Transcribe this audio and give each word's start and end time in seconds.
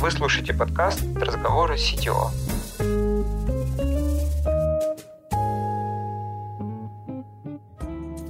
Вы 0.00 0.12
слушаете 0.12 0.54
подкаст 0.54 1.02
«Разговоры 1.16 1.74
CTO». 1.74 2.30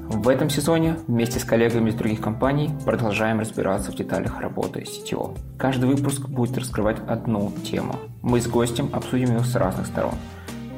В 0.08 0.28
этом 0.30 0.48
сезоне 0.48 0.96
вместе 1.06 1.38
с 1.38 1.44
коллегами 1.44 1.90
из 1.90 1.94
других 1.94 2.22
компаний 2.22 2.70
продолжаем 2.86 3.40
разбираться 3.40 3.92
в 3.92 3.96
деталях 3.96 4.40
работы 4.40 4.80
CTO. 4.80 5.36
Каждый 5.58 5.90
выпуск 5.90 6.26
будет 6.26 6.56
раскрывать 6.56 7.00
одну 7.06 7.52
тему. 7.70 7.96
Мы 8.22 8.40
с 8.40 8.46
гостем 8.46 8.88
обсудим 8.94 9.36
ее 9.36 9.44
с 9.44 9.54
разных 9.54 9.88
сторон. 9.88 10.14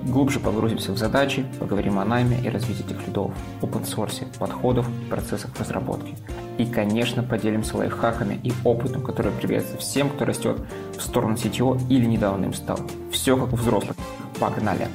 Глубже 0.02 0.40
погрузимся 0.40 0.90
в 0.90 0.98
задачи, 0.98 1.46
поговорим 1.60 2.00
о 2.00 2.04
найме 2.04 2.40
и 2.40 2.48
развитии 2.48 2.84
этих 2.84 3.06
лидов, 3.06 3.30
open 3.62 3.84
source, 3.84 4.26
подходов 4.40 4.88
и 4.88 5.08
процессах 5.08 5.50
разработки– 5.56 6.16
и, 6.60 6.70
конечно, 6.70 7.22
поделимся 7.22 7.76
лайфхаками 7.78 8.38
и 8.42 8.52
опытом, 8.64 9.02
который 9.02 9.32
пригодится 9.32 9.78
всем, 9.78 10.10
кто 10.10 10.26
растет 10.26 10.58
в 10.96 11.00
сторону 11.00 11.34
CTO 11.34 11.80
или 11.88 12.04
недавно 12.04 12.44
им 12.46 12.52
стал. 12.52 12.78
Все 13.10 13.36
как 13.36 13.52
у 13.52 13.56
взрослых. 13.56 13.96
Погнали! 14.38 14.88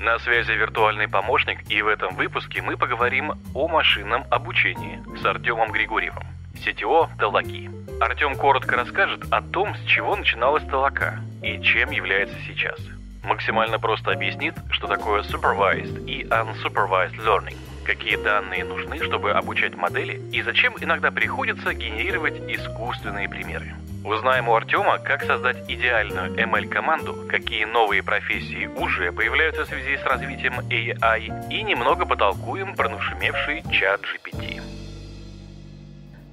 На 0.00 0.18
связи 0.20 0.52
виртуальный 0.52 1.08
помощник, 1.08 1.70
и 1.70 1.82
в 1.82 1.88
этом 1.88 2.14
выпуске 2.14 2.62
мы 2.62 2.76
поговорим 2.76 3.32
о 3.54 3.68
машинном 3.68 4.24
обучении 4.30 5.02
с 5.20 5.24
Артемом 5.26 5.72
Григорьевым, 5.72 6.24
CTO 6.54 7.08
Талаки. 7.18 7.70
Артем 8.00 8.36
коротко 8.36 8.76
расскажет 8.76 9.24
о 9.30 9.42
том, 9.42 9.74
с 9.74 9.84
чего 9.84 10.16
начиналась 10.16 10.64
Талака 10.64 11.20
и 11.42 11.60
чем 11.60 11.90
является 11.90 12.36
сейчас. 12.46 12.78
Максимально 13.24 13.78
просто 13.78 14.12
объяснит, 14.12 14.54
что 14.70 14.86
такое 14.86 15.22
supervised 15.22 16.06
и 16.06 16.22
unsupervised 16.24 17.16
learning– 17.26 17.56
какие 17.86 18.16
данные 18.16 18.64
нужны, 18.64 18.98
чтобы 18.98 19.30
обучать 19.30 19.76
модели, 19.76 20.20
и 20.32 20.42
зачем 20.42 20.74
иногда 20.80 21.10
приходится 21.10 21.72
генерировать 21.72 22.34
искусственные 22.48 23.28
примеры. 23.28 23.74
Узнаем 24.04 24.48
у 24.48 24.54
Артема, 24.54 24.98
как 24.98 25.22
создать 25.22 25.70
идеальную 25.70 26.34
ML-команду, 26.34 27.26
какие 27.28 27.64
новые 27.64 28.02
профессии 28.02 28.66
уже 28.66 29.12
появляются 29.12 29.64
в 29.64 29.68
связи 29.68 29.96
с 29.96 30.04
развитием 30.04 30.54
AI, 30.68 31.48
и 31.50 31.62
немного 31.62 32.06
потолкуем 32.06 32.74
про 32.74 32.88
нашумевший 32.88 33.62
чат 33.70 34.00
GPT. 34.02 34.60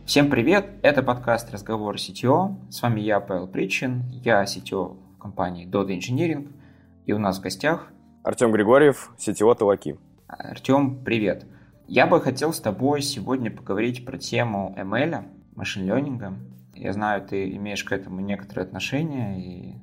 Всем 0.06 0.30
привет, 0.30 0.66
это 0.82 1.02
подкаст 1.02 1.52
«Разговоры 1.52 1.98
CTO». 1.98 2.56
С 2.70 2.82
вами 2.82 3.00
я, 3.00 3.20
Павел 3.20 3.48
Причин, 3.48 4.04
я 4.24 4.44
CTO 4.44 4.98
в 5.16 5.20
компании 5.20 5.68
Dodo 5.68 5.98
Engineering, 5.98 6.52
и 7.06 7.14
у 7.14 7.20
нас 7.20 7.40
в 7.40 7.42
гостях 7.42 7.88
Артем 8.24 8.52
Григорьев, 8.52 9.12
CTO 9.18 9.56
Талаки. 9.56 9.98
Артем, 10.40 11.04
привет. 11.04 11.46
Я 11.88 12.08
бы 12.08 12.20
хотел 12.20 12.54
с 12.54 12.60
тобой 12.60 13.02
сегодня 13.02 13.52
поговорить 13.52 14.04
про 14.04 14.18
тему 14.18 14.74
ML, 14.78 15.26
машин-ленинга. 15.56 16.34
Я 16.74 16.94
знаю, 16.94 17.26
ты 17.26 17.52
имеешь 17.56 17.84
к 17.84 17.92
этому 17.92 18.20
некоторые 18.20 18.66
отношения, 18.66 19.40
и 19.40 19.76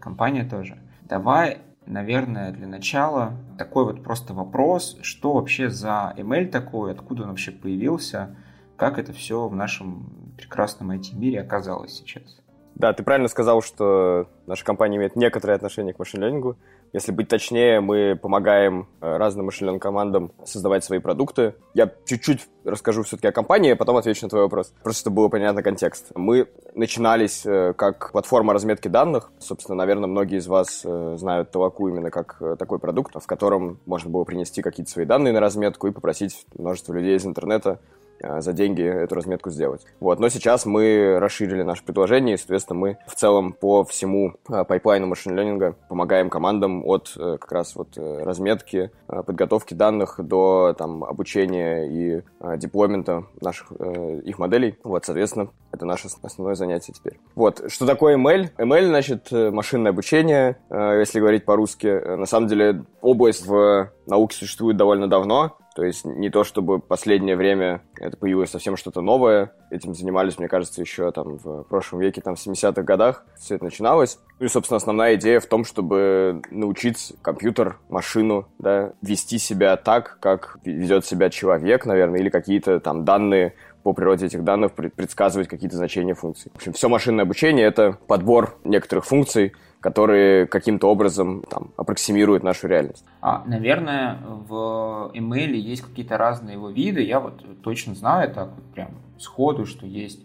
компания 0.00 0.44
тоже. 0.44 0.78
Давай, 1.02 1.58
наверное, 1.84 2.52
для 2.52 2.66
начала 2.66 3.36
такой 3.58 3.84
вот 3.84 4.02
просто 4.02 4.32
вопрос, 4.32 4.98
что 5.02 5.34
вообще 5.34 5.68
за 5.68 6.14
ML 6.16 6.46
такой, 6.46 6.92
откуда 6.92 7.24
он 7.24 7.30
вообще 7.30 7.50
появился, 7.50 8.34
как 8.76 8.98
это 8.98 9.12
все 9.12 9.46
в 9.46 9.54
нашем 9.54 10.32
прекрасном 10.36 10.92
IT-мире 10.92 11.40
оказалось 11.40 11.92
сейчас. 11.92 12.40
Да, 12.78 12.92
ты 12.92 13.02
правильно 13.02 13.26
сказал, 13.26 13.60
что 13.60 14.28
наша 14.46 14.64
компания 14.64 14.98
имеет 14.98 15.16
некоторое 15.16 15.54
отношение 15.54 15.92
к 15.92 15.98
машин-ленингу. 15.98 16.56
Если 16.92 17.10
быть 17.10 17.26
точнее, 17.26 17.80
мы 17.80 18.16
помогаем 18.16 18.86
э, 19.00 19.16
разным 19.16 19.46
машин 19.46 19.80
командам 19.80 20.30
создавать 20.44 20.84
свои 20.84 21.00
продукты. 21.00 21.54
Я 21.74 21.92
чуть-чуть 22.06 22.48
расскажу 22.64 23.02
все-таки 23.02 23.26
о 23.26 23.32
компании, 23.32 23.72
а 23.72 23.76
потом 23.76 23.96
отвечу 23.96 24.26
на 24.26 24.30
твой 24.30 24.42
вопрос, 24.42 24.72
просто 24.84 25.00
чтобы 25.00 25.16
было 25.16 25.28
понятно 25.28 25.64
контекст. 25.64 26.12
Мы 26.14 26.46
начинались 26.76 27.44
э, 27.44 27.74
как 27.76 28.12
платформа 28.12 28.52
разметки 28.52 28.86
данных. 28.86 29.32
Собственно, 29.40 29.74
наверное, 29.74 30.06
многие 30.06 30.38
из 30.38 30.46
вас 30.46 30.82
э, 30.84 31.16
знают 31.18 31.50
Толоку 31.50 31.88
именно 31.88 32.12
как 32.12 32.40
такой 32.60 32.78
продукт, 32.78 33.12
в 33.20 33.26
котором 33.26 33.80
можно 33.86 34.08
было 34.08 34.22
принести 34.22 34.62
какие-то 34.62 34.92
свои 34.92 35.04
данные 35.04 35.32
на 35.32 35.40
разметку 35.40 35.88
и 35.88 35.90
попросить 35.90 36.46
множество 36.56 36.94
людей 36.94 37.16
из 37.16 37.26
интернета 37.26 37.80
за 38.22 38.52
деньги 38.52 38.82
эту 38.82 39.14
разметку 39.14 39.50
сделать. 39.50 39.86
Вот. 40.00 40.20
Но 40.20 40.28
сейчас 40.28 40.66
мы 40.66 41.18
расширили 41.18 41.62
наше 41.62 41.84
предложение, 41.84 42.34
и, 42.34 42.38
соответственно, 42.38 42.78
мы 42.78 42.98
в 43.06 43.14
целом 43.14 43.52
по 43.52 43.84
всему 43.84 44.34
э, 44.48 44.64
пайплайну 44.64 45.06
машин-ленинга 45.06 45.76
помогаем 45.88 46.30
командам 46.30 46.84
от 46.86 47.12
э, 47.16 47.36
как 47.40 47.52
раз 47.52 47.76
вот 47.76 47.96
разметки, 47.96 48.90
подготовки 49.06 49.74
данных 49.74 50.16
до 50.18 50.74
там, 50.76 51.04
обучения 51.04 51.86
и 51.86 52.22
деплоймента 52.58 53.24
наших 53.40 53.72
их 53.72 54.38
моделей. 54.38 54.78
Вот, 54.84 55.04
соответственно, 55.04 55.50
это 55.72 55.86
наше 55.86 56.08
основное 56.22 56.54
занятие 56.54 56.92
теперь. 56.92 57.18
Вот, 57.34 57.70
что 57.70 57.86
такое 57.86 58.16
ML? 58.16 58.50
ML, 58.58 58.86
значит, 58.86 59.32
машинное 59.32 59.92
обучение, 59.92 60.58
если 60.70 61.20
говорить 61.20 61.44
по-русски. 61.44 62.16
На 62.16 62.26
самом 62.26 62.48
деле, 62.48 62.84
область 63.00 63.46
в 63.46 63.90
науке 64.06 64.36
существует 64.36 64.76
довольно 64.76 65.08
давно, 65.08 65.56
то 65.78 65.84
есть 65.84 66.04
не 66.04 66.28
то, 66.28 66.42
чтобы 66.42 66.80
последнее 66.80 67.36
время 67.36 67.82
это 68.00 68.16
появилось 68.16 68.50
совсем 68.50 68.76
что-то 68.76 69.00
новое. 69.00 69.52
Этим 69.70 69.94
занимались, 69.94 70.38
мне 70.38 70.48
кажется, 70.48 70.80
еще 70.80 71.10
там 71.12 71.36
в 71.36 71.64
прошлом 71.64 72.00
веке, 72.00 72.20
там 72.20 72.36
в 72.36 72.46
70-х 72.46 72.82
годах 72.82 73.24
все 73.38 73.56
это 73.56 73.64
начиналось. 73.64 74.18
Ну 74.38 74.46
и, 74.46 74.48
собственно, 74.48 74.76
основная 74.76 75.16
идея 75.16 75.40
в 75.40 75.46
том, 75.46 75.64
чтобы 75.64 76.42
научить 76.50 77.14
компьютер, 77.22 77.78
машину, 77.88 78.48
да, 78.58 78.92
вести 79.02 79.38
себя 79.38 79.76
так, 79.76 80.18
как 80.20 80.58
ведет 80.64 81.04
себя 81.04 81.30
человек, 81.30 81.86
наверное, 81.86 82.20
или 82.20 82.28
какие-то 82.28 82.80
там 82.80 83.04
данные 83.04 83.54
по 83.88 83.94
природе 83.94 84.26
этих 84.26 84.44
данных 84.44 84.72
предсказывать 84.72 85.48
какие-то 85.48 85.78
значения 85.78 86.12
функций. 86.12 86.52
В 86.52 86.56
общем, 86.56 86.74
все 86.74 86.90
машинное 86.90 87.24
обучение— 87.24 87.64
это 87.68 87.96
подбор 88.06 88.58
некоторых 88.62 89.06
функций, 89.06 89.54
которые 89.80 90.46
каким-то 90.46 90.90
образом 90.90 91.42
там, 91.48 91.70
аппроксимируют 91.78 92.42
нашу 92.42 92.68
реальность. 92.68 93.02
А, 93.22 93.42
наверное, 93.46 94.18
в 94.46 95.10
email 95.14 95.52
есть 95.52 95.80
какие-то 95.80 96.18
разные 96.18 96.56
его 96.56 96.68
виды. 96.68 97.00
Я 97.00 97.18
вот 97.18 97.42
точно 97.62 97.94
знаю 97.94 98.30
так 98.34 98.50
вот 98.54 98.64
прям 98.74 98.90
сходу, 99.18 99.64
что 99.64 99.86
есть 99.86 100.20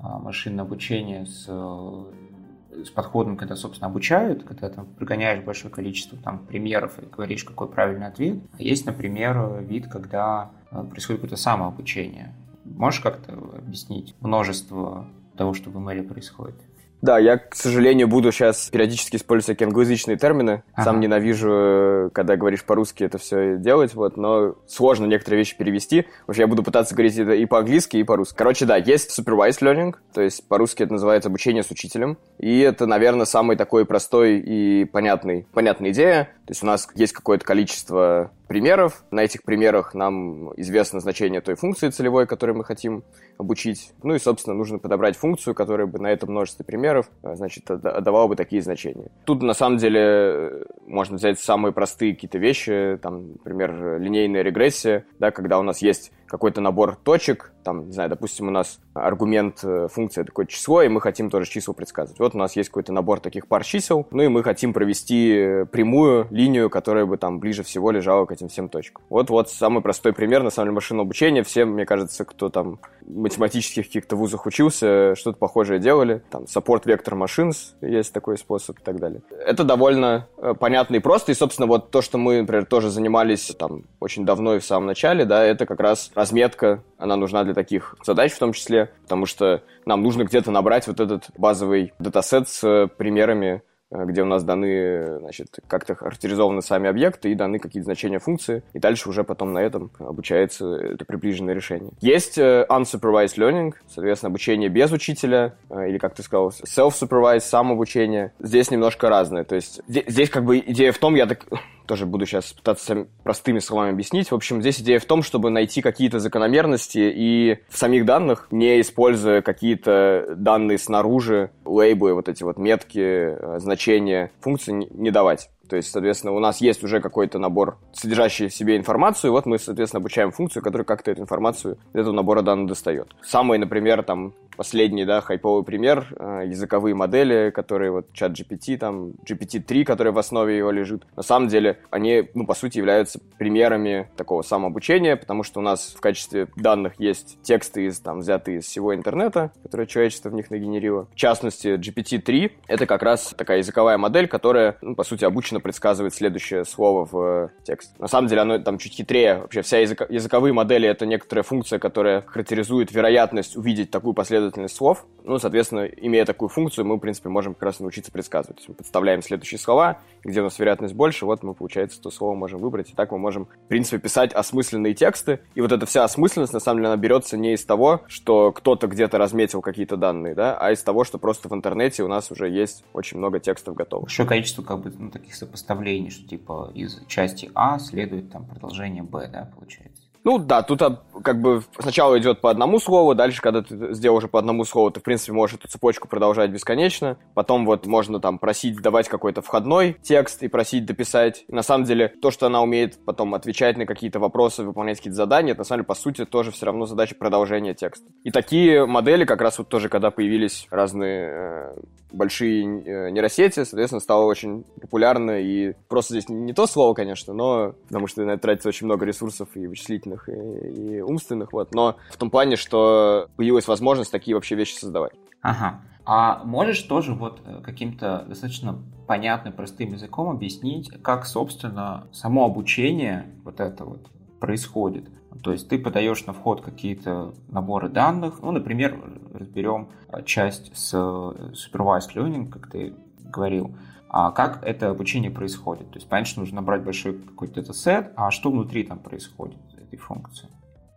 а, 0.00 0.18
машинное 0.18 0.64
обучение 0.64 1.26
с, 1.26 1.44
с 1.44 2.90
подходом, 2.90 3.36
когда, 3.36 3.54
собственно, 3.54 3.88
обучают, 3.88 4.42
когда 4.42 4.68
там 4.68 4.86
пригоняешь 4.86 5.44
большое 5.44 5.72
количество 5.72 6.18
там, 6.18 6.40
примеров 6.40 6.98
и 6.98 7.06
говоришь, 7.06 7.44
какой 7.44 7.68
правильный 7.68 8.08
ответ. 8.08 8.38
А 8.58 8.62
есть, 8.62 8.84
например, 8.84 9.60
вид, 9.60 9.86
когда 9.86 10.50
а, 10.72 10.82
происходит 10.82 11.20
какое-то 11.20 11.40
самообучение. 11.40 12.34
Можешь 12.74 13.00
как-то 13.00 13.32
объяснить 13.32 14.14
множество 14.20 15.06
того, 15.36 15.54
что 15.54 15.70
в 15.70 15.76
email 15.76 16.02
происходит? 16.02 16.56
Да, 17.02 17.18
я, 17.18 17.36
к 17.36 17.54
сожалению, 17.54 18.08
буду 18.08 18.32
сейчас 18.32 18.70
периодически 18.70 19.16
использовать 19.16 19.44
всякие 19.44 19.66
англоязычные 19.66 20.16
термины. 20.16 20.62
Ага. 20.72 20.84
Сам 20.84 21.00
ненавижу, 21.00 22.10
когда 22.12 22.36
говоришь 22.36 22.64
по-русски 22.64 23.04
это 23.04 23.18
все 23.18 23.58
делать, 23.58 23.94
вот, 23.94 24.16
но 24.16 24.56
сложно 24.66 25.04
некоторые 25.04 25.38
вещи 25.38 25.56
перевести. 25.56 26.06
В 26.26 26.30
общем, 26.30 26.42
я 26.42 26.46
буду 26.46 26.62
пытаться 26.62 26.94
говорить 26.94 27.18
это 27.18 27.32
и 27.32 27.44
по-английски, 27.44 27.98
и 27.98 28.02
по-русски. 28.02 28.36
Короче, 28.36 28.64
да, 28.64 28.76
есть 28.76 29.16
supervised 29.16 29.60
learning, 29.60 29.94
то 30.14 30.22
есть 30.22 30.48
по-русски 30.48 30.84
это 30.84 30.94
называется 30.94 31.28
обучение 31.28 31.62
с 31.62 31.70
учителем. 31.70 32.16
И 32.38 32.60
это, 32.60 32.86
наверное, 32.86 33.26
самый 33.26 33.56
такой 33.56 33.84
простой 33.84 34.38
и 34.38 34.84
понятный, 34.86 35.46
понятная 35.52 35.90
идея. 35.90 36.24
То 36.46 36.52
есть 36.52 36.62
у 36.62 36.66
нас 36.66 36.88
есть 36.94 37.12
какое-то 37.12 37.44
количество 37.44 38.30
примеров. 38.46 39.04
На 39.10 39.20
этих 39.20 39.42
примерах 39.42 39.94
нам 39.94 40.52
известно 40.56 41.00
значение 41.00 41.40
той 41.40 41.54
функции 41.54 41.90
целевой, 41.90 42.26
которую 42.26 42.58
мы 42.58 42.64
хотим 42.64 43.04
обучить. 43.38 43.92
Ну 44.02 44.14
и, 44.14 44.18
собственно, 44.18 44.54
нужно 44.54 44.78
подобрать 44.78 45.16
функцию, 45.16 45.54
которая 45.54 45.86
бы 45.86 45.98
на 45.98 46.08
этом 46.08 46.30
множестве 46.30 46.64
примеров, 46.64 47.10
э, 47.22 47.34
значит, 47.34 47.64
давала 47.66 48.28
бы 48.28 48.36
такие 48.36 48.62
значения. 48.62 49.10
Тут, 49.24 49.42
на 49.42 49.54
самом 49.54 49.78
деле, 49.78 50.64
можно 50.86 51.16
взять 51.16 51.38
самые 51.38 51.72
простые 51.72 52.14
какие-то 52.14 52.38
вещи, 52.38 52.98
там, 53.02 53.32
например, 53.32 53.98
линейная 54.00 54.42
регрессия, 54.42 55.04
да, 55.18 55.30
когда 55.30 55.58
у 55.58 55.62
нас 55.62 55.82
есть 55.82 56.12
какой-то 56.26 56.60
набор 56.60 56.96
точек, 56.96 57.52
там, 57.64 57.86
не 57.86 57.92
знаю, 57.92 58.08
допустим, 58.08 58.48
у 58.48 58.50
нас 58.50 58.78
аргумент 58.94 59.60
э, 59.64 59.88
функции 59.90 60.22
такое 60.22 60.46
число, 60.46 60.82
и 60.82 60.88
мы 60.88 61.00
хотим 61.00 61.30
тоже 61.30 61.50
числа 61.50 61.74
предсказывать. 61.74 62.18
Вот 62.20 62.34
у 62.34 62.38
нас 62.38 62.54
есть 62.54 62.68
какой-то 62.68 62.92
набор 62.92 63.20
таких 63.20 63.48
пар 63.48 63.64
чисел, 63.64 64.06
ну 64.10 64.22
и 64.22 64.28
мы 64.28 64.42
хотим 64.42 64.72
провести 64.72 65.64
прямую 65.72 66.28
линию, 66.30 66.70
которая 66.70 67.06
бы 67.06 67.16
там 67.16 67.40
ближе 67.40 67.62
всего 67.62 67.90
лежала 67.90 68.24
к 68.26 68.32
этим 68.32 68.48
всем 68.48 68.68
точкам. 68.68 69.02
Вот, 69.08 69.30
вот 69.30 69.50
самый 69.50 69.82
простой 69.82 70.12
пример, 70.12 70.42
на 70.42 70.50
самом 70.50 70.68
деле, 70.68 70.74
машинного 70.76 71.06
обучения. 71.06 71.42
Все, 71.42 71.64
мне 71.64 71.84
кажется, 71.86 72.24
кто 72.24 72.48
там 72.50 72.78
в 73.00 73.16
математических 73.16 73.86
каких-то 73.86 74.16
вузах 74.16 74.46
учился, 74.46 75.14
что-то 75.16 75.38
похожее 75.38 75.80
делали. 75.80 76.22
Там, 76.30 76.44
support 76.44 76.84
vector 76.84 77.18
machines 77.18 77.74
есть 77.80 78.12
такой 78.12 78.38
способ 78.38 78.78
и 78.78 78.82
так 78.82 79.00
далее. 79.00 79.22
Это 79.44 79.64
довольно 79.64 80.28
э, 80.38 80.54
понятно 80.58 80.96
и 80.96 81.00
просто, 81.00 81.32
и, 81.32 81.34
собственно, 81.34 81.66
вот 81.66 81.90
то, 81.90 82.02
что 82.02 82.18
мы, 82.18 82.40
например, 82.40 82.66
тоже 82.66 82.90
занимались 82.90 83.54
там 83.58 83.82
очень 84.00 84.24
давно 84.24 84.54
и 84.54 84.58
в 84.58 84.64
самом 84.64 84.86
начале, 84.86 85.24
да, 85.24 85.44
это 85.44 85.66
как 85.66 85.80
раз 85.80 86.10
разметка, 86.16 86.82
она 86.98 87.14
нужна 87.16 87.44
для 87.44 87.54
таких 87.54 87.94
задач 88.04 88.32
в 88.32 88.38
том 88.38 88.52
числе, 88.52 88.90
потому 89.02 89.26
что 89.26 89.62
нам 89.84 90.02
нужно 90.02 90.24
где-то 90.24 90.50
набрать 90.50 90.86
вот 90.86 90.98
этот 90.98 91.26
базовый 91.36 91.92
датасет 91.98 92.48
с 92.48 92.88
примерами 92.96 93.62
э, 93.90 94.04
где 94.06 94.22
у 94.22 94.24
нас 94.24 94.42
даны, 94.42 95.18
значит, 95.20 95.58
как-то 95.68 95.94
характеризованы 95.94 96.62
сами 96.62 96.88
объекты 96.88 97.30
и 97.30 97.34
даны 97.34 97.58
какие-то 97.58 97.84
значения 97.84 98.18
функции, 98.18 98.62
и 98.72 98.78
дальше 98.78 99.10
уже 99.10 99.24
потом 99.24 99.52
на 99.52 99.58
этом 99.58 99.90
обучается 99.98 100.74
это 100.74 101.04
приближенное 101.04 101.54
решение. 101.54 101.92
Есть 102.00 102.38
э, 102.38 102.66
unsupervised 102.68 103.36
learning, 103.36 103.74
соответственно, 103.86 104.30
обучение 104.30 104.70
без 104.70 104.90
учителя, 104.92 105.54
э, 105.68 105.90
или, 105.90 105.98
как 105.98 106.14
ты 106.14 106.22
сказал, 106.22 106.48
self-supervised, 106.48 107.40
самообучение. 107.40 108.32
Здесь 108.40 108.70
немножко 108.70 109.10
разное, 109.10 109.44
то 109.44 109.54
есть 109.54 109.82
здесь 109.86 110.30
как 110.30 110.44
бы 110.44 110.58
идея 110.58 110.92
в 110.92 110.98
том, 110.98 111.14
я 111.14 111.26
так 111.26 111.44
тоже 111.86 112.06
буду 112.06 112.26
сейчас 112.26 112.52
пытаться 112.52 113.06
простыми 113.22 113.58
словами 113.58 113.92
объяснить. 113.92 114.30
В 114.30 114.34
общем, 114.34 114.60
здесь 114.60 114.80
идея 114.80 114.98
в 114.98 115.04
том, 115.04 115.22
чтобы 115.22 115.50
найти 115.50 115.80
какие-то 115.80 116.18
закономерности 116.18 117.12
и 117.14 117.58
в 117.68 117.78
самих 117.78 118.04
данных, 118.04 118.48
не 118.50 118.80
используя 118.80 119.42
какие-то 119.42 120.34
данные 120.36 120.78
снаружи, 120.78 121.50
лейблы, 121.64 122.14
вот 122.14 122.28
эти 122.28 122.42
вот 122.42 122.58
метки, 122.58 122.98
э, 122.98 123.58
значения, 123.58 124.30
функции 124.40 124.72
не 124.90 125.10
давать. 125.10 125.50
То 125.68 125.76
есть, 125.76 125.90
соответственно, 125.90 126.32
у 126.32 126.38
нас 126.38 126.60
есть 126.60 126.82
уже 126.84 127.00
какой-то 127.00 127.38
набор, 127.38 127.78
содержащий 127.92 128.48
в 128.48 128.54
себе 128.54 128.76
информацию, 128.76 129.30
и 129.30 129.32
вот 129.32 129.46
мы, 129.46 129.58
соответственно, 129.58 130.00
обучаем 130.00 130.32
функцию, 130.32 130.62
которая 130.62 130.84
как-то 130.84 131.10
эту 131.10 131.22
информацию 131.22 131.78
из 131.92 132.00
этого 132.00 132.14
набора 132.14 132.42
данных 132.42 132.68
достает. 132.68 133.14
Самый, 133.22 133.58
например, 133.58 134.02
там, 134.02 134.34
последний, 134.56 135.04
да, 135.04 135.20
хайповый 135.20 135.64
пример, 135.64 136.06
э, 136.18 136.44
языковые 136.46 136.94
модели, 136.94 137.50
которые 137.50 137.90
вот 137.90 138.12
чат 138.12 138.32
GPT, 138.32 138.78
там, 138.78 139.12
GPT-3, 139.28 139.84
который 139.84 140.12
в 140.12 140.18
основе 140.18 140.56
его 140.56 140.70
лежит. 140.70 141.06
На 141.14 141.22
самом 141.22 141.48
деле, 141.48 141.78
они, 141.90 142.28
ну, 142.34 142.46
по 142.46 142.54
сути, 142.54 142.78
являются 142.78 143.20
примерами 143.38 144.08
такого 144.16 144.42
самообучения, 144.42 145.16
потому 145.16 145.42
что 145.42 145.60
у 145.60 145.62
нас 145.62 145.94
в 145.96 146.00
качестве 146.00 146.48
данных 146.56 146.94
есть 146.98 147.38
тексты, 147.42 147.86
из, 147.86 148.00
там, 148.00 148.20
взятые 148.20 148.58
из 148.58 148.64
всего 148.64 148.94
интернета, 148.94 149.52
которые 149.62 149.86
человечество 149.86 150.30
в 150.30 150.34
них 150.34 150.50
нагенерило. 150.50 151.06
В 151.12 151.16
частности, 151.16 151.76
GPT-3— 151.76 152.52
это 152.66 152.86
как 152.86 153.02
раз 153.02 153.34
такая 153.36 153.58
языковая 153.58 153.98
модель, 153.98 154.26
которая, 154.26 154.76
ну, 154.80 154.94
по 154.94 155.04
сути, 155.04 155.24
обучена 155.24 155.55
предсказывать 155.60 156.14
следующее 156.14 156.64
слово 156.64 157.04
в 157.04 157.16
э, 157.16 157.48
текст. 157.64 157.98
На 157.98 158.08
самом 158.08 158.28
деле, 158.28 158.42
оно 158.42 158.58
там 158.58 158.78
чуть 158.78 158.92
хитрее. 158.94 159.38
Вообще, 159.38 159.62
вся 159.62 159.78
язык... 159.78 160.02
языковые 160.08 160.52
модели— 160.52 160.88
это 160.88 161.06
некоторая 161.06 161.42
функция, 161.42 161.78
которая 161.78 162.22
характеризует 162.22 162.92
вероятность 162.92 163.56
увидеть 163.56 163.90
такую 163.90 164.14
последовательность 164.14 164.76
слов. 164.76 165.06
Ну, 165.24 165.38
соответственно, 165.38 165.86
имея 165.86 166.24
такую 166.24 166.48
функцию, 166.48 166.84
мы, 166.84 166.96
в 166.96 166.98
принципе, 167.00 167.28
можем 167.28 167.54
как 167.54 167.64
раз 167.64 167.80
научиться 167.80 168.12
предсказывать. 168.12 168.56
То 168.56 168.60
есть 168.60 168.68
мы 168.68 168.74
подставляем 168.74 169.22
следующие 169.22 169.58
слова, 169.58 169.98
где 170.22 170.40
у 170.40 170.44
нас 170.44 170.58
вероятность 170.58 170.94
больше, 170.94 171.26
вот 171.26 171.42
мы, 171.42 171.54
получается, 171.54 172.00
то 172.00 172.10
слово 172.10 172.34
можем 172.34 172.60
выбрать. 172.60 172.90
И 172.90 172.94
так 172.94 173.10
мы 173.12 173.18
можем, 173.18 173.46
в 173.46 173.68
принципе, 173.68 173.98
писать 173.98 174.32
осмысленные 174.32 174.94
тексты. 174.94 175.40
И 175.54 175.60
вот 175.60 175.72
эта 175.72 175.86
вся 175.86 176.04
осмысленность, 176.04 176.52
на 176.52 176.60
самом 176.60 176.78
деле, 176.78 176.88
она 176.88 176.96
берется 176.96 177.36
не 177.36 177.54
из 177.54 177.64
того, 177.64 178.02
что 178.06 178.52
кто-то 178.52 178.86
где-то 178.86 179.18
разметил 179.18 179.62
какие-то 179.62 179.96
данные, 179.96 180.34
да, 180.34 180.56
а 180.56 180.72
из 180.72 180.82
того, 180.82 181.04
что 181.04 181.18
просто 181.18 181.48
в 181.48 181.54
интернете 181.54 182.02
у 182.02 182.08
нас 182.08 182.30
уже 182.30 182.48
есть 182.48 182.84
очень 182.92 183.18
много 183.18 183.40
текстов 183.40 183.74
готовых. 183.74 184.06
Большое 184.06 184.28
количество, 184.28 184.62
как 184.62 184.80
бы, 184.80 184.92
ну, 184.96 185.10
таких 185.10 185.34
сопоставлений, 185.46 186.10
что, 186.10 186.28
типа, 186.28 186.72
из 186.74 187.00
части 187.06 187.50
А 187.54 187.78
следует, 187.78 188.30
там, 188.30 188.44
продолжение 188.46 189.02
Б, 189.02 189.28
да, 189.32 189.50
получается. 189.54 190.02
Ну 190.26 190.38
да, 190.38 190.62
тут 190.62 190.82
а, 190.82 191.04
как 191.22 191.40
бы 191.40 191.62
сначала 191.78 192.18
идет 192.18 192.40
по 192.40 192.50
одному 192.50 192.80
слову, 192.80 193.14
дальше, 193.14 193.40
когда 193.40 193.62
ты 193.62 193.94
сделал 193.94 194.16
уже 194.16 194.26
по 194.26 194.40
одному 194.40 194.64
слову, 194.64 194.90
ты, 194.90 194.98
в 194.98 195.04
принципе, 195.04 195.32
можешь 195.32 195.56
эту 195.56 195.68
цепочку 195.68 196.08
продолжать 196.08 196.50
бесконечно. 196.50 197.16
Потом 197.34 197.64
вот 197.64 197.86
можно 197.86 198.18
там 198.18 198.40
просить 198.40 198.74
давать 198.82 199.08
какой-то 199.08 199.40
входной 199.40 199.96
текст 200.02 200.42
и 200.42 200.48
просить 200.48 200.84
дописать. 200.84 201.44
И 201.46 201.54
на 201.54 201.62
самом 201.62 201.84
деле, 201.84 202.08
то, 202.08 202.32
что 202.32 202.46
она 202.46 202.60
умеет 202.60 202.98
потом 203.04 203.36
отвечать 203.36 203.76
на 203.76 203.86
какие-то 203.86 204.18
вопросы, 204.18 204.64
выполнять 204.64 204.96
какие-то 204.96 205.16
задания, 205.16 205.52
это, 205.52 205.60
на 205.60 205.64
самом 205.64 205.82
деле, 205.82 205.86
по 205.86 205.94
сути, 205.94 206.24
тоже 206.24 206.50
все 206.50 206.66
равно 206.66 206.86
задача 206.86 207.14
продолжения 207.14 207.74
текста. 207.74 208.06
И 208.24 208.32
такие 208.32 208.84
модели, 208.84 209.24
как 209.24 209.40
раз 209.40 209.58
вот 209.58 209.68
тоже, 209.68 209.88
когда 209.88 210.10
появились 210.10 210.66
разные 210.70 211.28
э, 211.30 211.76
большие 212.10 212.64
э, 212.64 213.10
нейросети, 213.10 213.62
соответственно, 213.62 214.00
стало 214.00 214.24
очень 214.24 214.64
популярно. 214.80 215.40
И 215.40 215.74
просто 215.88 216.14
здесь 216.14 216.28
не 216.28 216.52
то 216.52 216.66
слово, 216.66 216.94
конечно, 216.94 217.32
но 217.32 217.74
потому 217.86 218.08
что 218.08 218.24
на 218.24 218.32
это 218.32 218.42
тратится 218.42 218.68
очень 218.68 218.86
много 218.86 219.06
ресурсов 219.06 219.50
и 219.54 219.68
вычислительных 219.68 220.15
интеллектуальных 220.16 220.28
и, 220.28 220.96
и 220.96 221.00
умственных, 221.00 221.52
вот, 221.52 221.74
но 221.74 221.96
в 222.10 222.16
том 222.16 222.30
плане, 222.30 222.56
что 222.56 223.28
появилась 223.36 223.68
возможность 223.68 224.12
такие 224.12 224.34
вообще 224.34 224.54
вещи 224.54 224.74
создавать. 224.74 225.12
Ага. 225.42 225.80
А 226.04 226.44
можешь 226.44 226.82
тоже 226.82 227.14
вот 227.14 227.40
э, 227.44 227.60
каким-то 227.62 228.24
достаточно 228.28 228.78
понятным, 229.06 229.52
простым 229.52 229.92
языком 229.92 230.30
объяснить, 230.30 230.90
как, 231.02 231.26
собственно, 231.26 232.06
само 232.12 232.44
обучение 232.44 233.26
вот 233.44 233.60
это 233.60 233.84
вот 233.84 234.08
происходит? 234.38 235.08
То 235.42 235.52
есть 235.52 235.68
ты 235.68 235.78
подаешь 235.78 236.24
на 236.26 236.32
вход 236.32 236.62
какие-то 236.62 237.34
наборы 237.48 237.88
данных, 237.88 238.40
ну, 238.40 238.52
например, 238.52 238.98
разберем 239.34 239.88
э, 240.08 240.22
часть 240.22 240.76
с 240.76 240.94
э, 240.94 240.96
supervised 240.96 242.14
learning, 242.14 242.48
как 242.48 242.70
ты 242.70 242.94
говорил, 243.24 243.74
а 244.08 244.30
как 244.30 244.62
это 244.64 244.90
обучение 244.90 245.30
происходит. 245.30 245.90
То 245.90 245.96
есть, 245.96 246.08
понятно, 246.08 246.30
что 246.30 246.40
нужно 246.40 246.56
набрать 246.56 246.84
большой 246.84 247.18
какой-то 247.18 247.60
датасет, 247.60 248.12
а 248.16 248.30
что 248.30 248.50
внутри 248.50 248.84
там 248.84 248.98
происходит 248.98 249.58
этой 249.86 249.98
функции. 249.98 250.48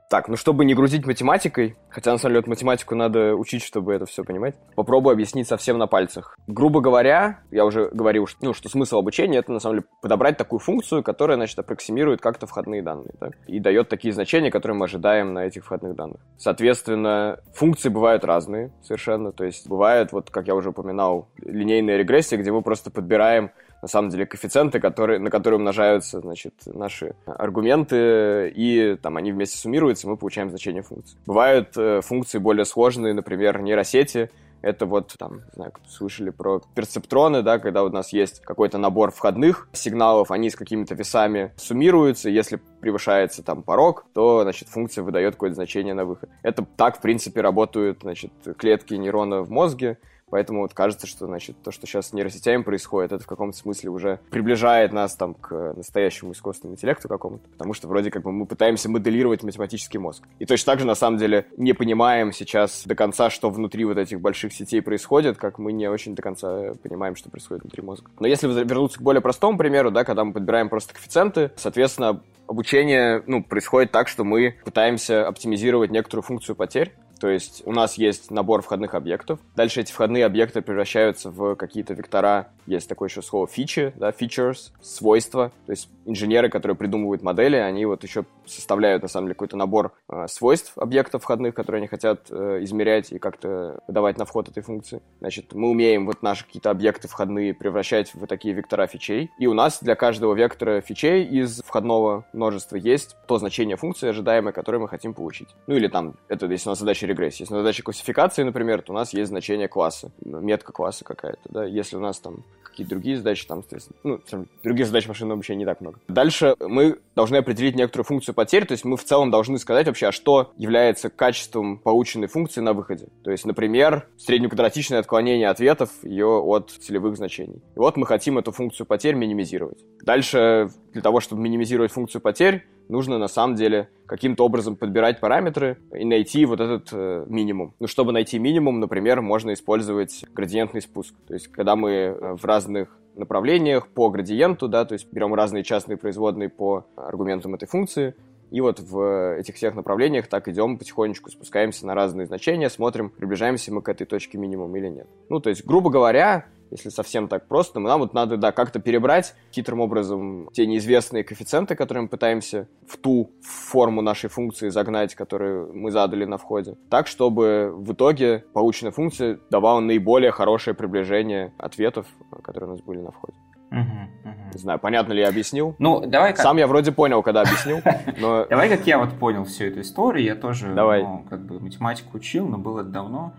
Так, 0.09 0.27
ну 0.27 0.35
чтобы 0.37 0.65
не 0.65 0.73
грузить 0.73 1.05
математикой, 1.05 1.75
хотя 1.87 2.11
на 2.11 2.17
самом 2.17 2.33
деле 2.33 2.47
математику 2.47 2.95
надо 2.95 3.35
учить, 3.35 3.61
чтобы 3.61 3.93
это 3.93 4.07
все 4.07 4.23
понимать, 4.23 4.55
попробую 4.75 5.13
объяснить 5.13 5.47
совсем 5.47 5.77
на 5.77 5.85
пальцах. 5.85 6.35
Грубо 6.47 6.81
говоря, 6.81 7.41
я 7.51 7.63
уже 7.63 7.89
говорил, 7.89 8.25
что, 8.25 8.43
ну, 8.43 8.53
что 8.55 8.69
смысл 8.69 8.97
обучения 8.97 9.37
это 9.37 9.51
на 9.51 9.59
самом 9.59 9.75
деле 9.75 9.87
подобрать 10.01 10.35
такую 10.35 10.59
функцию, 10.59 11.03
которая, 11.03 11.37
значит, 11.37 11.59
аппроксимирует 11.59 12.21
как-то 12.21 12.47
входные 12.47 12.81
данные, 12.81 13.13
да, 13.21 13.29
и 13.45 13.59
дает 13.59 13.89
такие 13.89 14.11
значения, 14.11 14.49
которые 14.49 14.79
мы 14.79 14.85
ожидаем 14.85 15.33
на 15.33 15.45
этих 15.45 15.63
входных 15.63 15.95
данных. 15.95 16.19
Соответственно, 16.39 17.39
функции 17.53 17.89
бывают 17.89 18.25
разные 18.25 18.73
совершенно, 18.81 19.31
то 19.31 19.43
есть 19.43 19.69
бывает, 19.69 20.11
вот 20.11 20.31
как 20.31 20.47
я 20.47 20.55
уже 20.55 20.69
упоминал, 20.69 21.29
линейная 21.37 21.97
регрессия, 21.97 22.39
где 22.39 22.51
мы 22.51 22.63
просто 22.63 22.89
подбираем 22.89 23.51
на 23.81 23.87
самом 23.87 24.09
деле 24.09 24.25
коэффициенты, 24.25 24.79
которые, 24.79 25.19
на 25.19 25.29
которые 25.29 25.57
умножаются, 25.57 26.19
значит, 26.19 26.53
наши 26.65 27.15
аргументы, 27.25 28.51
и 28.55 28.97
там 29.01 29.17
они 29.17 29.31
вместе 29.31 29.57
суммируются, 29.57 30.07
мы 30.07 30.17
получаем 30.17 30.49
значение 30.49 30.81
функции. 30.81 31.17
Бывают 31.25 31.77
э, 31.77 32.01
функции 32.01 32.37
более 32.37 32.65
сложные, 32.65 33.13
например, 33.13 33.61
нейросети, 33.61 34.29
это 34.61 34.85
вот, 34.85 35.15
там, 35.17 35.35
не 35.35 35.55
знаю, 35.55 35.73
слышали 35.87 36.31
про 36.31 36.61
перцептроны, 36.75 37.41
да, 37.41 37.59
когда 37.59 37.83
у 37.83 37.89
нас 37.89 38.11
есть 38.11 38.41
какой-то 38.41 38.77
набор 38.77 39.11
входных 39.11 39.69
сигналов, 39.71 40.31
они 40.31 40.49
с 40.49 40.55
какими-то 40.55 40.95
весами 40.95 41.53
суммируются, 41.55 42.29
если 42.29 42.59
превышается 42.81 43.41
там 43.43 43.63
порог, 43.63 44.05
то, 44.13 44.43
значит, 44.43 44.67
функция 44.67 45.03
выдает 45.03 45.35
какое-то 45.35 45.55
значение 45.55 45.93
на 45.93 46.05
выход. 46.05 46.29
Это 46.43 46.65
так, 46.75 46.97
в 46.97 47.01
принципе, 47.01 47.41
работают, 47.41 47.99
значит, 48.01 48.31
клетки 48.57 48.93
нейрона 48.95 49.41
в 49.43 49.49
мозге, 49.49 49.97
Поэтому 50.29 50.61
вот 50.61 50.73
кажется, 50.73 51.07
что, 51.07 51.25
значит, 51.25 51.55
то, 51.63 51.71
что 51.71 51.87
сейчас 51.87 52.09
с 52.09 52.13
нейросетями 52.13 52.63
происходит, 52.63 53.11
это 53.11 53.23
в 53.23 53.27
каком-то 53.27 53.57
смысле 53.57 53.89
уже 53.89 54.19
приближает 54.29 54.93
нас 54.93 55.15
там 55.15 55.33
к 55.33 55.73
настоящему 55.75 56.33
искусственному 56.33 56.75
интеллекту 56.75 57.07
какому-то, 57.07 57.47
потому 57.49 57.73
что 57.73 57.87
вроде 57.87 58.11
как 58.11 58.23
бы 58.23 58.31
мы 58.31 58.45
пытаемся 58.45 58.89
моделировать 58.89 59.43
математический 59.43 59.99
мозг. 59.99 60.23
И 60.39 60.45
точно 60.45 60.73
так 60.73 60.79
же, 60.79 60.85
на 60.85 60.95
самом 60.95 61.17
деле, 61.17 61.47
не 61.57 61.73
понимаем 61.73 62.31
сейчас 62.31 62.83
до 62.85 62.95
конца, 62.95 63.29
что 63.29 63.49
внутри 63.49 63.85
вот 63.85 63.97
этих 63.97 64.21
больших 64.21 64.53
сетей 64.53 64.81
происходит, 64.81 65.37
как 65.37 65.59
мы 65.59 65.71
не 65.71 65.87
очень 65.87 66.15
до 66.15 66.21
конца 66.21 66.73
понимаем, 66.83 67.15
что 67.15 67.29
происходит 67.29 67.63
внутри 67.63 67.81
мозга. 67.83 68.11
Но 68.19 68.27
если 68.27 68.47
вернуться 68.47 68.99
к 68.99 69.01
более 69.01 69.21
простому 69.21 69.57
примеру, 69.57 69.91
да, 69.91 70.03
когда 70.03 70.23
мы 70.23 70.33
подбираем 70.33 70.69
просто 70.69 70.93
коэффициенты, 70.93 71.51
соответственно, 71.55 72.21
обучение, 72.47 73.23
ну, 73.27 73.43
происходит 73.43 73.91
так, 73.91 74.07
что 74.07 74.23
мы 74.23 74.55
пытаемся 74.65 75.27
оптимизировать 75.27 75.91
некоторую 75.91 76.23
функцию 76.23 76.55
потерь, 76.55 76.93
то 77.19 77.29
есть 77.29 77.63
у 77.65 77.71
нас 77.71 77.95
есть 77.95 78.31
набор 78.31 78.61
входных 78.61 78.95
объектов. 78.95 79.39
Дальше 79.55 79.81
эти 79.81 79.91
входные 79.91 80.25
объекты 80.25 80.61
превращаются 80.61 81.29
в 81.29 81.55
какие-то 81.55 81.93
вектора. 81.93 82.49
Есть 82.65 82.87
такое 82.87 83.09
еще 83.09 83.21
слово 83.21 83.47
фичи, 83.47 83.93
да, 83.95 84.11
features, 84.11 84.71
свойства. 84.81 85.51
То 85.65 85.71
есть 85.71 85.89
инженеры, 86.05 86.49
которые 86.49 86.75
придумывают 86.77 87.21
модели, 87.21 87.55
они 87.55 87.85
вот 87.85 88.03
еще 88.03 88.25
составляют, 88.45 89.03
на 89.03 89.09
самом 89.09 89.27
деле, 89.27 89.35
какой-то 89.35 89.57
набор 89.57 89.93
э, 90.07 90.27
свойств 90.27 90.73
объектов 90.77 91.23
входных, 91.23 91.53
которые 91.53 91.79
они 91.79 91.87
хотят 91.87 92.27
э, 92.29 92.59
измерять 92.61 93.11
и 93.11 93.19
как-то 93.19 93.81
выдавать 93.87 94.17
на 94.17 94.25
вход 94.25 94.49
этой 94.49 94.63
функции. 94.63 95.01
Значит, 95.19 95.53
мы 95.53 95.69
умеем 95.69 96.05
вот 96.05 96.21
наши 96.21 96.45
какие-то 96.45 96.71
объекты 96.71 97.07
входные 97.07 97.53
превращать 97.53 98.13
в 98.13 98.25
такие 98.27 98.53
вектора 98.53 98.87
фичей. 98.87 99.31
И 99.39 99.47
у 99.47 99.53
нас 99.53 99.79
для 99.81 99.95
каждого 99.95 100.33
вектора 100.33 100.81
фичей 100.81 101.25
из 101.25 101.61
входного 101.69 102.25
множества 102.33 102.75
есть 102.75 103.15
то 103.27 103.37
значение 103.37 103.77
функции 103.77 104.09
ожидаемое, 104.09 104.51
которое 104.51 104.79
мы 104.79 104.87
хотим 104.87 105.13
получить. 105.13 105.49
Ну 105.67 105.75
или 105.75 105.87
там, 105.87 106.15
это 106.27 106.47
если 106.47 106.69
у 106.69 106.71
нас 106.71 106.79
задача 106.79 107.05
регрессии. 107.05 107.43
Если 107.43 107.53
на 107.53 107.61
задаче 107.61 107.83
классификации, 107.83 108.43
например, 108.43 108.81
то 108.81 108.91
у 108.91 108.95
нас 108.95 109.13
есть 109.13 109.29
значение 109.29 109.67
класса, 109.67 110.11
метка 110.23 110.73
класса 110.73 111.05
какая-то, 111.05 111.41
да. 111.49 111.65
Если 111.65 111.95
у 111.95 111.99
нас 111.99 112.19
там 112.19 112.43
какие-то 112.63 112.91
другие 112.91 113.17
задачи, 113.17 113.45
там, 113.45 113.63
ну, 114.03 114.19
других 114.63 114.85
задач 114.85 115.07
машинного 115.07 115.35
обучения 115.35 115.59
не 115.59 115.65
так 115.65 115.81
много. 115.81 115.99
Дальше 116.07 116.55
мы 116.59 116.99
должны 117.15 117.37
определить 117.37 117.75
некоторую 117.75 118.05
функцию 118.05 118.33
потерь, 118.33 118.65
то 118.65 118.71
есть 118.71 118.85
мы 118.85 118.95
в 118.95 119.03
целом 119.03 119.31
должны 119.31 119.57
сказать 119.57 119.87
вообще, 119.87 120.07
а 120.07 120.11
что 120.11 120.51
является 120.55 121.09
качеством 121.09 121.77
полученной 121.77 122.27
функции 122.27 122.61
на 122.61 122.73
выходе. 122.73 123.07
То 123.23 123.31
есть, 123.31 123.45
например, 123.45 124.07
среднеквадратичное 124.17 124.99
отклонение 124.99 125.49
ответов 125.49 125.89
ее 126.03 126.27
от 126.27 126.71
целевых 126.71 127.17
значений. 127.17 127.61
И 127.75 127.79
вот 127.79 127.97
мы 127.97 128.05
хотим 128.05 128.37
эту 128.37 128.51
функцию 128.51 128.87
потерь 128.87 129.15
минимизировать. 129.15 129.83
Дальше, 130.03 130.69
для 130.91 131.01
того, 131.01 131.19
чтобы 131.19 131.41
минимизировать 131.41 131.91
функцию 131.91 132.21
потерь, 132.21 132.65
нужно 132.87 133.17
на 133.17 133.27
самом 133.27 133.55
деле 133.55 133.89
каким-то 134.05 134.45
образом 134.45 134.75
подбирать 134.75 135.19
параметры 135.19 135.77
и 135.93 136.05
найти 136.05 136.45
вот 136.45 136.59
этот 136.59 136.89
э, 136.91 137.25
минимум. 137.27 137.73
Ну, 137.79 137.87
чтобы 137.87 138.11
найти 138.11 138.39
минимум, 138.39 138.79
например, 138.79 139.21
можно 139.21 139.53
использовать 139.53 140.25
градиентный 140.33 140.81
спуск. 140.81 141.13
То 141.27 141.33
есть, 141.33 141.47
когда 141.47 141.75
мы 141.75 141.91
э, 141.91 142.33
в 142.35 142.43
разных 142.45 142.97
направлениях 143.15 143.87
по 143.87 144.09
градиенту, 144.09 144.67
да, 144.67 144.85
то 144.85 144.93
есть 144.93 145.11
берем 145.11 145.33
разные 145.33 145.63
частные 145.63 145.97
производные 145.97 146.49
по 146.49 146.85
аргументам 146.95 147.55
этой 147.55 147.67
функции, 147.67 148.15
и 148.51 148.61
вот 148.61 148.79
в 148.79 149.37
этих 149.37 149.55
всех 149.55 149.75
направлениях 149.75 150.27
так 150.27 150.47
идем 150.47 150.77
потихонечку, 150.77 151.29
спускаемся 151.29 151.85
на 151.85 151.93
разные 151.93 152.25
значения, 152.25 152.69
смотрим, 152.69 153.09
приближаемся 153.09 153.71
мы 153.71 153.81
к 153.81 153.89
этой 153.89 154.05
точке 154.05 154.37
минимум 154.37 154.75
или 154.75 154.87
нет. 154.87 155.07
Ну, 155.29 155.39
то 155.39 155.49
есть, 155.49 155.65
грубо 155.65 155.91
говоря, 155.91 156.45
если 156.71 156.89
совсем 156.89 157.27
так 157.27 157.47
просто, 157.47 157.79
нам 157.79 157.99
вот 157.99 158.13
надо, 158.13 158.37
да, 158.37 158.51
как-то 158.51 158.79
перебрать 158.79 159.35
хитрым 159.51 159.79
образом 159.81 160.49
те 160.53 160.65
неизвестные 160.65 161.23
коэффициенты, 161.23 161.75
которые 161.75 162.03
мы 162.03 162.07
пытаемся 162.09 162.67
в 162.87 162.97
ту 162.97 163.31
форму 163.41 164.01
нашей 164.01 164.29
функции 164.29 164.69
загнать, 164.69 165.15
которую 165.15 165.73
мы 165.73 165.91
задали 165.91 166.25
на 166.25 166.37
входе, 166.37 166.75
так, 166.89 167.07
чтобы 167.07 167.73
в 167.75 167.93
итоге 167.93 168.45
полученная 168.53 168.91
функция 168.91 169.39
давала 169.49 169.79
наиболее 169.79 170.31
хорошее 170.31 170.75
приближение 170.75 171.53
ответов, 171.57 172.07
которые 172.43 172.69
у 172.69 172.73
нас 172.73 172.81
были 172.81 172.99
на 172.99 173.11
входе. 173.11 173.37
Не 173.71 174.59
знаю, 174.59 174.79
понятно 174.79 175.13
ли 175.13 175.21
я 175.21 175.29
объяснил? 175.29 175.75
Ну, 175.77 176.01
давай 176.05 176.33
как... 176.33 176.41
Сам 176.41 176.57
я 176.57 176.67
вроде 176.67 176.91
понял, 176.91 177.21
когда 177.21 177.41
объяснил, 177.41 177.81
но... 178.19 178.45
Давай 178.49 178.67
как 178.69 178.85
я 178.87 178.97
вот 178.97 179.13
понял 179.13 179.45
всю 179.45 179.65
эту 179.65 179.81
историю. 179.81 180.25
Я 180.25 180.35
тоже, 180.35 180.73
давай. 180.73 181.03
Ну, 181.03 181.25
как 181.29 181.45
бы 181.45 181.59
математику 181.59 182.17
учил, 182.17 182.47
но 182.47 182.57
было 182.57 182.83
давно. 182.83 183.33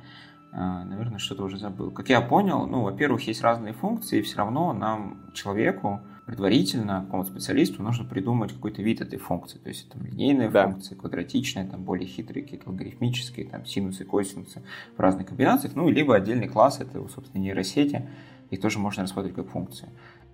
А, 0.53 0.85
наверное, 0.85 1.19
что-то 1.19 1.45
уже 1.45 1.59
забыл. 1.59 1.91
Как 1.91 2.09
я 2.09 2.21
понял, 2.21 2.67
ну, 2.67 2.83
во-первых, 2.83 3.27
есть 3.27 3.43
разные 3.43 3.73
функции, 3.73 4.19
и 4.19 4.23
все 4.23 4.39
равно 4.39 4.73
нам, 4.73 5.19
человеку, 5.33 6.01
предварительно, 6.27 7.03
какому-то 7.05 7.31
специалисту, 7.31 7.83
нужно 7.83 8.05
придумать 8.05 8.53
какой-то 8.53 8.83
вид 8.83 9.01
этой 9.01 9.19
функции. 9.19 9.59
То 9.59 9.69
есть 9.69 9.89
там 9.91 10.05
линейные 10.05 10.49
да. 10.49 10.69
функции, 10.69 10.95
квадратичные, 10.95 11.67
там 11.67 11.85
более 11.85 12.07
хитрые, 12.07 12.43
какие-то 12.43 12.71
логарифмические, 12.71 13.47
там 13.47 13.65
синусы, 13.65 14.05
косинусы 14.05 14.63
в 14.97 15.01
разных 15.01 15.29
комбинациях, 15.29 15.75
ну, 15.77 15.89
либо 15.89 16.17
отдельный 16.17 16.49
класс, 16.49 16.81
это, 16.81 17.07
собственно, 17.09 17.43
нейросети, 17.43 18.09
их 18.51 18.61
тоже 18.61 18.79
можно 18.81 19.03
рассматривать 19.03 19.37
как 19.37 19.49
функции. 19.49 19.89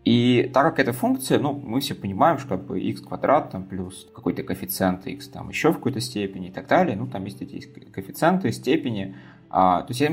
И 0.07 0.49
так 0.55 0.65
как 0.65 0.79
эта 0.79 0.93
функция, 0.93 1.41
ну, 1.41 1.53
мы 1.53 1.81
все 1.81 1.95
понимаем, 1.95 2.39
что 2.39 2.51
как 2.51 2.65
бы 2.65 2.81
x 2.81 3.01
квадрат 3.01 3.51
там 3.51 3.65
плюс 3.65 4.07
какой-то 4.15 4.45
коэффициент 4.45 5.07
x 5.07 5.29
там 5.29 5.49
еще 5.49 5.73
в 5.73 5.77
какой-то 5.77 6.01
степени 6.01 6.49
и 6.49 6.53
так 6.53 6.69
далее, 6.69 6.97
ну, 6.97 7.07
там 7.07 7.25
есть 7.25 7.43
эти 7.43 7.59
коэффициенты, 7.91 8.53
степени, 8.53 9.17
а, 9.51 9.83
то 9.83 9.93
есть 9.93 10.01
я 10.01 10.11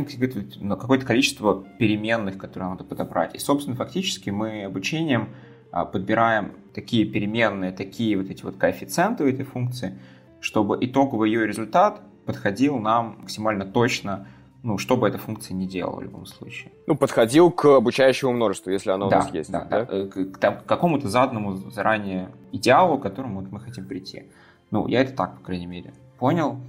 на 0.62 0.76
какое-то 0.76 1.06
количество 1.06 1.64
переменных, 1.80 2.38
которые 2.38 2.70
надо 2.70 2.84
подобрать. 2.84 3.36
И, 3.36 3.40
собственно, 3.40 3.76
фактически 3.76 4.30
мы 4.30 4.64
обучением 4.64 5.30
а, 5.72 5.86
подбираем 5.86 6.54
такие 6.74 7.06
переменные, 7.06 7.72
такие 7.72 8.18
вот 8.18 8.30
эти 8.30 8.44
вот 8.44 8.58
коэффициенты 8.58 9.24
у 9.24 9.28
этой 9.28 9.44
функции, 9.44 9.98
чтобы 10.40 10.78
итоговый 10.82 11.32
ее 11.32 11.48
результат 11.48 12.02
подходил 12.26 12.78
нам 12.78 13.18
максимально 13.22 13.66
точно, 13.66 14.28
ну, 14.62 14.78
что 14.78 14.96
бы 14.96 15.08
эта 15.08 15.18
функция 15.18 15.56
не 15.56 15.68
делала 15.68 16.00
в 16.00 16.04
любом 16.04 16.26
случае. 16.26 16.72
Ну, 16.88 16.96
подходил 16.96 17.52
к 17.52 17.66
обучающему 17.66 18.32
множеству, 18.32 18.72
если 18.72 18.92
оно 18.92 19.10
да, 19.10 19.18
у 19.18 19.20
нас 19.22 19.34
есть. 19.34 19.52
Да, 19.52 19.66
да, 19.66 19.86
да. 19.86 20.08
К, 20.08 20.32
к, 20.32 20.40
к 20.40 20.66
какому-то 20.66 21.10
заданному 21.10 21.58
заранее 21.72 22.30
идеалу, 22.52 22.98
к 22.98 23.02
которому 23.02 23.42
вот 23.42 23.52
мы 23.52 23.60
хотим 23.60 23.86
прийти. 23.86 24.32
Ну, 24.72 24.88
я 24.88 25.02
это 25.02 25.14
так, 25.14 25.38
по 25.38 25.44
крайней 25.44 25.66
мере, 25.66 25.94
понял. 26.18 26.60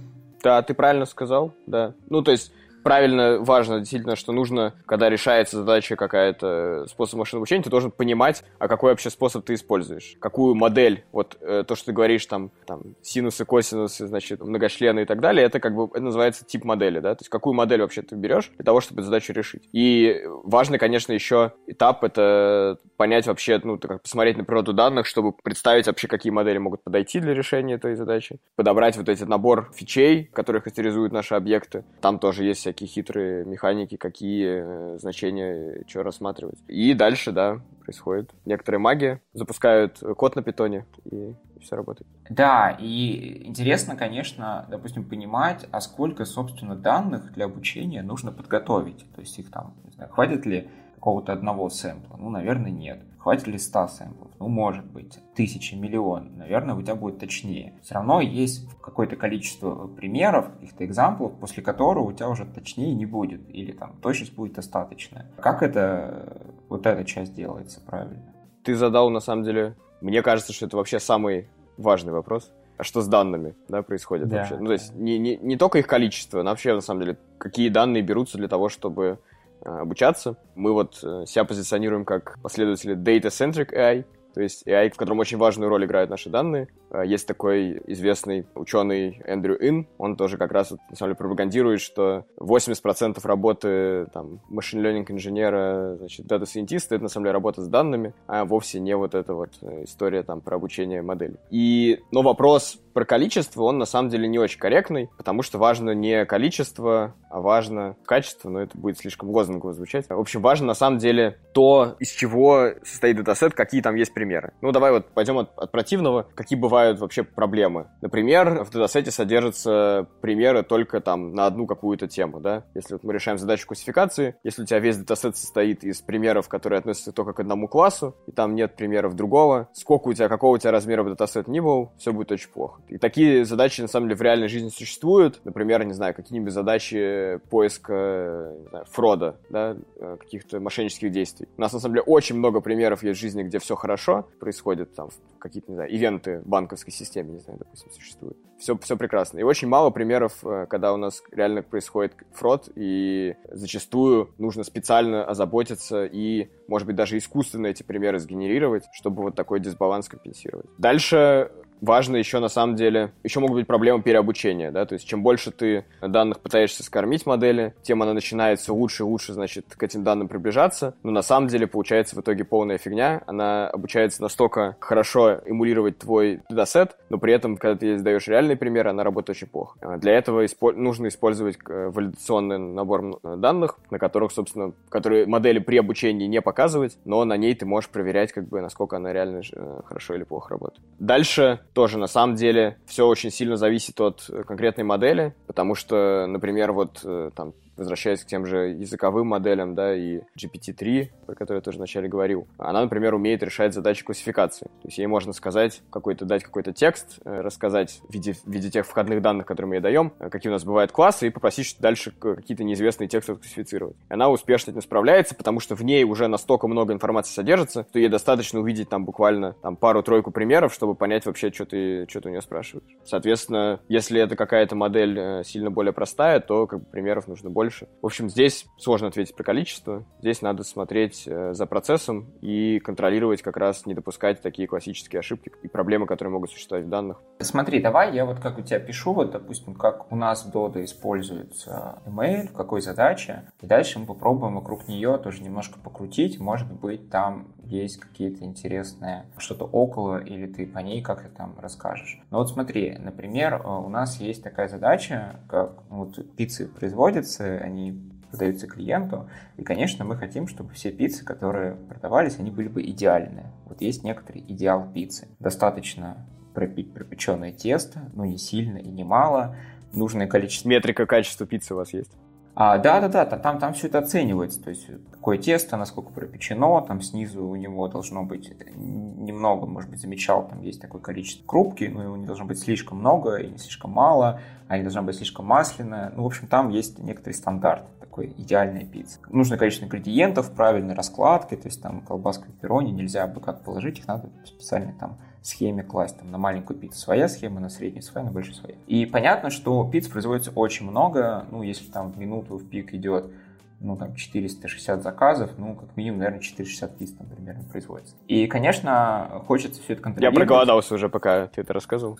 Да, 0.45 0.61
ты 0.61 0.75
правильно 0.75 1.05
сказал, 1.07 1.55
да. 1.65 1.95
Ну, 2.07 2.21
то 2.21 2.29
есть 2.29 2.53
правильно, 2.85 3.39
важно 3.39 3.79
действительно, 3.79 4.15
что 4.15 4.31
нужно, 4.31 4.75
когда 4.85 5.09
решается 5.09 5.57
задача 5.57 5.95
какая-то 5.95 6.85
способ 6.87 7.17
машинного 7.17 7.41
обучения, 7.41 7.63
ты 7.63 7.71
должен 7.71 7.89
понимать, 7.89 8.43
а 8.59 8.67
какой 8.67 8.91
вообще 8.91 9.09
способ 9.09 9.43
ты 9.43 9.55
используешь, 9.55 10.17
какую 10.19 10.53
модель, 10.53 11.03
вот 11.11 11.35
э, 11.41 11.63
то, 11.67 11.75
что 11.75 11.87
ты 11.87 11.93
говоришь, 11.93 12.23
там, 12.27 12.51
там, 12.67 12.83
синусы, 13.01 13.43
косинусы, 13.43 14.05
значит, 14.05 14.39
многочлены 14.39 14.99
и 14.99 15.05
так 15.05 15.19
далее, 15.19 15.47
это 15.47 15.59
как 15.59 15.73
бы, 15.73 15.85
это 15.85 15.99
называется 15.99 16.45
тип 16.45 16.63
модели, 16.63 16.99
да, 16.99 17.15
то 17.15 17.21
есть 17.21 17.29
какую 17.29 17.55
модель 17.55 17.81
вообще 17.81 18.03
ты 18.03 18.13
берешь 18.15 18.51
для 18.55 18.63
того, 18.63 18.81
чтобы 18.81 19.01
задачу 19.01 19.33
решить. 19.33 19.67
И 19.73 20.21
важный, 20.43 20.77
конечно, 20.77 21.11
еще 21.11 21.53
этап, 21.65 22.03
это 22.03 22.77
понять 22.97 23.25
вообще, 23.25 23.59
ну, 23.63 23.79
как 23.79 24.03
посмотреть 24.03 24.37
на 24.37 24.43
природу 24.43 24.73
данных, 24.73 25.07
чтобы 25.07 25.31
представить 25.31 25.87
вообще, 25.87 26.07
какие 26.07 26.31
модели 26.31 26.59
могут 26.59 26.83
подойти 26.83 27.19
для 27.19 27.33
решения 27.33 27.73
этой 27.73 27.95
задачи, 27.95 28.39
подобрать 28.55 28.95
вот 28.95 29.09
этот 29.09 29.27
набор 29.27 29.71
фичей, 29.73 30.25
которые 30.25 30.61
характеризуют 30.61 31.11
наши 31.11 31.33
объекты. 31.33 31.83
Там 31.99 32.19
тоже 32.19 32.43
есть 32.43 32.59
всякие 32.59 32.74
всякие 32.75 32.87
хитрые 32.87 33.45
механики, 33.45 33.95
какие 33.95 34.95
э, 34.95 34.97
значения, 34.99 35.83
что 35.87 36.03
рассматривать. 36.03 36.59
И 36.67 36.93
дальше, 36.93 37.31
да, 37.31 37.59
происходит 37.83 38.31
некоторая 38.45 38.79
магия. 38.79 39.21
Запускают 39.33 39.99
код 40.17 40.35
на 40.35 40.43
питоне, 40.43 40.85
и 41.05 41.33
все 41.61 41.75
работает. 41.75 42.07
Да, 42.29 42.75
и 42.79 43.47
интересно, 43.47 43.95
конечно, 43.95 44.65
допустим, 44.69 45.05
понимать, 45.05 45.65
а 45.71 45.81
сколько, 45.81 46.25
собственно, 46.25 46.75
данных 46.75 47.33
для 47.33 47.45
обучения 47.45 48.01
нужно 48.01 48.31
подготовить. 48.31 49.05
То 49.15 49.21
есть 49.21 49.39
их 49.39 49.49
там, 49.51 49.73
не 49.85 49.91
знаю, 49.91 50.11
хватит 50.11 50.45
ли 50.45 50.67
какого-то 50.95 51.33
одного 51.33 51.69
сэмпла? 51.69 52.17
Ну, 52.17 52.29
наверное, 52.29 52.71
нет. 52.71 52.99
Хватит 53.25 53.47
ли 53.47 53.57
100 53.57 53.87
сэмплов? 53.87 54.31
Ну, 54.37 54.49
может 54.49 54.85
быть. 54.85 55.17
Тысячи, 55.33 55.73
миллион. 55.73 56.37
Наверное, 56.37 56.75
у 56.75 56.83
тебя 56.83 56.93
будет 56.93 57.17
точнее. 57.17 57.73
Все 57.81 57.95
равно 57.95 58.21
есть 58.21 58.69
какое-то 58.79 59.15
количество 59.15 59.87
примеров, 59.87 60.51
каких-то 60.51 60.85
экзамплов, 60.85 61.33
после 61.39 61.63
которого 61.63 62.03
у 62.03 62.13
тебя 62.13 62.29
уже 62.29 62.45
точнее 62.45 62.93
не 62.93 63.07
будет. 63.07 63.41
Или 63.49 63.71
там 63.71 63.95
точность 63.99 64.35
будет 64.35 64.53
достаточная. 64.53 65.25
Как 65.39 65.63
это, 65.63 66.37
вот 66.69 66.85
эта 66.85 67.03
часть 67.03 67.33
делается 67.33 67.81
правильно? 67.81 68.31
Ты 68.63 68.75
задал, 68.75 69.09
на 69.09 69.21
самом 69.21 69.43
деле, 69.43 69.75
мне 70.01 70.21
кажется, 70.21 70.53
что 70.53 70.67
это 70.67 70.77
вообще 70.77 70.99
самый 70.99 71.47
важный 71.77 72.11
вопрос. 72.11 72.51
А 72.77 72.83
что 72.83 73.01
с 73.01 73.07
данными, 73.07 73.55
да, 73.67 73.81
происходит 73.81 74.27
да. 74.27 74.37
вообще? 74.37 74.57
Ну, 74.57 74.67
то 74.67 74.73
есть 74.73 74.93
не, 74.93 75.17
не, 75.17 75.37
не 75.37 75.57
только 75.57 75.79
их 75.79 75.87
количество, 75.87 76.43
но 76.43 76.51
вообще, 76.51 76.75
на 76.75 76.81
самом 76.81 77.01
деле, 77.01 77.17
какие 77.39 77.69
данные 77.69 78.03
берутся 78.03 78.37
для 78.37 78.47
того, 78.47 78.69
чтобы 78.69 79.17
обучаться. 79.65 80.37
Мы 80.55 80.73
вот 80.73 80.99
э, 81.03 81.25
себя 81.25 81.43
позиционируем 81.43 82.05
как 82.05 82.37
последователи 82.41 82.95
Data-Centric 82.95 83.73
AI, 83.73 84.05
то 84.33 84.41
есть 84.41 84.67
AI, 84.67 84.89
в 84.89 84.97
котором 84.97 85.19
очень 85.19 85.37
важную 85.37 85.69
роль 85.69 85.85
играют 85.85 86.09
наши 86.09 86.29
данные. 86.29 86.67
Э, 86.91 87.03
есть 87.05 87.27
такой 87.27 87.81
известный 87.87 88.45
ученый 88.53 89.21
Эндрю 89.25 89.57
Ын, 89.59 89.87
он 89.97 90.15
тоже 90.17 90.37
как 90.37 90.51
раз, 90.51 90.71
на 90.71 90.95
самом 90.95 91.11
деле, 91.11 91.15
пропагандирует, 91.15 91.81
что 91.81 92.25
80% 92.37 93.19
работы 93.23 94.07
там, 94.13 94.41
machine 94.49 94.85
learning 94.85 95.05
инженера, 95.09 95.95
значит, 95.97 96.27
дата-сайентиста, 96.27 96.95
это 96.95 97.03
на 97.03 97.09
самом 97.09 97.25
деле 97.25 97.33
работа 97.33 97.61
с 97.61 97.67
данными, 97.67 98.13
а 98.27 98.45
вовсе 98.45 98.79
не 98.79 98.95
вот 98.95 99.15
эта 99.15 99.33
вот 99.33 99.51
история 99.83 100.23
там 100.23 100.41
про 100.41 100.57
обучение 100.57 101.01
модели. 101.01 101.35
И, 101.49 102.01
но 102.11 102.21
вопрос 102.21 102.79
про 102.95 103.03
количество, 103.03 103.63
он 103.63 103.77
на 103.77 103.85
самом 103.85 104.07
деле 104.07 104.25
не 104.25 104.39
очень 104.39 104.57
корректный, 104.57 105.09
потому 105.17 105.41
что 105.41 105.57
важно 105.57 105.91
не 105.91 106.25
количество, 106.25 107.13
а 107.29 107.41
важно 107.41 107.97
качество, 108.05 108.49
но 108.49 108.61
это 108.61 108.77
будет 108.77 108.97
слишком 108.97 109.29
лозунгово 109.31 109.73
звучать. 109.73 110.07
В 110.07 110.17
общем, 110.17 110.41
важно 110.41 110.67
на 110.67 110.75
самом 110.75 110.99
деле 110.99 111.37
то, 111.53 111.97
из 111.99 112.11
чего 112.11 112.69
состоит 112.85 113.17
датасет, 113.17 113.53
какие 113.53 113.81
там 113.81 113.95
есть 113.95 114.13
примеры. 114.13 114.53
Ну, 114.61 114.71
давай 114.71 114.93
вот 114.93 115.07
пойдем 115.09 115.39
от, 115.39 115.51
от 115.57 115.73
противного. 115.73 116.25
Какие 116.35 116.57
бывают 116.57 116.99
вообще 116.99 117.23
проблемы? 117.23 117.87
Например, 117.99 118.63
в 118.63 118.71
датасете 118.71 119.11
содержатся 119.11 120.07
примеры 120.21 120.63
только 120.63 121.01
там 121.01 121.33
на 121.33 121.47
одну 121.47 121.67
какую-то 121.67 122.07
тему, 122.07 122.39
да? 122.39 122.63
Если 122.75 122.93
вот 122.93 123.03
мы 123.03 123.11
решаем 123.11 123.37
задачу 123.37 123.67
классификации, 123.67 124.37
если 124.45 124.61
у 124.61 124.65
тебя 124.65 124.79
весь 124.79 124.95
датасет 124.95 125.35
состоит 125.35 125.83
из 125.83 125.99
примеров, 125.99 126.47
которые 126.47 126.79
относятся 126.79 127.11
только 127.11 127.33
к 127.33 127.41
одному 127.41 127.67
классу, 127.67 128.15
и 128.25 128.31
там 128.31 128.55
нет 128.55 128.77
примеров 128.77 129.15
другого, 129.15 129.67
сколько 129.73 130.07
у 130.07 130.13
тебя, 130.13 130.29
какого 130.29 130.55
у 130.55 130.57
тебя 130.57 130.71
размера 130.71 131.03
датасет 131.03 131.49
ни 131.49 131.59
был, 131.59 131.91
все 131.97 132.13
будет 132.13 132.31
очень 132.31 132.49
плохо. 132.49 132.79
И 132.89 132.97
такие 132.97 133.45
задачи, 133.45 133.81
на 133.81 133.87
самом 133.87 134.07
деле, 134.07 134.17
в 134.17 134.21
реальной 134.21 134.47
жизни 134.47 134.69
существуют. 134.69 135.41
Например, 135.43 135.83
не 135.83 135.93
знаю, 135.93 136.13
какие-нибудь 136.13 136.53
задачи 136.53 137.39
поиска 137.49 138.53
знаю, 138.69 138.85
фрода, 138.89 139.37
да, 139.49 139.77
э, 139.97 140.17
каких-то 140.19 140.59
мошеннических 140.59 141.11
действий. 141.11 141.47
У 141.57 141.61
нас, 141.61 141.73
на 141.73 141.79
самом 141.79 141.95
деле, 141.95 142.03
очень 142.03 142.35
много 142.35 142.61
примеров 142.61 143.03
есть 143.03 143.17
в 143.17 143.21
жизни, 143.21 143.43
где 143.43 143.59
все 143.59 143.75
хорошо 143.75 144.27
происходит, 144.39 144.93
там, 144.95 145.09
какие-то, 145.39 145.71
не 145.71 145.75
знаю, 145.75 145.91
ивенты 145.91 146.39
в 146.39 146.47
банковской 146.47 146.93
системе, 146.93 147.33
не 147.33 147.39
знаю, 147.39 147.59
допустим, 147.59 147.91
существуют. 147.91 148.37
Все, 148.59 148.77
все 148.77 148.97
прекрасно. 148.97 149.39
И 149.39 149.43
очень 149.43 149.67
мало 149.67 149.89
примеров, 149.89 150.33
э, 150.43 150.65
когда 150.69 150.93
у 150.93 150.97
нас 150.97 151.21
реально 151.31 151.63
происходит 151.63 152.13
фрод, 152.33 152.69
и 152.75 153.35
зачастую 153.51 154.29
нужно 154.37 154.63
специально 154.63 155.25
озаботиться 155.25 156.05
и, 156.05 156.49
может 156.67 156.87
быть, 156.87 156.95
даже 156.95 157.17
искусственно 157.17 157.67
эти 157.67 157.83
примеры 157.83 158.19
сгенерировать, 158.19 158.83
чтобы 158.93 159.23
вот 159.23 159.35
такой 159.35 159.59
дисбаланс 159.59 160.07
компенсировать. 160.07 160.67
Дальше 160.77 161.51
важно 161.81 162.17
еще 162.17 162.39
на 162.39 162.47
самом 162.47 162.75
деле, 162.75 163.11
еще 163.23 163.39
могут 163.39 163.57
быть 163.57 163.67
проблемы 163.67 164.01
переобучения, 164.01 164.71
да, 164.71 164.85
то 164.85 164.93
есть 164.93 165.07
чем 165.07 165.23
больше 165.23 165.51
ты 165.51 165.85
данных 166.01 166.39
пытаешься 166.39 166.83
скормить 166.83 167.25
модели, 167.25 167.73
тем 167.81 168.01
она 168.01 168.13
начинается 168.13 168.73
лучше 168.73 169.03
и 169.03 169.05
лучше, 169.05 169.33
значит, 169.33 169.65
к 169.75 169.83
этим 169.83 170.03
данным 170.03 170.27
приближаться, 170.27 170.95
но 171.03 171.11
на 171.11 171.21
самом 171.21 171.47
деле 171.47 171.67
получается 171.67 172.15
в 172.15 172.21
итоге 172.21 172.43
полная 172.43 172.77
фигня, 172.77 173.21
она 173.27 173.67
обучается 173.69 174.21
настолько 174.21 174.75
хорошо 174.79 175.41
эмулировать 175.45 175.99
твой 175.99 176.41
датасет, 176.49 176.97
но 177.09 177.17
при 177.17 177.33
этом, 177.33 177.57
когда 177.57 177.77
ты 177.77 177.99
даешь 177.99 178.27
реальный 178.27 178.55
пример, 178.55 178.87
она 178.87 179.03
работает 179.03 179.37
очень 179.37 179.47
плохо. 179.47 179.77
А 179.81 179.97
для 179.97 180.13
этого 180.13 180.45
испо- 180.45 180.73
нужно 180.73 181.07
использовать 181.07 181.57
э, 181.67 181.89
валидационный 181.89 182.57
набор 182.57 183.19
данных, 183.23 183.77
на 183.89 183.99
которых, 183.99 184.31
собственно, 184.31 184.73
которые 184.89 185.25
модели 185.25 185.59
при 185.59 185.77
обучении 185.77 186.27
не 186.27 186.41
показывать, 186.41 186.97
но 187.05 187.23
на 187.25 187.37
ней 187.37 187.55
ты 187.55 187.65
можешь 187.65 187.89
проверять, 187.89 188.31
как 188.31 188.47
бы, 188.47 188.61
насколько 188.61 188.97
она 188.97 189.13
реально 189.13 189.41
э, 189.51 189.81
хорошо 189.85 190.15
или 190.15 190.23
плохо 190.23 190.51
работает. 190.51 190.81
Дальше 190.99 191.59
тоже, 191.75 191.99
на 191.99 192.07
самом 192.07 192.35
деле, 192.35 192.77
все 192.87 193.05
очень 193.05 193.29
сильно 193.29 193.57
зависит 193.57 194.01
от 194.01 194.25
э, 194.29 194.43
конкретной 194.43 194.85
модели, 194.85 195.35
потому 195.45 195.75
что, 195.75 196.25
например, 196.25 196.71
вот 196.71 197.05
там 197.35 197.53
возвращаясь 197.77 198.23
к 198.23 198.27
тем 198.27 198.45
же 198.45 198.69
языковым 198.69 199.27
моделям, 199.27 199.75
да, 199.75 199.95
и 199.95 200.21
GPT-3, 200.39 201.09
про 201.25 201.35
который 201.35 201.57
я 201.57 201.61
тоже 201.61 201.77
вначале 201.77 202.07
говорил, 202.07 202.47
она, 202.57 202.81
например, 202.81 203.13
умеет 203.13 203.43
решать 203.43 203.73
задачи 203.73 204.03
классификации. 204.03 204.65
То 204.65 204.87
есть 204.87 204.97
ей 204.97 205.07
можно 205.07 205.33
сказать, 205.33 205.81
какой-то, 205.89 206.25
дать 206.25 206.43
какой-то 206.43 206.73
текст, 206.73 207.19
э, 207.25 207.41
рассказать 207.41 208.01
в 208.07 208.13
виде, 208.13 208.33
в 208.33 208.47
виде 208.47 208.69
тех 208.69 208.85
входных 208.85 209.21
данных, 209.21 209.45
которые 209.45 209.69
мы 209.69 209.75
ей 209.75 209.81
даем, 209.81 210.13
э, 210.19 210.29
какие 210.29 210.49
у 210.49 210.53
нас 210.53 210.63
бывают 210.63 210.91
классы, 210.91 211.27
и 211.27 211.29
попросить 211.29 211.77
дальше 211.79 212.11
какие-то 212.11 212.63
неизвестные 212.63 213.07
тексты 213.07 213.35
классифицировать. 213.35 213.95
Она 214.09 214.29
успешно 214.29 214.71
этим 214.71 214.81
справляется, 214.81 215.35
потому 215.35 215.59
что 215.59 215.75
в 215.75 215.83
ней 215.83 216.03
уже 216.03 216.27
настолько 216.27 216.67
много 216.67 216.93
информации 216.93 217.33
содержится, 217.33 217.85
что 217.89 217.99
ей 217.99 218.09
достаточно 218.09 218.59
увидеть 218.59 218.89
там 218.89 219.05
буквально 219.05 219.53
там 219.61 219.75
пару-тройку 219.75 220.31
примеров, 220.31 220.73
чтобы 220.73 220.95
понять 220.95 221.25
вообще, 221.25 221.51
что 221.51 221.65
ты, 221.65 222.05
что 222.09 222.21
ты 222.21 222.29
у 222.29 222.31
нее 222.31 222.41
спрашиваешь. 222.41 222.87
Соответственно, 223.03 223.79
если 223.87 224.21
это 224.21 224.35
какая-то 224.35 224.75
модель 224.75 225.17
э, 225.17 225.43
сильно 225.43 225.71
более 225.71 225.93
простая, 225.93 226.39
то 226.39 226.67
как 226.67 226.79
бы 226.79 226.85
примеров 226.85 227.27
нужно 227.27 227.49
больше 227.49 227.64
больше. 227.65 227.87
В 228.01 228.05
общем, 228.05 228.29
здесь 228.29 228.65
сложно 228.77 229.07
ответить 229.07 229.35
про 229.35 229.43
количество. 229.43 230.05
Здесь 230.19 230.41
надо 230.41 230.63
смотреть 230.63 231.23
э, 231.27 231.53
за 231.53 231.65
процессом 231.65 232.27
и 232.41 232.79
контролировать 232.79 233.41
как 233.41 233.57
раз, 233.57 233.85
не 233.85 233.93
допускать 233.93 234.41
такие 234.41 234.67
классические 234.67 235.19
ошибки 235.19 235.51
и 235.63 235.67
проблемы, 235.67 236.05
которые 236.05 236.31
могут 236.33 236.51
существовать 236.51 236.85
в 236.85 236.89
данных. 236.89 237.21
Смотри, 237.39 237.81
давай 237.81 238.13
я 238.15 238.25
вот 238.25 238.39
как 238.39 238.57
у 238.57 238.61
тебя 238.61 238.79
пишу, 238.79 239.13
вот, 239.13 239.31
допустим, 239.31 239.75
как 239.75 240.11
у 240.11 240.15
нас 240.15 240.49
Dodo 240.51 240.83
используется 240.83 242.01
email, 242.05 242.47
в 242.47 242.53
какой 242.53 242.81
задаче, 242.81 243.51
и 243.61 243.67
дальше 243.67 243.99
мы 243.99 244.05
попробуем 244.05 244.55
вокруг 244.55 244.87
нее 244.87 245.17
тоже 245.17 245.43
немножко 245.43 245.79
покрутить. 245.79 246.39
Может 246.39 246.71
быть, 246.71 247.09
там 247.09 247.55
есть 247.65 247.97
какие-то 247.97 248.43
интересные 248.43 249.25
что-то 249.37 249.65
около, 249.65 250.17
или 250.17 250.47
ты 250.47 250.65
по 250.65 250.79
ней 250.79 251.01
как-то 251.01 251.29
там 251.29 251.55
расскажешь. 251.59 252.21
Но 252.31 252.39
вот 252.39 252.49
смотри, 252.49 252.97
например, 252.97 253.55
э, 253.55 253.67
у 253.67 253.89
нас 253.89 254.19
есть 254.19 254.43
такая 254.43 254.67
задача, 254.67 255.39
как 255.47 255.83
вот 255.89 256.35
пиццы 256.35 256.67
производятся, 256.67 257.57
они 257.57 257.99
продаются 258.29 258.67
клиенту, 258.67 259.29
и, 259.57 259.63
конечно, 259.63 260.03
мы 260.03 260.17
хотим, 260.17 260.47
чтобы 260.47 260.73
все 260.73 260.91
пиццы, 260.91 261.23
которые 261.23 261.75
продавались, 261.75 262.37
они 262.39 262.51
были 262.51 262.67
бы 262.67 262.83
идеальные. 262.83 263.51
Вот 263.65 263.81
есть 263.81 264.03
некоторый 264.03 264.41
идеал 264.41 264.91
пиццы. 264.91 265.27
Достаточно 265.39 266.25
пропить 266.53 266.93
пропеченное 266.93 267.51
тесто, 267.51 268.09
но 268.13 268.25
не 268.25 268.37
сильно 268.37 268.77
и 268.77 268.89
не 268.89 269.03
мало, 269.03 269.55
нужное 269.93 270.27
количество... 270.27 270.69
Метрика 270.69 271.05
качества 271.05 271.45
пиццы 271.45 271.73
у 271.73 271.77
вас 271.77 271.93
есть? 271.93 272.11
А, 272.57 272.77
да, 272.77 273.01
да, 273.01 273.09
да, 273.09 273.25
там, 273.25 273.59
там 273.59 273.73
все 273.73 273.87
это 273.87 273.99
оценивается, 273.99 274.63
то 274.63 274.69
есть 274.69 274.87
какое 275.11 275.37
тесто, 275.37 275.75
насколько 275.75 276.13
пропечено, 276.13 276.79
там 276.81 277.01
снизу 277.01 277.45
у 277.45 277.55
него 277.57 277.89
должно 277.89 278.23
быть 278.23 278.53
немного, 278.75 279.65
может 279.65 279.89
быть, 279.89 279.99
замечал, 279.99 280.47
там 280.47 280.61
есть 280.61 280.79
такое 280.79 281.01
количество 281.01 281.45
крупки, 281.45 281.83
но 281.83 282.03
его 282.03 282.15
не 282.15 282.25
должно 282.25 282.45
быть 282.45 282.57
слишком 282.57 282.99
много 282.99 283.35
и 283.35 283.49
не 283.49 283.57
слишком 283.57 283.91
мало, 283.91 284.39
а 284.69 284.77
не 284.77 284.83
должна 284.83 285.01
быть 285.01 285.17
слишком 285.17 285.45
масляная. 285.45 286.13
Ну, 286.15 286.23
в 286.23 286.27
общем, 286.27 286.47
там 286.47 286.69
есть 286.69 286.97
некоторый 286.97 287.33
стандарт 287.33 287.83
такой 287.99 288.33
идеальная 288.37 288.85
пицца. 288.85 289.19
Нужное 289.27 289.57
количество 289.57 289.85
ингредиентов, 289.85 290.49
правильной 290.53 290.95
раскладки, 290.95 291.57
то 291.57 291.67
есть 291.67 291.81
там 291.81 291.99
колбаска, 291.99 292.45
пепперони, 292.45 292.91
нельзя 292.91 293.27
бы 293.27 293.41
как 293.41 293.65
положить, 293.65 293.99
их 293.99 294.07
надо 294.07 294.29
специально 294.45 294.93
там 294.97 295.17
схеме 295.47 295.83
класть. 295.83 296.17
Там, 296.17 296.31
на 296.31 296.37
маленькую 296.37 296.77
пиццу 296.77 296.99
своя 296.99 297.27
схема, 297.27 297.59
на 297.59 297.69
среднюю 297.69 298.01
своя, 298.01 298.25
на 298.25 298.31
большую 298.31 298.55
своя. 298.55 298.75
И 298.87 299.05
понятно, 299.05 299.49
что 299.49 299.87
пиц 299.89 300.07
производится 300.07 300.51
очень 300.51 300.89
много. 300.89 301.45
Ну, 301.51 301.63
если 301.63 301.85
там 301.91 302.11
в 302.11 302.17
минуту 302.17 302.57
в 302.57 302.67
пик 302.67 302.93
идет 302.93 303.31
ну, 303.79 303.97
там, 303.97 304.15
460 304.15 305.03
заказов, 305.03 305.51
ну, 305.57 305.75
как 305.75 305.95
минимум, 305.95 306.19
наверное, 306.19 306.41
460 306.41 306.97
пиц 306.97 307.11
там 307.11 307.27
примерно 307.27 307.63
производится. 307.63 308.15
И, 308.27 308.47
конечно, 308.47 309.43
хочется 309.47 309.81
все 309.81 309.93
это 309.93 310.01
контролировать. 310.01 310.33
Я 310.33 310.45
проголодался 310.45 310.95
уже, 310.95 311.09
пока 311.09 311.47
ты 311.47 311.61
это 311.61 311.73
рассказывал. 311.73 312.19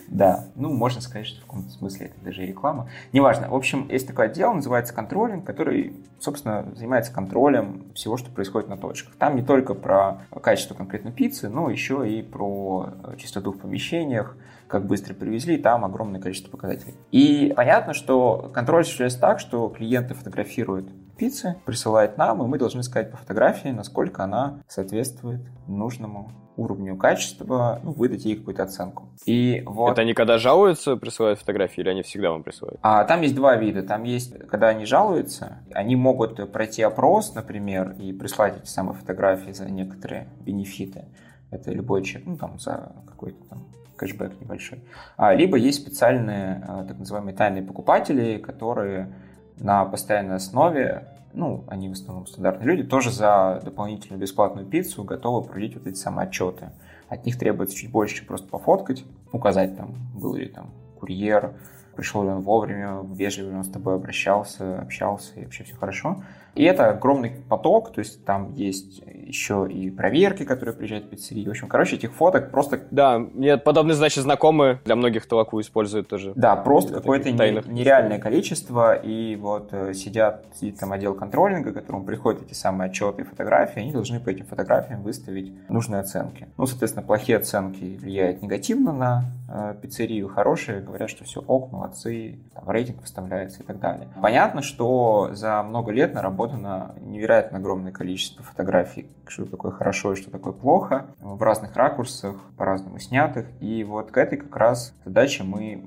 Да, 0.09 0.47
ну, 0.55 0.73
можно 0.73 1.01
сказать, 1.01 1.27
что 1.27 1.41
в 1.41 1.45
каком-то 1.45 1.71
смысле 1.71 2.07
это 2.07 2.25
даже 2.25 2.45
и 2.45 2.47
реклама. 2.47 2.89
Неважно. 3.13 3.49
В 3.49 3.55
общем, 3.55 3.89
есть 3.91 4.07
такое 4.07 4.27
отдел, 4.27 4.55
называется 4.55 4.95
контролинг, 4.95 5.45
который, 5.45 6.05
собственно, 6.19 6.73
занимается 6.75 7.13
контролем 7.13 7.93
всего, 7.95 8.17
что 8.17 8.31
происходит 8.31 8.69
на 8.69 8.77
точках. 8.77 9.15
Там 9.17 9.37
не 9.37 9.43
только 9.43 9.75
про 9.75 10.23
качество 10.43 10.75
конкретной 10.75 11.13
пиццы, 11.13 11.49
но 11.49 11.71
еще 11.71 12.09
и 12.09 12.23
про 12.23 12.89
э, 13.05 13.17
чистоту 13.17 13.53
в 13.53 13.59
помещениях, 13.59 14.37
как 14.69 14.87
быстро 14.87 15.15
привезли, 15.15 15.59
там 15.59 15.85
огромное 15.85 16.21
количество 16.21 16.51
показателей. 16.51 16.95
И 17.11 17.53
понятно, 17.55 17.95
что 17.95 18.51
контроль 18.55 18.83
осуществляется 18.83 19.21
так, 19.21 19.41
что 19.41 19.69
клиенты 19.69 20.15
фотографируют 20.15 20.89
пиццы, 21.17 21.57
присылают 21.65 22.17
нам, 22.19 22.43
и 22.43 22.47
мы 22.47 22.59
должны 22.59 22.83
сказать 22.83 23.11
по 23.11 23.17
фотографии, 23.17 23.69
насколько 23.69 24.25
она 24.25 24.61
соответствует 24.69 25.41
нужному 25.67 26.31
уровню 26.57 26.97
качества, 26.97 27.81
ну, 27.83 27.93
выдать 27.93 28.25
ей 28.25 28.37
какую-то 28.37 28.65
оценку. 28.65 29.09
И 29.25 29.63
вот... 29.67 29.93
Это 29.93 30.03
они 30.03 30.15
когда 30.15 30.39
жалуются, 30.39 30.97
присылают 30.97 31.39
фотографии, 31.39 31.81
или 31.81 31.91
они 31.91 32.03
всегда 32.03 32.31
вам 32.31 32.43
присылают? 32.43 32.79
А, 32.83 33.05
там 33.05 33.23
есть 33.23 33.35
два 33.35 33.57
вида. 33.57 33.83
Там 33.83 34.05
есть, 34.05 34.39
когда 34.49 34.69
они 34.69 34.85
жалуются, 34.87 35.59
они 35.73 35.97
могут 35.97 36.53
пройти 36.53 36.83
опрос, 36.83 37.35
например, 37.35 37.95
и 37.99 38.13
прислать 38.13 38.57
эти 38.57 38.69
самые 38.69 38.95
фотографии 38.95 39.53
за 39.53 39.71
некоторые 39.71 40.29
бенефиты. 40.41 41.05
Это 41.51 41.71
любой 41.71 42.03
человек, 42.03 42.29
ну, 42.29 42.37
там, 42.37 42.59
за 42.59 42.93
какой-то 43.07 43.43
там 43.49 43.67
кэшбэк 43.97 44.41
небольшой. 44.41 44.81
А, 45.17 45.35
либо 45.35 45.57
есть 45.57 45.83
специальные 45.83 46.65
а, 46.67 46.85
так 46.85 46.99
называемые 46.99 47.35
тайные 47.35 47.63
покупатели, 47.63 48.39
которые 48.39 49.13
на 49.59 49.85
постоянной 49.85 50.37
основе 50.37 51.09
ну, 51.37 51.65
они 51.69 51.89
в 51.89 51.93
основном 51.93 52.27
стандартные 52.27 52.67
люди, 52.67 52.83
тоже 52.83 53.11
за 53.13 53.61
дополнительную 53.63 54.21
бесплатную 54.21 54.67
пиццу 54.67 55.05
готовы 55.05 55.47
проводить 55.47 55.77
вот 55.77 55.87
эти 55.87 55.97
самые 55.97 56.27
отчеты. 56.27 56.71
От 57.09 57.27
них 57.27 57.39
требуется 57.39 57.77
чуть 57.77 57.91
больше, 57.91 58.17
чем 58.17 58.27
просто 58.27 58.49
пофоткать, 58.49 59.05
указать 59.33 59.77
там, 59.77 59.95
был 60.15 60.35
ли 60.35 60.49
там 60.49 60.71
курьер, 60.99 61.53
пришел 61.95 62.23
ли 62.25 62.31
он 62.31 62.41
вовремя, 62.41 63.03
вежливо 63.05 63.51
ли 63.51 63.57
он 63.57 63.65
с 63.65 63.69
тобой 63.69 63.97
обращался, 63.97 64.81
общался, 64.81 65.39
и 65.39 65.45
вообще 65.45 65.65
все 65.65 65.77
хорошо. 65.77 66.23
И 66.57 66.65
это 66.65 66.89
огромный 66.89 67.33
поток, 67.49 67.93
то 67.93 67.99
есть 68.01 68.25
там 68.25 68.55
есть 68.55 69.03
еще 69.27 69.69
и 69.69 69.91
проверки, 69.91 70.45
которые 70.45 70.75
приезжают 70.75 71.07
в 71.07 71.09
пиццерии. 71.11 71.45
В 71.45 71.51
общем, 71.51 71.69
короче, 71.69 71.97
этих 71.97 72.13
фоток 72.13 72.51
просто... 72.51 72.81
Да, 72.91 73.19
мне 73.19 73.59
подобные 73.59 73.95
задачи 73.95 74.21
знакомы, 74.21 74.81
для 74.85 74.97
многих 74.97 75.27
толоку 75.27 75.61
используют 75.61 76.09
тоже. 76.09 76.33
Да, 76.35 76.57
просто 76.57 76.95
какое-то 76.95 77.31
нереальное 77.31 78.19
количество, 78.19 78.95
и 78.95 79.37
вот 79.37 79.69
э, 79.73 79.93
сидят, 79.95 80.47
сидит 80.55 80.79
там 80.79 80.93
отдел 80.93 81.15
контролинга, 81.15 81.73
которому 81.73 82.05
приходят 82.05 82.43
эти 82.43 82.55
самые 82.55 82.89
отчеты 82.89 83.23
и 83.23 83.25
фотографии, 83.25 83.81
они 83.81 83.93
должны 83.93 84.21
по 84.21 84.31
этим 84.31 84.47
фотографиям 84.47 85.03
выставить 85.03 85.53
нужные 85.69 86.01
оценки. 86.01 86.49
Ну, 86.57 86.67
соответственно, 86.67 87.05
плохие 87.05 87.39
оценки 87.39 87.99
влияют 88.01 88.43
негативно 88.43 88.93
на 88.93 89.25
э, 89.49 89.75
пиццерию, 89.83 90.29
хорошие 90.29 90.81
говорят, 90.81 91.11
что 91.11 91.25
все 91.25 91.41
ок, 91.41 91.73
молодцы, 91.73 92.39
там, 92.55 92.71
рейтинг 92.71 93.03
выставляется 93.03 93.63
и 93.63 93.67
так 93.67 93.79
далее. 93.79 94.09
Понятно, 94.23 94.63
что 94.63 95.31
за 95.33 95.63
много 95.63 95.93
лет 95.93 96.15
наработано 96.15 96.46
наработано 96.47 96.95
невероятно 97.01 97.59
огромное 97.59 97.93
количество 97.93 98.45
фотографий, 98.45 99.11
что 99.27 99.45
такое 99.47 99.73
хорошо 99.73 100.13
и 100.13 100.17
что 100.17 100.31
такое 100.31 100.53
плохо, 100.53 101.07
в 101.21 101.43
разных 101.43 101.77
ракурсах, 101.77 102.37
по-разному 102.57 102.99
снятых. 102.99 103.47
И 103.61 103.85
вот 103.85 104.11
к 104.11 104.17
этой 104.19 104.39
как 104.39 104.57
раз 104.57 104.95
задаче 105.05 105.43
мы 105.43 105.85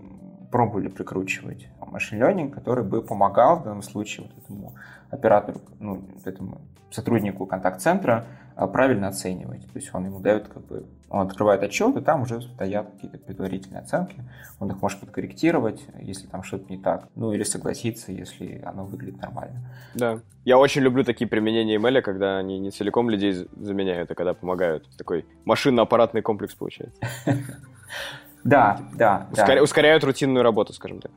пробовали 0.52 0.88
прикручивать 0.88 1.68
машин 1.92 2.52
который 2.52 2.84
бы 2.84 3.02
помогал 3.02 3.60
в 3.60 3.64
данном 3.64 3.82
случае 3.82 4.28
вот 4.28 4.44
этому 4.44 4.74
оператору, 5.10 5.60
ну, 5.80 6.04
этому 6.26 6.62
сотруднику 6.92 7.46
контакт-центра 7.46 8.26
правильно 8.68 9.08
оценивать. 9.08 9.62
То 9.62 9.80
есть 9.80 9.90
он 9.94 10.06
ему 10.06 10.20
дает 10.20 10.48
как 10.48 10.66
бы, 10.66 10.86
он 11.10 11.28
открывает 11.28 11.64
отчет, 11.64 11.96
и 11.96 12.02
там 12.02 12.24
уже 12.24 12.42
стоят 12.42 12.92
какие-то 12.92 13.18
предварительные 13.18 13.82
оценки. 13.82 14.16
Он 14.60 14.70
их 14.72 14.82
может 14.82 15.00
подкорректировать, 15.00 15.82
если 16.00 16.28
там 16.28 16.44
что-то 16.44 16.72
не 16.72 16.78
так. 16.78 17.08
Ну 17.16 17.32
или 17.32 17.44
согласиться, 17.44 18.12
если 18.12 18.62
оно 18.66 18.86
выглядит 18.86 19.22
нормально. 19.22 19.60
Да. 19.94 20.20
Я 20.46 20.58
очень 20.58 20.82
люблю 20.82 21.04
такие 21.04 21.28
применения 21.28 21.78
ML, 21.78 22.02
когда 22.02 22.38
они 22.38 22.60
не 22.60 22.72
целиком 22.72 23.10
людей 23.10 23.48
заменяют, 23.56 24.12
а 24.12 24.16
когда 24.16 24.34
помогают. 24.34 24.90
Такой 24.98 25.26
машинно-аппаратный 25.46 26.22
комплекс 26.22 26.56
получается. 26.56 27.00
Да, 28.44 28.80
да. 28.94 29.28
Ускоряют 29.62 30.04
рутинную 30.06 30.44
работу, 30.44 30.72
скажем 30.72 31.02
так. 31.02 31.12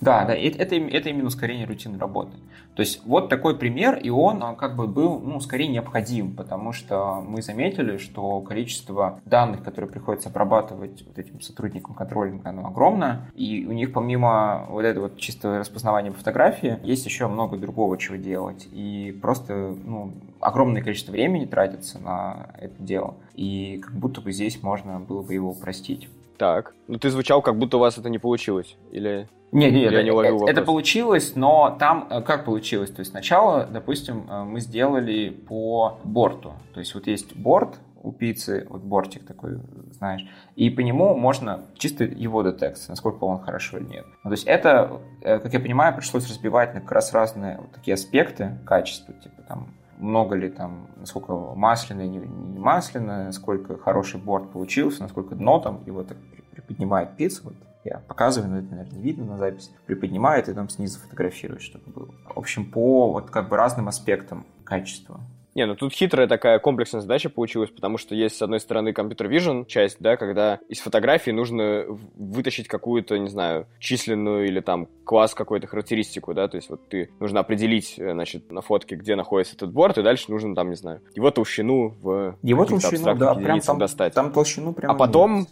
Да, 0.00 0.24
да, 0.24 0.34
это, 0.34 0.62
это, 0.62 1.08
именно 1.08 1.26
ускорение 1.26 1.66
рутинной 1.66 1.98
работы. 1.98 2.36
То 2.74 2.80
есть 2.80 3.00
вот 3.06 3.30
такой 3.30 3.56
пример, 3.56 3.96
и 3.96 4.10
он 4.10 4.42
а, 4.42 4.54
как 4.54 4.76
бы 4.76 4.86
был, 4.86 5.18
ну, 5.18 5.40
скорее 5.40 5.68
необходим, 5.68 6.36
потому 6.36 6.72
что 6.72 7.24
мы 7.26 7.40
заметили, 7.40 7.96
что 7.96 8.40
количество 8.42 9.20
данных, 9.24 9.62
которые 9.62 9.90
приходится 9.90 10.28
обрабатывать 10.28 11.02
вот 11.06 11.18
этим 11.18 11.40
сотрудникам 11.40 11.94
контролинга, 11.94 12.50
оно 12.50 12.66
огромное, 12.66 13.30
и 13.34 13.64
у 13.66 13.72
них 13.72 13.94
помимо 13.94 14.66
вот 14.68 14.84
этого 14.84 15.04
вот 15.04 15.16
чистого 15.16 15.58
распознавания 15.58 16.12
по 16.12 16.18
фотографии, 16.18 16.78
есть 16.82 17.06
еще 17.06 17.28
много 17.28 17.56
другого, 17.56 17.96
чего 17.96 18.16
делать, 18.16 18.68
и 18.72 19.18
просто, 19.22 19.74
ну, 19.82 20.12
огромное 20.40 20.82
количество 20.82 21.12
времени 21.12 21.46
тратится 21.46 21.98
на 21.98 22.50
это 22.58 22.82
дело, 22.82 23.14
и 23.34 23.80
как 23.82 23.94
будто 23.94 24.20
бы 24.20 24.32
здесь 24.32 24.62
можно 24.62 25.00
было 25.00 25.22
бы 25.22 25.32
его 25.32 25.50
упростить. 25.50 26.08
Так, 26.36 26.74
ну 26.88 26.98
ты 26.98 27.10
звучал, 27.10 27.42
как 27.42 27.58
будто 27.58 27.76
у 27.76 27.80
вас 27.80 27.98
это 27.98 28.08
не 28.08 28.18
получилось, 28.18 28.76
или... 28.92 29.28
Нет, 29.52 29.72
нет, 29.72 29.92
я 29.92 30.02
не 30.02 30.10
ловил 30.10 30.42
это, 30.42 30.50
это 30.50 30.62
получилось, 30.62 31.34
но 31.36 31.76
там 31.78 32.08
э, 32.10 32.20
как 32.20 32.44
получилось? 32.44 32.90
То 32.90 33.00
есть 33.00 33.12
сначала, 33.12 33.64
допустим, 33.64 34.28
э, 34.28 34.42
мы 34.42 34.60
сделали 34.60 35.30
по 35.30 35.98
борту. 36.04 36.52
То 36.74 36.80
есть 36.80 36.94
вот 36.94 37.06
есть 37.06 37.34
борт 37.36 37.76
у 38.02 38.12
пиццы, 38.12 38.66
вот 38.68 38.82
бортик 38.82 39.26
такой, 39.26 39.58
знаешь, 39.92 40.26
и 40.56 40.68
по 40.68 40.80
нему 40.80 41.16
можно 41.16 41.64
чисто 41.76 42.04
его 42.04 42.42
детекция, 42.42 42.92
насколько 42.92 43.24
он 43.24 43.40
хорошо 43.40 43.78
или 43.78 43.86
нет. 43.86 44.04
Ну, 44.24 44.30
то 44.30 44.34
есть 44.34 44.46
это, 44.46 45.00
э, 45.22 45.38
как 45.38 45.52
я 45.52 45.60
понимаю, 45.60 45.94
пришлось 45.94 46.28
разбивать 46.28 46.74
на 46.74 46.80
как 46.80 46.92
раз 46.92 47.12
разные 47.12 47.58
вот 47.58 47.72
такие 47.72 47.94
аспекты 47.94 48.58
качества, 48.66 49.14
типа 49.14 49.42
там 49.42 49.74
много 49.98 50.34
ли 50.36 50.48
там, 50.50 50.88
насколько 50.96 51.32
масляное, 51.54 52.06
не, 52.06 52.18
не 52.18 52.58
масляное, 52.58 53.26
насколько 53.26 53.78
хороший 53.78 54.20
борт 54.20 54.50
получился, 54.52 55.02
насколько 55.02 55.34
дно 55.34 55.58
там 55.60 55.82
его 55.86 56.02
так 56.02 56.16
приподнимает 56.52 57.16
пиццу, 57.16 57.44
вот 57.44 57.54
я 57.84 57.98
показываю, 58.08 58.50
но 58.50 58.58
это, 58.58 58.70
наверное, 58.70 58.96
не 58.96 59.02
видно 59.02 59.24
на 59.24 59.38
записи, 59.38 59.70
приподнимает 59.86 60.48
и 60.48 60.54
там 60.54 60.68
снизу 60.68 60.98
фотографирует, 60.98 61.62
чтобы 61.62 61.84
было. 61.92 62.14
В 62.34 62.38
общем, 62.38 62.70
по 62.70 63.12
вот 63.12 63.30
как 63.30 63.48
бы 63.48 63.56
разным 63.56 63.88
аспектам 63.88 64.44
качества. 64.64 65.20
Не, 65.56 65.64
ну 65.64 65.74
тут 65.74 65.94
хитрая 65.94 66.28
такая 66.28 66.58
комплексная 66.58 67.00
задача 67.00 67.30
получилась, 67.30 67.70
потому 67.70 67.96
что 67.96 68.14
есть, 68.14 68.36
с 68.36 68.42
одной 68.42 68.60
стороны, 68.60 68.92
компьютер 68.92 69.30
vision 69.30 69.64
часть, 69.64 69.96
да, 70.00 70.18
когда 70.18 70.60
из 70.68 70.80
фотографии 70.80 71.30
нужно 71.30 71.86
вытащить 72.14 72.68
какую-то, 72.68 73.16
не 73.16 73.30
знаю, 73.30 73.66
численную 73.78 74.48
или 74.48 74.60
там 74.60 74.86
класс 75.04 75.34
какую-то 75.34 75.66
характеристику, 75.66 76.34
да, 76.34 76.46
то 76.48 76.56
есть 76.56 76.68
вот 76.68 76.86
ты 76.90 77.08
нужно 77.20 77.40
определить, 77.40 77.94
э, 77.98 78.12
значит, 78.12 78.52
на 78.52 78.60
фотке, 78.60 78.96
где 78.96 79.16
находится 79.16 79.56
этот 79.56 79.72
борт, 79.72 79.96
и 79.96 80.02
дальше 80.02 80.30
нужно 80.30 80.54
там, 80.54 80.68
не 80.68 80.76
знаю, 80.76 81.00
его 81.14 81.30
толщину 81.30 81.94
в 82.02 82.36
его 82.42 82.66
толщину, 82.66 83.16
да, 83.16 83.34
прям 83.34 83.60
там, 83.60 83.78
достать. 83.78 84.12
Там 84.12 84.32
толщину 84.32 84.74
прям. 84.74 84.92
А 84.92 84.94
потом, 84.94 85.38
нет. 85.38 85.48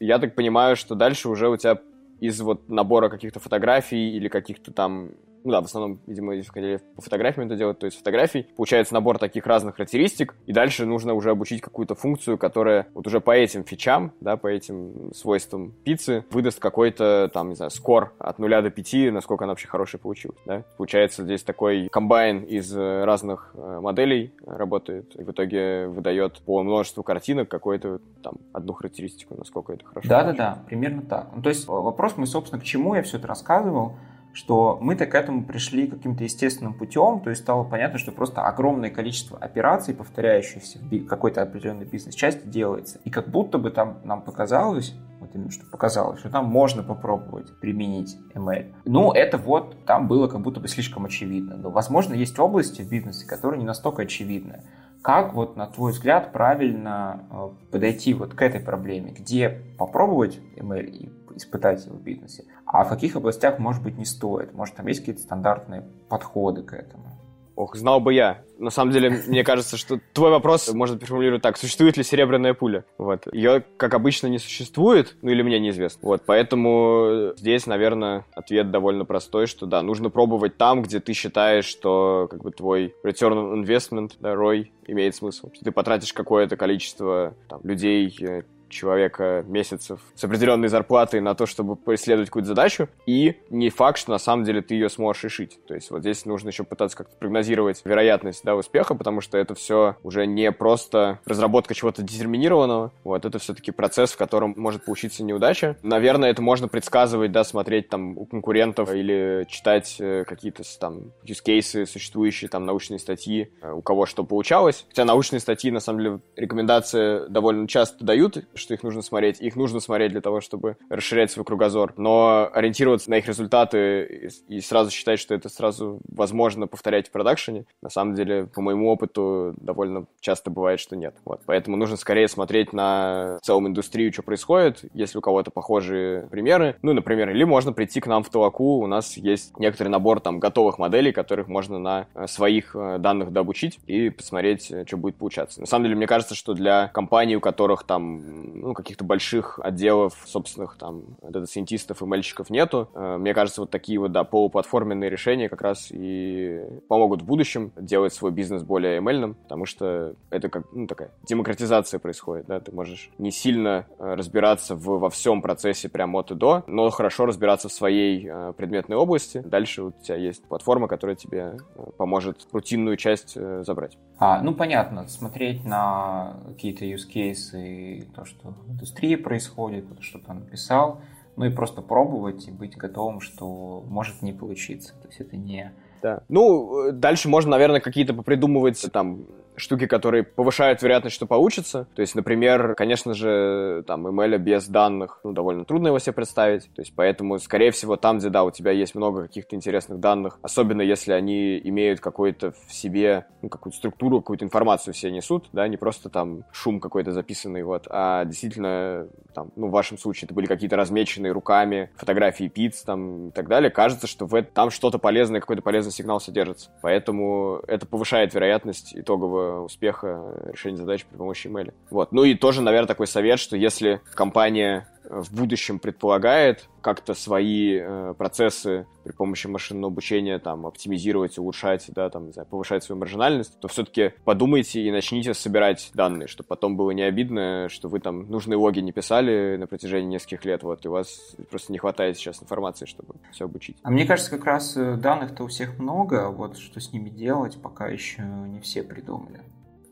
я 0.00 0.18
так 0.18 0.34
понимаю, 0.34 0.74
что 0.74 0.96
дальше 0.96 1.28
уже 1.28 1.48
у 1.48 1.56
тебя 1.56 1.78
из 2.18 2.40
вот 2.40 2.68
набора 2.68 3.08
каких-то 3.08 3.38
фотографий 3.38 4.16
или 4.16 4.26
каких-то 4.26 4.72
там 4.72 5.10
ну 5.44 5.52
да, 5.52 5.60
в 5.60 5.64
основном, 5.64 6.00
видимо, 6.06 6.34
если 6.34 6.50
хотели 6.50 6.80
по 6.96 7.02
фотографиям 7.02 7.46
это 7.46 7.56
делать, 7.56 7.78
то 7.78 7.86
есть 7.86 7.98
фотографий. 7.98 8.46
Получается 8.56 8.94
набор 8.94 9.18
таких 9.18 9.46
разных 9.46 9.76
характеристик, 9.76 10.34
и 10.46 10.52
дальше 10.52 10.86
нужно 10.86 11.14
уже 11.14 11.30
обучить 11.30 11.60
какую-то 11.60 11.94
функцию, 11.94 12.38
которая 12.38 12.86
вот 12.94 13.06
уже 13.06 13.20
по 13.20 13.32
этим 13.32 13.64
фичам, 13.64 14.12
да, 14.20 14.36
по 14.36 14.48
этим 14.48 15.12
свойствам 15.14 15.72
пиццы 15.84 16.24
выдаст 16.30 16.58
какой-то, 16.58 17.30
там, 17.32 17.50
не 17.50 17.54
знаю, 17.54 17.70
скор 17.70 18.12
от 18.18 18.38
0 18.38 18.62
до 18.62 18.70
5, 18.70 19.12
насколько 19.12 19.44
она 19.44 19.52
вообще 19.52 19.68
хорошая 19.68 20.00
получилась, 20.00 20.38
да. 20.44 20.64
Получается 20.76 21.24
здесь 21.24 21.42
такой 21.42 21.88
комбайн 21.88 22.42
из 22.44 22.74
э, 22.74 23.04
разных 23.04 23.52
э, 23.54 23.80
моделей 23.80 24.34
работает, 24.46 25.14
и 25.18 25.22
в 25.22 25.30
итоге 25.30 25.86
выдает 25.86 26.40
по 26.40 26.62
множеству 26.62 27.02
картинок 27.02 27.48
какую-то 27.48 28.00
там 28.22 28.34
одну 28.52 28.72
характеристику, 28.72 29.34
насколько 29.36 29.72
это 29.72 29.84
хорошо. 29.84 30.08
Да-да-да, 30.08 30.62
примерно 30.66 31.02
так. 31.02 31.28
Ну, 31.34 31.42
то 31.42 31.48
есть 31.48 31.66
вопрос 31.66 32.16
мы, 32.16 32.26
собственно, 32.26 32.60
к 32.60 32.64
чему 32.64 32.94
я 32.94 33.02
все 33.02 33.18
это 33.18 33.26
рассказывал, 33.26 33.96
что 34.32 34.78
мы-то 34.80 35.06
к 35.06 35.14
этому 35.14 35.44
пришли 35.44 35.86
каким-то 35.86 36.24
естественным 36.24 36.74
путем, 36.74 37.20
то 37.20 37.30
есть 37.30 37.42
стало 37.42 37.64
понятно, 37.64 37.98
что 37.98 38.12
просто 38.12 38.42
огромное 38.42 38.90
количество 38.90 39.38
операций, 39.38 39.94
повторяющихся 39.94 40.78
в 40.78 41.06
какой-то 41.06 41.42
определенной 41.42 41.86
бизнес-части, 41.86 42.46
делается. 42.46 43.00
И 43.04 43.10
как 43.10 43.28
будто 43.28 43.58
бы 43.58 43.70
там 43.70 43.98
нам 44.04 44.22
показалось, 44.22 44.94
вот 45.20 45.34
именно 45.34 45.50
что 45.50 45.66
показалось, 45.66 46.20
что 46.20 46.30
там 46.30 46.46
можно 46.46 46.82
попробовать 46.82 47.58
применить 47.60 48.16
ML. 48.34 48.72
Ну, 48.84 49.12
это 49.12 49.38
вот 49.38 49.84
там 49.84 50.08
было 50.08 50.28
как 50.28 50.40
будто 50.40 50.60
бы 50.60 50.68
слишком 50.68 51.04
очевидно. 51.04 51.56
Но, 51.56 51.70
возможно, 51.70 52.14
есть 52.14 52.38
области 52.38 52.82
в 52.82 52.88
бизнесе, 52.88 53.26
которые 53.26 53.58
не 53.58 53.66
настолько 53.66 54.02
очевидны. 54.02 54.62
Как 55.02 55.34
вот, 55.34 55.56
на 55.56 55.66
твой 55.66 55.92
взгляд, 55.92 56.32
правильно 56.32 57.24
э, 57.30 57.48
подойти 57.70 58.14
вот 58.14 58.34
к 58.34 58.42
этой 58.42 58.60
проблеме? 58.60 59.12
Где 59.12 59.48
попробовать 59.78 60.40
ML 60.56 60.84
и 60.84 61.17
испытать 61.38 61.86
в 61.86 62.00
бизнесе, 62.02 62.44
а 62.66 62.84
в 62.84 62.88
каких 62.88 63.16
областях, 63.16 63.58
может 63.58 63.82
быть, 63.82 63.96
не 63.96 64.04
стоит? 64.04 64.52
Может, 64.52 64.76
там 64.76 64.86
есть 64.86 65.00
какие-то 65.00 65.22
стандартные 65.22 65.84
подходы 66.08 66.62
к 66.62 66.72
этому? 66.72 67.18
Ох, 67.58 67.74
знал 67.74 67.98
бы 67.98 68.14
я. 68.14 68.44
На 68.56 68.70
самом 68.70 68.92
деле, 68.92 69.20
мне 69.26 69.42
кажется, 69.42 69.76
что 69.76 69.98
твой 70.12 70.30
вопрос 70.30 70.72
можно 70.72 70.96
переформулировать 70.96 71.42
так. 71.42 71.56
Существует 71.56 71.96
ли 71.96 72.04
серебряная 72.04 72.54
пуля? 72.54 72.84
Вот. 72.98 73.26
Ее, 73.32 73.64
как 73.76 73.94
обычно, 73.94 74.28
не 74.28 74.38
существует, 74.38 75.16
ну 75.22 75.30
или 75.32 75.42
мне 75.42 75.58
неизвестно. 75.58 76.06
Вот, 76.06 76.22
поэтому 76.24 77.32
здесь, 77.36 77.66
наверное, 77.66 78.24
ответ 78.32 78.70
довольно 78.70 79.04
простой, 79.04 79.48
что 79.48 79.66
да, 79.66 79.82
нужно 79.82 80.08
пробовать 80.08 80.56
там, 80.56 80.82
где 80.82 81.00
ты 81.00 81.14
считаешь, 81.14 81.64
что 81.64 82.28
как 82.30 82.44
бы 82.44 82.52
твой 82.52 82.94
return 83.04 83.32
on 83.32 83.64
investment, 83.64 84.12
да, 84.20 84.34
ROI, 84.34 84.68
имеет 84.86 85.16
смысл. 85.16 85.50
Ты 85.60 85.72
потратишь 85.72 86.12
какое-то 86.12 86.56
количество 86.56 87.34
там, 87.48 87.60
людей, 87.64 88.16
э, 88.20 88.42
человека 88.68 89.44
месяцев 89.46 90.00
с 90.14 90.24
определенной 90.24 90.68
зарплатой 90.68 91.20
на 91.20 91.34
то, 91.34 91.46
чтобы 91.46 91.76
преследовать 91.76 92.28
какую-то 92.28 92.48
задачу, 92.48 92.88
и 93.06 93.36
не 93.50 93.70
факт, 93.70 93.98
что 93.98 94.10
на 94.10 94.18
самом 94.18 94.44
деле 94.44 94.62
ты 94.62 94.74
ее 94.74 94.88
сможешь 94.88 95.24
решить. 95.24 95.58
То 95.66 95.74
есть 95.74 95.90
вот 95.90 96.00
здесь 96.00 96.24
нужно 96.24 96.48
еще 96.48 96.64
пытаться 96.64 96.96
как-то 96.96 97.16
прогнозировать 97.16 97.82
вероятность 97.84 98.44
да, 98.44 98.56
успеха, 98.56 98.94
потому 98.94 99.20
что 99.20 99.38
это 99.38 99.54
все 99.54 99.96
уже 100.02 100.26
не 100.26 100.52
просто 100.52 101.20
разработка 101.24 101.74
чего-то 101.74 102.02
детерминированного, 102.02 102.92
вот, 103.04 103.24
это 103.24 103.38
все-таки 103.38 103.70
процесс, 103.70 104.12
в 104.12 104.16
котором 104.16 104.54
может 104.56 104.84
получиться 104.84 105.22
неудача. 105.22 105.76
Наверное, 105.82 106.30
это 106.30 106.42
можно 106.42 106.68
предсказывать, 106.68 107.32
да, 107.32 107.44
смотреть 107.44 107.88
там 107.88 108.16
у 108.18 108.26
конкурентов 108.26 108.92
или 108.92 109.46
читать 109.48 109.96
э, 109.98 110.24
какие-то 110.24 110.62
там 110.78 111.12
use 111.24 111.42
cases, 111.44 111.86
существующие 111.86 112.48
там 112.48 112.64
научные 112.64 112.98
статьи, 112.98 113.50
э, 113.60 113.72
у 113.72 113.82
кого 113.82 114.06
что 114.06 114.24
получалось. 114.24 114.86
Хотя 114.88 115.04
научные 115.04 115.40
статьи, 115.40 115.70
на 115.70 115.80
самом 115.80 116.00
деле, 116.00 116.20
рекомендации 116.36 117.28
довольно 117.28 117.68
часто 117.68 118.04
дают, 118.04 118.44
что 118.58 118.74
их 118.74 118.82
нужно 118.82 119.02
смотреть. 119.02 119.40
Их 119.40 119.56
нужно 119.56 119.80
смотреть 119.80 120.12
для 120.12 120.20
того, 120.20 120.40
чтобы 120.40 120.76
расширять 120.88 121.30
свой 121.30 121.44
кругозор. 121.44 121.94
Но 121.96 122.48
ориентироваться 122.52 123.10
на 123.10 123.18
их 123.18 123.26
результаты 123.26 124.30
и 124.48 124.60
сразу 124.60 124.90
считать, 124.90 125.18
что 125.18 125.34
это 125.34 125.48
сразу 125.48 126.00
возможно 126.08 126.66
повторять 126.66 127.08
в 127.08 127.10
продакшене, 127.10 127.64
на 127.82 127.90
самом 127.90 128.14
деле, 128.14 128.46
по 128.46 128.60
моему 128.60 128.90
опыту, 128.90 129.54
довольно 129.56 130.06
часто 130.20 130.50
бывает, 130.50 130.80
что 130.80 130.96
нет. 130.96 131.14
Вот. 131.24 131.40
Поэтому 131.46 131.76
нужно 131.76 131.96
скорее 131.96 132.28
смотреть 132.28 132.72
на 132.72 133.38
целом 133.42 133.68
индустрию, 133.68 134.12
что 134.12 134.22
происходит, 134.22 134.84
если 134.94 135.18
у 135.18 135.20
кого-то 135.20 135.50
похожие 135.50 136.22
примеры. 136.28 136.76
Ну, 136.82 136.92
например, 136.92 137.30
или 137.30 137.44
можно 137.44 137.72
прийти 137.72 138.00
к 138.00 138.06
нам 138.06 138.22
в 138.22 138.30
Толоку, 138.30 138.78
у 138.78 138.86
нас 138.86 139.16
есть 139.16 139.58
некоторый 139.58 139.88
набор 139.88 140.20
там 140.20 140.38
готовых 140.38 140.78
моделей, 140.78 141.12
которых 141.12 141.48
можно 141.48 141.78
на 141.78 142.06
э, 142.14 142.26
своих 142.26 142.74
э, 142.74 142.98
данных 142.98 143.32
дообучить 143.32 143.78
и 143.86 144.10
посмотреть, 144.10 144.70
э, 144.70 144.84
что 144.86 144.96
будет 144.96 145.16
получаться. 145.16 145.60
На 145.60 145.66
самом 145.66 145.84
деле, 145.84 145.96
мне 145.96 146.06
кажется, 146.06 146.34
что 146.34 146.54
для 146.54 146.88
компаний, 146.88 147.36
у 147.36 147.40
которых 147.40 147.84
там 147.84 148.47
ну, 148.54 148.74
каких-то 148.74 149.04
больших 149.04 149.58
отделов 149.62 150.14
собственных 150.24 150.76
там 150.78 151.04
дата-сайентистов 151.22 152.02
и 152.02 152.04
мальчиков 152.04 152.50
нету. 152.50 152.88
Э, 152.94 153.16
мне 153.18 153.34
кажется, 153.34 153.62
вот 153.62 153.70
такие 153.70 153.98
вот, 153.98 154.12
да, 154.12 154.24
полуплатформенные 154.24 155.10
решения 155.10 155.48
как 155.48 155.62
раз 155.62 155.88
и 155.90 156.62
помогут 156.88 157.22
в 157.22 157.24
будущем 157.24 157.72
делать 157.76 158.12
свой 158.12 158.30
бизнес 158.30 158.62
более 158.62 159.00
ML, 159.00 159.34
потому 159.34 159.66
что 159.66 160.14
это 160.30 160.48
как, 160.48 160.64
ну, 160.72 160.86
такая 160.86 161.10
демократизация 161.26 161.98
происходит, 161.98 162.46
да, 162.46 162.60
ты 162.60 162.72
можешь 162.72 163.10
не 163.18 163.30
сильно 163.30 163.86
э, 163.98 164.14
разбираться 164.14 164.74
в, 164.74 164.98
во 164.98 165.10
всем 165.10 165.42
процессе 165.42 165.88
прям 165.88 166.14
от 166.16 166.30
и 166.30 166.34
до, 166.34 166.64
но 166.66 166.90
хорошо 166.90 167.26
разбираться 167.26 167.68
в 167.68 167.72
своей 167.72 168.26
э, 168.28 168.52
предметной 168.56 168.96
области. 168.96 169.38
Дальше 169.38 169.82
у 169.82 169.90
тебя 169.90 170.16
есть 170.16 170.44
платформа, 170.44 170.88
которая 170.88 171.16
тебе 171.16 171.56
поможет 171.96 172.46
рутинную 172.52 172.96
часть 172.96 173.36
забрать. 173.64 173.98
А, 174.18 174.42
ну, 174.42 174.54
понятно, 174.54 175.06
смотреть 175.08 175.64
на 175.64 176.36
какие-то 176.48 176.84
use 176.84 177.08
cases 177.12 177.54
и 177.54 178.02
то, 178.14 178.24
что 178.24 178.37
что 178.38 178.54
в 178.66 178.70
индустрии 178.70 179.16
происходит, 179.16 179.84
что 180.00 180.18
то 180.18 180.32
написал, 180.32 181.00
ну 181.36 181.44
и 181.44 181.50
просто 181.50 181.82
пробовать 181.82 182.48
и 182.48 182.50
быть 182.50 182.76
готовым, 182.76 183.20
что 183.20 183.84
может 183.88 184.22
не 184.22 184.32
получиться. 184.32 184.94
То 185.02 185.08
есть 185.08 185.20
это 185.20 185.36
не... 185.36 185.72
Да. 186.02 186.22
Ну, 186.28 186.92
дальше 186.92 187.28
можно, 187.28 187.52
наверное, 187.52 187.80
какие-то 187.80 188.14
попридумывать 188.14 188.84
там 188.92 189.24
штуки, 189.58 189.86
которые 189.86 190.22
повышают 190.22 190.82
вероятность, 190.82 191.16
что 191.16 191.26
получится. 191.26 191.86
То 191.94 192.02
есть, 192.02 192.14
например, 192.14 192.74
конечно 192.74 193.14
же, 193.14 193.84
там, 193.86 194.06
ML 194.06 194.38
без 194.38 194.68
данных, 194.68 195.20
ну, 195.24 195.32
довольно 195.32 195.64
трудно 195.64 195.88
его 195.88 195.98
себе 195.98 196.12
представить. 196.12 196.64
То 196.74 196.82
есть, 196.82 196.92
поэтому, 196.94 197.38
скорее 197.38 197.70
всего, 197.70 197.96
там, 197.96 198.18
где, 198.18 198.30
да, 198.30 198.44
у 198.44 198.50
тебя 198.50 198.70
есть 198.70 198.94
много 198.94 199.22
каких-то 199.22 199.56
интересных 199.56 200.00
данных, 200.00 200.38
особенно 200.42 200.82
если 200.82 201.12
они 201.12 201.58
имеют 201.58 202.00
какой-то 202.00 202.52
в 202.66 202.72
себе, 202.72 203.26
ну, 203.42 203.48
какую-то 203.48 203.78
структуру, 203.78 204.20
какую-то 204.20 204.44
информацию 204.44 204.94
все 204.94 205.10
несут, 205.10 205.48
да, 205.52 205.66
не 205.68 205.76
просто 205.76 206.08
там 206.08 206.44
шум 206.52 206.80
какой-то 206.80 207.12
записанный, 207.12 207.62
вот, 207.62 207.86
а 207.90 208.24
действительно, 208.24 209.08
там, 209.34 209.50
ну, 209.56 209.68
в 209.68 209.70
вашем 209.70 209.98
случае 209.98 210.26
это 210.26 210.34
были 210.34 210.46
какие-то 210.46 210.76
размеченные 210.76 211.32
руками 211.32 211.90
фотографии 211.96 212.48
пиц, 212.48 212.82
там, 212.82 213.28
и 213.28 213.30
так 213.30 213.48
далее, 213.48 213.70
кажется, 213.70 214.06
что 214.06 214.26
в 214.26 214.34
это, 214.34 214.50
там 214.52 214.70
что-то 214.70 214.98
полезное, 214.98 215.40
какой-то 215.40 215.62
полезный 215.62 215.92
сигнал 215.92 216.20
содержится. 216.20 216.70
Поэтому 216.82 217.60
это 217.66 217.86
повышает 217.86 218.34
вероятность 218.34 218.96
итогового 218.96 219.47
успеха 219.48 220.34
решения 220.52 220.76
задач 220.76 221.04
при 221.04 221.16
помощи 221.16 221.46
email. 221.46 221.72
Вот. 221.90 222.12
Ну 222.12 222.24
и 222.24 222.34
тоже, 222.34 222.62
наверное, 222.62 222.88
такой 222.88 223.06
совет, 223.06 223.38
что 223.38 223.56
если 223.56 224.00
компания 224.14 224.88
в 225.08 225.34
будущем 225.34 225.78
предполагает 225.78 226.68
как-то 226.80 227.14
свои 227.14 227.78
э, 227.80 228.14
процессы 228.16 228.86
при 229.04 229.12
помощи 229.12 229.46
машинного 229.46 229.92
обучения 229.92 230.38
там 230.38 230.66
оптимизировать, 230.66 231.38
улучшать, 231.38 231.86
да, 231.88 232.08
там, 232.10 232.26
не 232.26 232.32
знаю, 232.32 232.46
повышать 232.46 232.84
свою 232.84 232.98
маржинальность, 233.00 233.58
то 233.60 233.68
все-таки 233.68 234.12
подумайте 234.24 234.80
и 234.80 234.90
начните 234.90 235.34
собирать 235.34 235.90
данные, 235.94 236.28
чтобы 236.28 236.46
потом 236.48 236.76
было 236.76 236.90
не 236.92 237.02
обидно, 237.02 237.68
что 237.68 237.88
вы 237.88 238.00
там 238.00 238.30
нужные 238.30 238.56
логи 238.56 238.80
не 238.80 238.92
писали 238.92 239.56
на 239.56 239.66
протяжении 239.66 240.08
нескольких 240.08 240.44
лет, 240.44 240.62
вот, 240.62 240.84
и 240.84 240.88
у 240.88 240.92
вас 240.92 241.36
просто 241.50 241.72
не 241.72 241.78
хватает 241.78 242.16
сейчас 242.16 242.42
информации, 242.42 242.86
чтобы 242.86 243.14
все 243.32 243.46
обучить. 243.46 243.76
А 243.82 243.90
мне 243.90 244.06
кажется, 244.06 244.30
как 244.30 244.44
раз 244.44 244.76
э, 244.76 244.96
данных-то 244.96 245.44
у 245.44 245.48
всех 245.48 245.78
много, 245.78 246.28
вот 246.30 246.58
что 246.58 246.80
с 246.80 246.92
ними 246.92 247.08
делать, 247.08 247.60
пока 247.60 247.88
еще 247.88 248.22
не 248.22 248.60
все 248.60 248.82
придумали. 248.82 249.40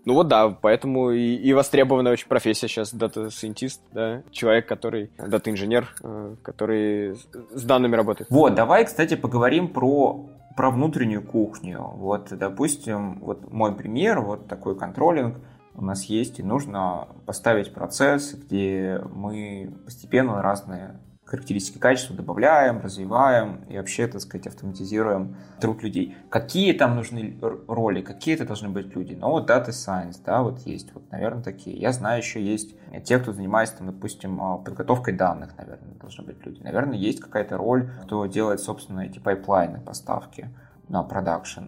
Ну 0.07 0.15
вот 0.15 0.29
да, 0.29 0.49
поэтому 0.49 1.11
и, 1.11 1.35
и 1.35 1.53
востребованная 1.53 2.13
очень 2.13 2.29
профессия 2.29 2.69
сейчас 2.69 2.95
дата-сайентист, 2.95 3.83
да, 3.93 4.23
человек, 4.31 4.67
который, 4.67 5.11
дата-инженер, 5.19 5.95
э, 6.03 6.37
который 6.43 7.17
с 7.51 7.63
данными 7.65 7.97
работает. 7.97 8.31
Вот, 8.31 8.55
давай, 8.55 8.85
кстати, 8.85 9.17
поговорим 9.17 9.69
про 9.69 10.31
про 10.57 10.71
внутреннюю 10.71 11.23
кухню. 11.23 11.83
Вот, 11.97 12.29
допустим, 12.31 13.19
вот 13.21 13.53
мой 13.53 13.75
пример, 13.75 14.21
вот 14.21 14.49
такой 14.49 14.75
контролинг 14.75 15.37
у 15.75 15.85
нас 15.85 16.05
есть, 16.05 16.39
и 16.39 16.43
нужно 16.43 17.09
поставить 17.27 17.75
процесс, 17.75 18.33
где 18.33 19.03
мы 19.13 19.75
постепенно 19.85 20.41
разные 20.41 20.99
характеристики 21.27 21.79
качества 21.79 22.17
добавляем, 22.17 22.81
развиваем 22.81 23.65
и 23.69 23.77
вообще, 23.77 24.07
так 24.07 24.21
сказать, 24.21 24.47
автоматизируем 24.47 25.37
труд 25.61 25.83
людей. 25.83 26.17
Какие 26.31 26.73
там 26.73 26.95
нужны 26.95 27.37
роли, 27.67 28.01
какие 28.01 28.37
это 28.37 28.47
должны 28.47 28.69
быть 28.69 28.95
люди? 28.95 29.15
Ну, 29.15 29.31
вот 29.31 29.51
Data 29.51 29.71
Science, 29.71 30.21
да, 30.25 30.43
вот 30.43 30.61
есть, 30.61 30.95
вот, 30.95 31.11
наверное, 31.11 31.43
такие. 31.43 31.77
Я 31.77 31.93
знаю, 31.93 32.19
еще 32.19 32.41
есть 32.41 32.77
те, 33.05 33.19
кто 33.19 33.33
занимается, 33.33 33.79
там, 33.79 33.89
допустим, 33.89 34.41
а, 34.41 34.59
подготовкой 34.59 35.15
данных, 35.15 35.57
наверное, 35.59 35.95
должны 36.01 36.25
быть 36.25 36.45
люди. 36.47 36.63
Наверное, 36.63 36.97
есть 36.97 37.21
какая-то 37.21 37.57
роль, 37.57 37.91
кто 38.05 38.25
делает, 38.27 38.61
собственно, 38.61 39.01
эти 39.01 39.19
пайплайны 39.19 39.81
поставки 39.81 40.49
на 40.89 41.03
продакшн. 41.03 41.65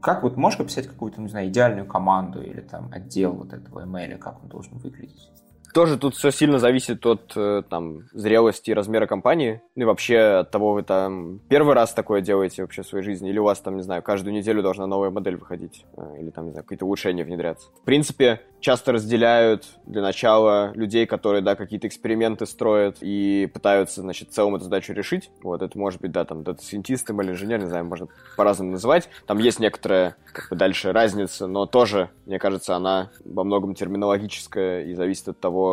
Как 0.00 0.24
вот 0.24 0.36
можешь 0.36 0.58
описать 0.58 0.88
какую-то, 0.88 1.20
не 1.20 1.28
знаю, 1.28 1.48
идеальную 1.48 1.86
команду 1.86 2.42
или 2.42 2.60
там 2.60 2.90
отдел 2.92 3.32
вот 3.32 3.52
этого 3.52 3.86
ML, 3.86 4.18
как 4.18 4.42
он 4.42 4.48
должен 4.48 4.78
выглядеть? 4.78 5.30
Тоже 5.76 5.98
тут 5.98 6.14
все 6.14 6.30
сильно 6.30 6.58
зависит 6.58 7.04
от 7.04 7.34
э, 7.36 7.62
там, 7.68 8.04
зрелости 8.14 8.70
и 8.70 8.72
размера 8.72 9.06
компании. 9.06 9.60
Ну 9.74 9.82
и 9.82 9.84
вообще 9.84 10.18
от 10.40 10.50
того, 10.50 10.72
вы 10.72 10.82
там 10.82 11.38
первый 11.50 11.74
раз 11.74 11.92
такое 11.92 12.22
делаете 12.22 12.62
вообще 12.62 12.80
в 12.80 12.86
своей 12.86 13.04
жизни, 13.04 13.28
или 13.28 13.38
у 13.38 13.44
вас 13.44 13.60
там, 13.60 13.76
не 13.76 13.82
знаю, 13.82 14.02
каждую 14.02 14.32
неделю 14.32 14.62
должна 14.62 14.86
новая 14.86 15.10
модель 15.10 15.36
выходить, 15.36 15.84
э, 15.98 16.14
или 16.18 16.30
там, 16.30 16.46
не 16.46 16.52
знаю, 16.52 16.64
какие-то 16.64 16.86
улучшения 16.86 17.24
внедряться. 17.24 17.68
В 17.82 17.84
принципе, 17.84 18.40
часто 18.60 18.92
разделяют 18.92 19.66
для 19.84 20.00
начала 20.00 20.72
людей, 20.72 21.04
которые, 21.04 21.42
да, 21.42 21.56
какие-то 21.56 21.86
эксперименты 21.88 22.46
строят 22.46 22.96
и 23.02 23.46
пытаются, 23.52 24.00
значит, 24.00 24.30
в 24.30 24.32
целом 24.32 24.54
эту 24.54 24.64
задачу 24.64 24.94
решить. 24.94 25.30
Вот, 25.42 25.60
это 25.60 25.78
может 25.78 26.00
быть, 26.00 26.10
да, 26.10 26.24
там, 26.24 26.42
дата-сайентист 26.42 27.10
или 27.10 27.32
инженер, 27.32 27.60
не 27.60 27.68
знаю, 27.68 27.84
можно 27.84 28.08
по-разному 28.38 28.72
называть. 28.72 29.10
Там 29.26 29.36
есть 29.36 29.60
некоторая, 29.60 30.16
как 30.32 30.48
бы, 30.48 30.56
дальше 30.56 30.92
разница, 30.92 31.46
но 31.46 31.66
тоже, 31.66 32.08
мне 32.24 32.38
кажется, 32.38 32.74
она 32.74 33.10
во 33.26 33.44
многом 33.44 33.74
терминологическая 33.74 34.86
и 34.86 34.94
зависит 34.94 35.28
от 35.28 35.38
того, 35.38 35.65